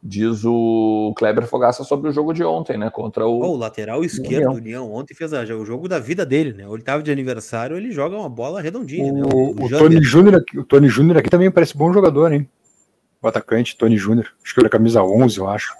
[0.01, 2.89] Diz o Kleber Fogaça sobre o jogo de ontem, né?
[2.89, 3.41] Contra o.
[3.41, 6.63] Oh, o lateral esquerdo do União ontem fez a, o jogo da vida dele, né?
[6.77, 9.11] Estava de aniversário, ele joga uma bola redondinha.
[9.11, 9.23] O, né?
[9.33, 12.47] o, o Tony Júnior aqui, o Tony Júnior aqui também parece bom jogador, hein?
[13.23, 14.27] O atacante, Tony Júnior.
[14.43, 15.73] Acho que ele é camisa 11, eu acho.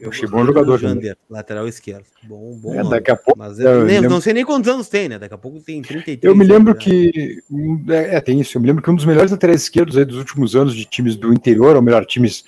[0.00, 0.78] Eu achei bom jogador.
[0.78, 2.06] Jander, lateral esquerdo.
[2.24, 2.74] Bom, bom.
[2.74, 3.38] É, daqui a pouco.
[3.38, 5.18] Mas eu, nem, não sei nem quantos anos tem, né?
[5.18, 6.24] Daqui a pouco tem 33.
[6.24, 7.42] Eu me lembro que.
[7.88, 8.56] É, é, tem isso.
[8.56, 11.14] Eu me lembro que um dos melhores laterais esquerdos aí dos últimos anos de times
[11.14, 12.44] do interior, ou melhor, times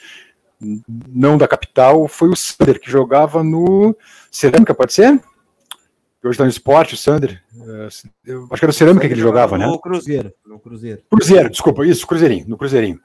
[0.58, 3.94] não da capital, foi o Sander, que jogava no
[4.30, 5.20] Cerâmica, pode ser?
[6.24, 7.42] Hoje está no esporte, o Sander.
[7.54, 7.88] É,
[8.24, 9.66] eu acho que era o Cerâmica que ele jogava, né?
[9.66, 10.32] No Cruzeiro.
[10.44, 11.02] No Cruzeiro.
[11.10, 12.98] Cruzeiro, desculpa, isso, Cruzeirinho, no Cruzeirinho.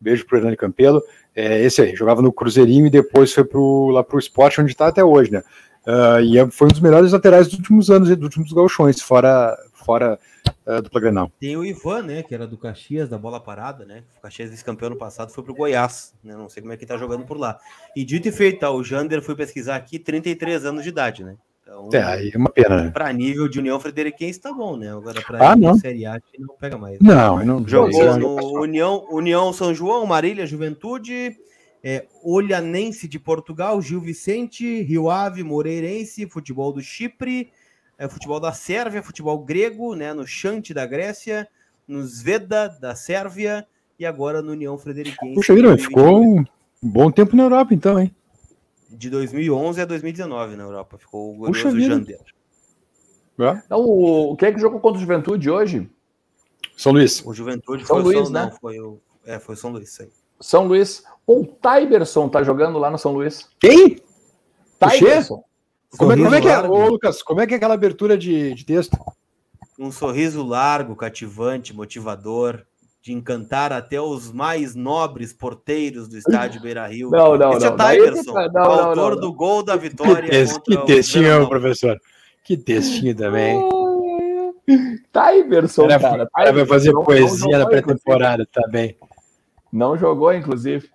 [0.00, 1.02] Beijo pro Hernani Campelo.
[1.34, 4.88] É, esse aí, jogava no Cruzeirinho e depois foi pro, lá pro esporte, onde está
[4.88, 5.42] até hoje, né?
[5.86, 9.56] Uh, e é, foi um dos melhores laterais dos últimos anos, dos últimos gauchões, fora,
[9.72, 10.18] fora
[10.66, 11.32] uh, do Grenal.
[11.40, 14.02] Tem o Ivan, né, que era do Caxias, da bola parada, né?
[14.18, 16.34] O Caxias vice-campeão ano passado foi pro Goiás, né?
[16.36, 17.58] Não sei como é que tá jogando por lá.
[17.96, 21.36] E dito e feito, tá, o Jander foi pesquisar aqui, 33 anos de idade, né?
[21.68, 22.90] Então, é, aí é uma pena, né?
[22.90, 24.90] Para nível de União Frederiquense tá bom, né?
[24.90, 25.78] Agora para ah, não.
[25.78, 26.98] Série A não pega mais.
[26.98, 31.36] Não, não jogou no União, União São João, Marília, Juventude,
[31.84, 37.50] é, Olhanense de Portugal, Gil Vicente, Rio Ave, Moreirense, futebol do Chipre,
[37.98, 41.46] é, futebol da Sérvia, futebol grego, né, no Chante da Grécia,
[41.86, 43.66] no Zveda da Sérvia
[43.98, 45.34] e agora no União Frederiquense.
[45.34, 46.44] Puxa vida, ficou um
[46.82, 48.10] bom tempo na Europa então, hein?
[48.88, 52.20] De 2011 a 2019 na Europa, ficou o glorioso Jander.
[53.38, 53.62] É?
[53.64, 55.88] Então, o, quem é que jogou contra o Juventude hoje?
[56.76, 57.22] São Luís.
[57.24, 58.44] O Juventude São foi Luís, São, né?
[58.44, 60.08] Não, foi o, é, foi São Luís, aí.
[60.40, 61.04] São Luís.
[61.26, 63.48] O Tyberson tá jogando lá no São Luís.
[63.60, 64.00] Quem?
[64.78, 65.44] Tyberson.
[65.96, 68.54] Como é, como é, que é, ô, Lucas, como é que é aquela abertura de,
[68.54, 68.98] de texto?
[69.78, 72.64] Um sorriso largo, cativante, motivador,
[73.08, 77.10] de encantar até os mais nobres porteiros do estádio Beira Rio.
[77.10, 77.72] Não, não, Esse não.
[77.72, 80.28] é Tyberson, não, autor não, não, do gol da vitória.
[80.28, 81.98] Que, que textinho, professor.
[82.44, 83.58] Que textinho também.
[85.10, 86.24] Tyberson, cara.
[86.24, 88.92] O cara vai fazer poesia na pré-temporada também.
[88.92, 89.06] Tá
[89.72, 90.90] não jogou, inclusive.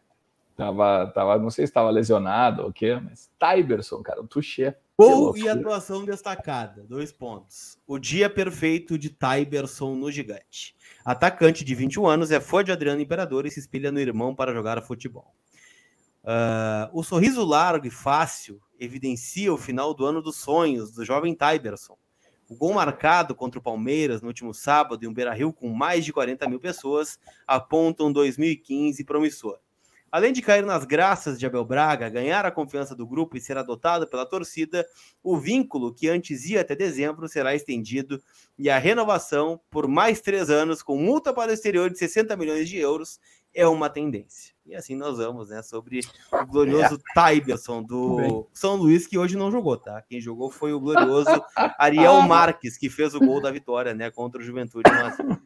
[0.56, 4.76] Tava, tava, não sei se estava lesionado ou o quê, mas Tyberson, cara, o Tuxê.
[4.96, 7.80] Gol e atuação destacada, dois pontos.
[7.88, 10.76] O dia perfeito de Tyberson no gigante.
[11.04, 14.54] Atacante de 21 anos, é fã de Adriano Imperador e se espelha no irmão para
[14.54, 15.34] jogar futebol.
[16.24, 21.34] Uh, o sorriso largo e fácil evidencia o final do ano dos sonhos do jovem
[21.34, 21.98] Tyberson.
[22.48, 26.14] O gol marcado contra o Palmeiras no último sábado em um Beira-Rio com mais de
[26.14, 27.18] 40 mil pessoas
[27.48, 29.58] aponta um 2015 promissor.
[30.14, 33.58] Além de cair nas graças de Abel Braga, ganhar a confiança do grupo e ser
[33.58, 34.86] adotado pela torcida,
[35.24, 38.22] o vínculo que antes ia até dezembro será estendido
[38.56, 42.70] e a renovação por mais três anos, com multa para o exterior de 60 milhões
[42.70, 43.20] de euros,
[43.56, 44.54] é uma tendência.
[44.68, 47.14] E assim nós vamos, né, sobre o glorioso é.
[47.16, 50.00] Tyberson do São Luís, que hoje não jogou, tá?
[50.04, 51.44] Quem jogou foi o glorioso
[51.80, 54.84] Ariel Marques, que fez o gol da vitória, né, contra o Juventude.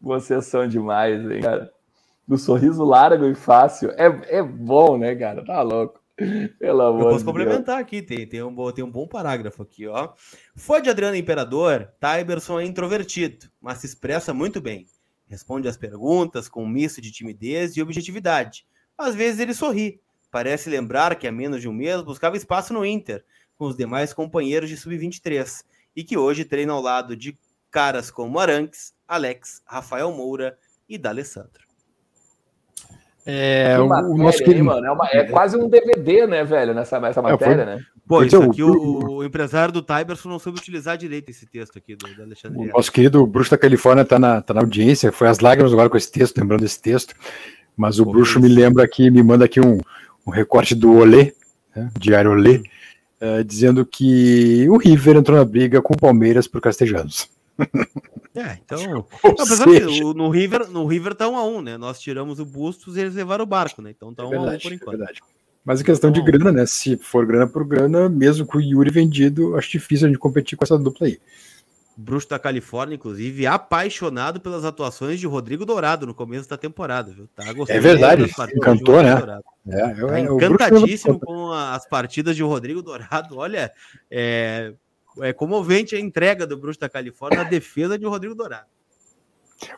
[0.00, 1.75] Vocês são demais, hein, cara?
[2.26, 3.90] Do sorriso largo e fácil.
[3.90, 5.44] É, é bom, né, cara?
[5.44, 6.00] Tá louco.
[6.58, 7.80] Pelo amor Eu posso de complementar Deus.
[7.80, 10.14] aqui, tem, tem, um, tem um bom parágrafo aqui, ó.
[10.54, 14.86] Foi de Adriano Imperador, Tyberson é introvertido, mas se expressa muito bem.
[15.26, 18.66] Responde às perguntas com um misto de timidez e objetividade.
[18.96, 20.00] Às vezes ele sorri.
[20.30, 23.24] Parece lembrar que há menos de um mês buscava espaço no Inter,
[23.58, 27.36] com os demais companheiros de sub-23, e que hoje treina ao lado de
[27.70, 30.58] caras como Aranques, Alex, Rafael Moura
[30.88, 31.65] e D'Alessandro.
[33.28, 34.64] É, o, matéria, nosso querido...
[34.64, 37.74] mano, é, uma, é, quase um DVD, né, velho, nessa, essa matéria, é, foi...
[37.74, 37.80] né?
[38.06, 41.96] Pô, isso aqui, o, o, empresário do Tyberson não soube utilizar direito esse texto aqui
[41.96, 42.56] do, do Alexandre.
[42.56, 45.90] O nosso querido Bruxo da Califórnia tá na, tá na audiência, foi as lágrimas agora
[45.90, 47.16] com esse texto, lembrando esse texto,
[47.76, 49.80] mas o Pô, Bruxo me lembra aqui, me manda aqui um,
[50.24, 51.34] um recorte do Olê,
[51.74, 52.62] né, Diário Olê,
[53.20, 57.28] uh, dizendo que o River entrou na briga com o Palmeiras por Castejanos.
[58.34, 59.06] É, então.
[59.40, 61.78] apesar que no River, no River tá um a um, né?
[61.78, 63.90] Nós tiramos o Bustos e eles levaram o barco, né?
[63.90, 65.02] Então tá é um verdade, a um por é enquanto.
[65.02, 65.14] É
[65.64, 66.66] Mas em questão de grana, né?
[66.66, 70.56] Se for grana por grana, mesmo com o Yuri vendido, acho difícil a gente competir
[70.56, 71.18] com essa dupla aí.
[71.96, 77.26] Bruxo da Califórnia, inclusive, apaixonado pelas atuações de Rodrigo Dourado no começo da temporada, viu?
[77.34, 79.40] Tá é verdade, encantou, né?
[79.66, 83.38] É, eu, tá encantadíssimo com as partidas de Rodrigo Dourado.
[83.38, 83.72] Olha,
[84.10, 84.74] é,
[85.20, 88.66] é comovente a entrega do Bruxo da Califórnia na defesa de Rodrigo Dourado.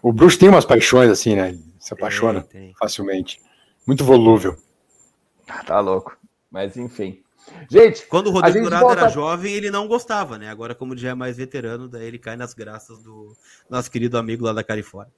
[0.02, 1.56] O Bruxo tem umas paixões assim, né?
[1.78, 2.74] Se apaixona tem, tem.
[2.74, 3.40] facilmente.
[3.86, 4.56] Muito volúvel.
[5.47, 6.16] Ah, tá louco.
[6.51, 7.23] Mas enfim.
[7.70, 9.01] Gente, quando o Rodrigo Dourado volta...
[9.02, 10.51] era jovem, ele não gostava, né?
[10.51, 13.35] Agora, como já é mais veterano, daí ele cai nas graças do
[13.70, 15.12] nosso querido amigo lá da Califórnia.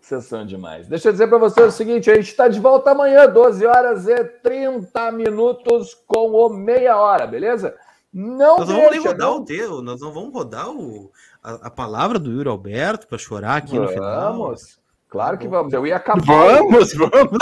[0.00, 0.86] Sessão demais.
[0.86, 4.06] Deixa eu dizer para vocês o seguinte: a gente está de volta amanhã, 12 horas
[4.06, 7.74] e 30 minutos com o meia hora, beleza?
[8.14, 9.36] Não nós vamos deixa, rodar não...
[9.38, 11.10] o teu, nós não vamos rodar o,
[11.42, 13.90] a, a palavra do Yuri Alberto para chorar aqui vamos.
[13.90, 14.32] no final.
[14.38, 14.78] Vamos,
[15.08, 15.72] claro que vamos.
[15.72, 16.22] Eu ia acabar.
[16.24, 17.38] Vamos, vamos.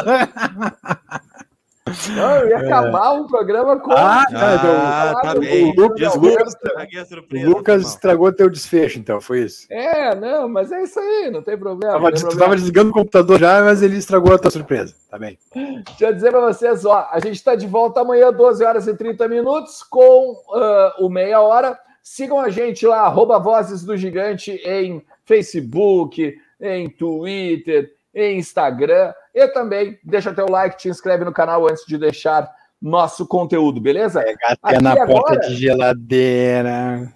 [2.14, 2.66] Não, eu ia é.
[2.66, 3.92] acabar um programa com.
[3.92, 5.70] Ah, ah tá bem.
[5.70, 9.66] O Lucas, o Lucas estragou teu desfecho, então, foi isso.
[9.70, 11.94] É, não, mas é isso aí, não tem problema.
[11.94, 12.56] Tava, tem tu problema.
[12.56, 14.94] desligando o computador já, mas ele estragou a tua surpresa.
[15.10, 15.38] Tá bem.
[15.54, 18.94] Deixa eu dizer para vocês, ó, a gente está de volta amanhã, 12 horas e
[18.94, 21.78] 30 minutos, com uh, o meia hora.
[22.02, 29.12] Sigam a gente lá, arroba Vozes do Gigante em Facebook, em Twitter, em Instagram.
[29.34, 34.20] E também deixa teu like, te inscreve no canal antes de deixar nosso conteúdo, beleza?
[34.20, 35.06] Pega até aqui na agora...
[35.06, 37.12] porta de geladeira.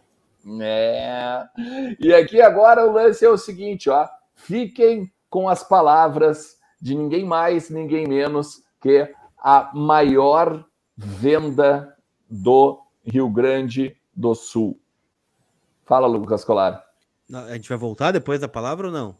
[0.61, 1.43] É.
[1.99, 4.07] E aqui agora o lance é o seguinte, ó.
[4.35, 10.65] Fiquem com as palavras de ninguém mais, ninguém menos que a maior
[10.97, 11.97] venda
[12.31, 14.79] do Rio Grande do Sul.
[15.85, 16.85] Fala, Lucas Colar.
[17.33, 19.17] A gente vai voltar depois da palavra ou não?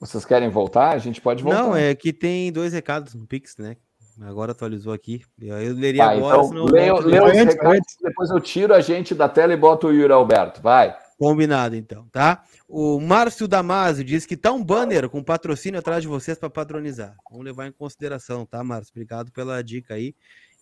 [0.00, 0.90] Vocês querem voltar?
[0.90, 1.62] A gente pode voltar.
[1.62, 3.76] Não, é que tem dois recados no Pix, né?
[4.20, 5.22] Agora atualizou aqui.
[5.40, 6.64] Eu leria tá, agora, então, senão...
[6.66, 10.12] Leio, leio os recados, depois eu tiro a gente da tela e boto o Yuri
[10.12, 10.60] Alberto.
[10.60, 10.96] Vai.
[11.18, 12.44] Combinado, então, tá?
[12.68, 17.16] O Márcio Damasio diz que tá um banner com patrocínio atrás de vocês para padronizar.
[17.30, 18.92] Vamos levar em consideração, tá, Márcio?
[18.92, 20.14] Obrigado pela dica aí.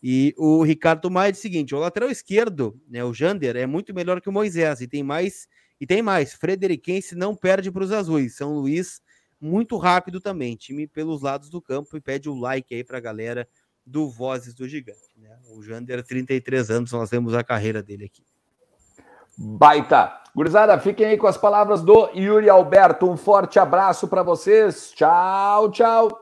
[0.03, 3.95] E o Ricardo Maia diz o seguinte: o lateral esquerdo, né, o Jander, é muito
[3.95, 5.49] melhor que o Moisés e tem mais.
[5.79, 6.33] E tem mais.
[6.33, 8.35] Frederiquense não perde para os azuis.
[8.35, 9.01] São Luís
[9.41, 10.57] muito rápido também.
[10.57, 13.49] Time pelos lados do campo e pede o like aí para a galera
[13.85, 15.17] do Vozes do Gigante.
[15.17, 15.31] Né?
[15.55, 18.25] O Jander, 33 anos, nós vemos a carreira dele aqui.
[19.39, 20.13] Baita!
[20.35, 23.11] Gurizada, fiquem aí com as palavras do Yuri Alberto.
[23.11, 24.93] Um forte abraço para vocês.
[24.95, 26.19] Tchau, tchau.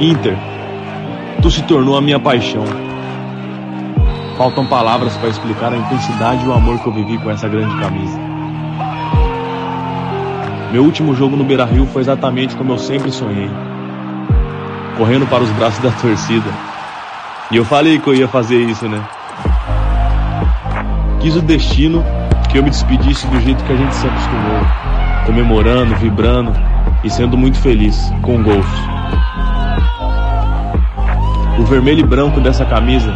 [0.00, 0.36] Inter,
[1.40, 2.64] tu se tornou a minha paixão.
[4.36, 7.78] Faltam palavras para explicar a intensidade e o amor que eu vivi com essa grande
[7.78, 8.31] camisa.
[10.72, 13.50] Meu último jogo no Beira Rio foi exatamente como eu sempre sonhei.
[14.96, 16.48] Correndo para os braços da torcida,
[17.50, 18.98] E eu falei que eu ia fazer isso, né?
[21.20, 22.02] Quis o destino
[22.48, 24.60] que eu me despedisse do jeito que a gente se acostumou,
[25.26, 26.54] comemorando, vibrando
[27.04, 28.82] e sendo muito feliz com o golfe.
[31.58, 33.12] O vermelho e branco dessa camisa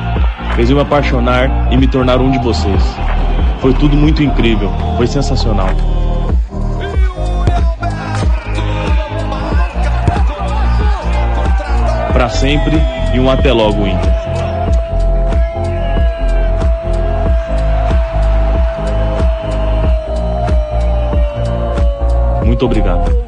[0.54, 2.82] fez eu me apaixonar e me tornar um de vocês.
[3.62, 5.70] Foi tudo muito incrível, foi sensacional.
[12.16, 12.74] Para sempre
[13.12, 14.10] e um até logo, Inter.
[22.42, 23.25] Muito obrigado.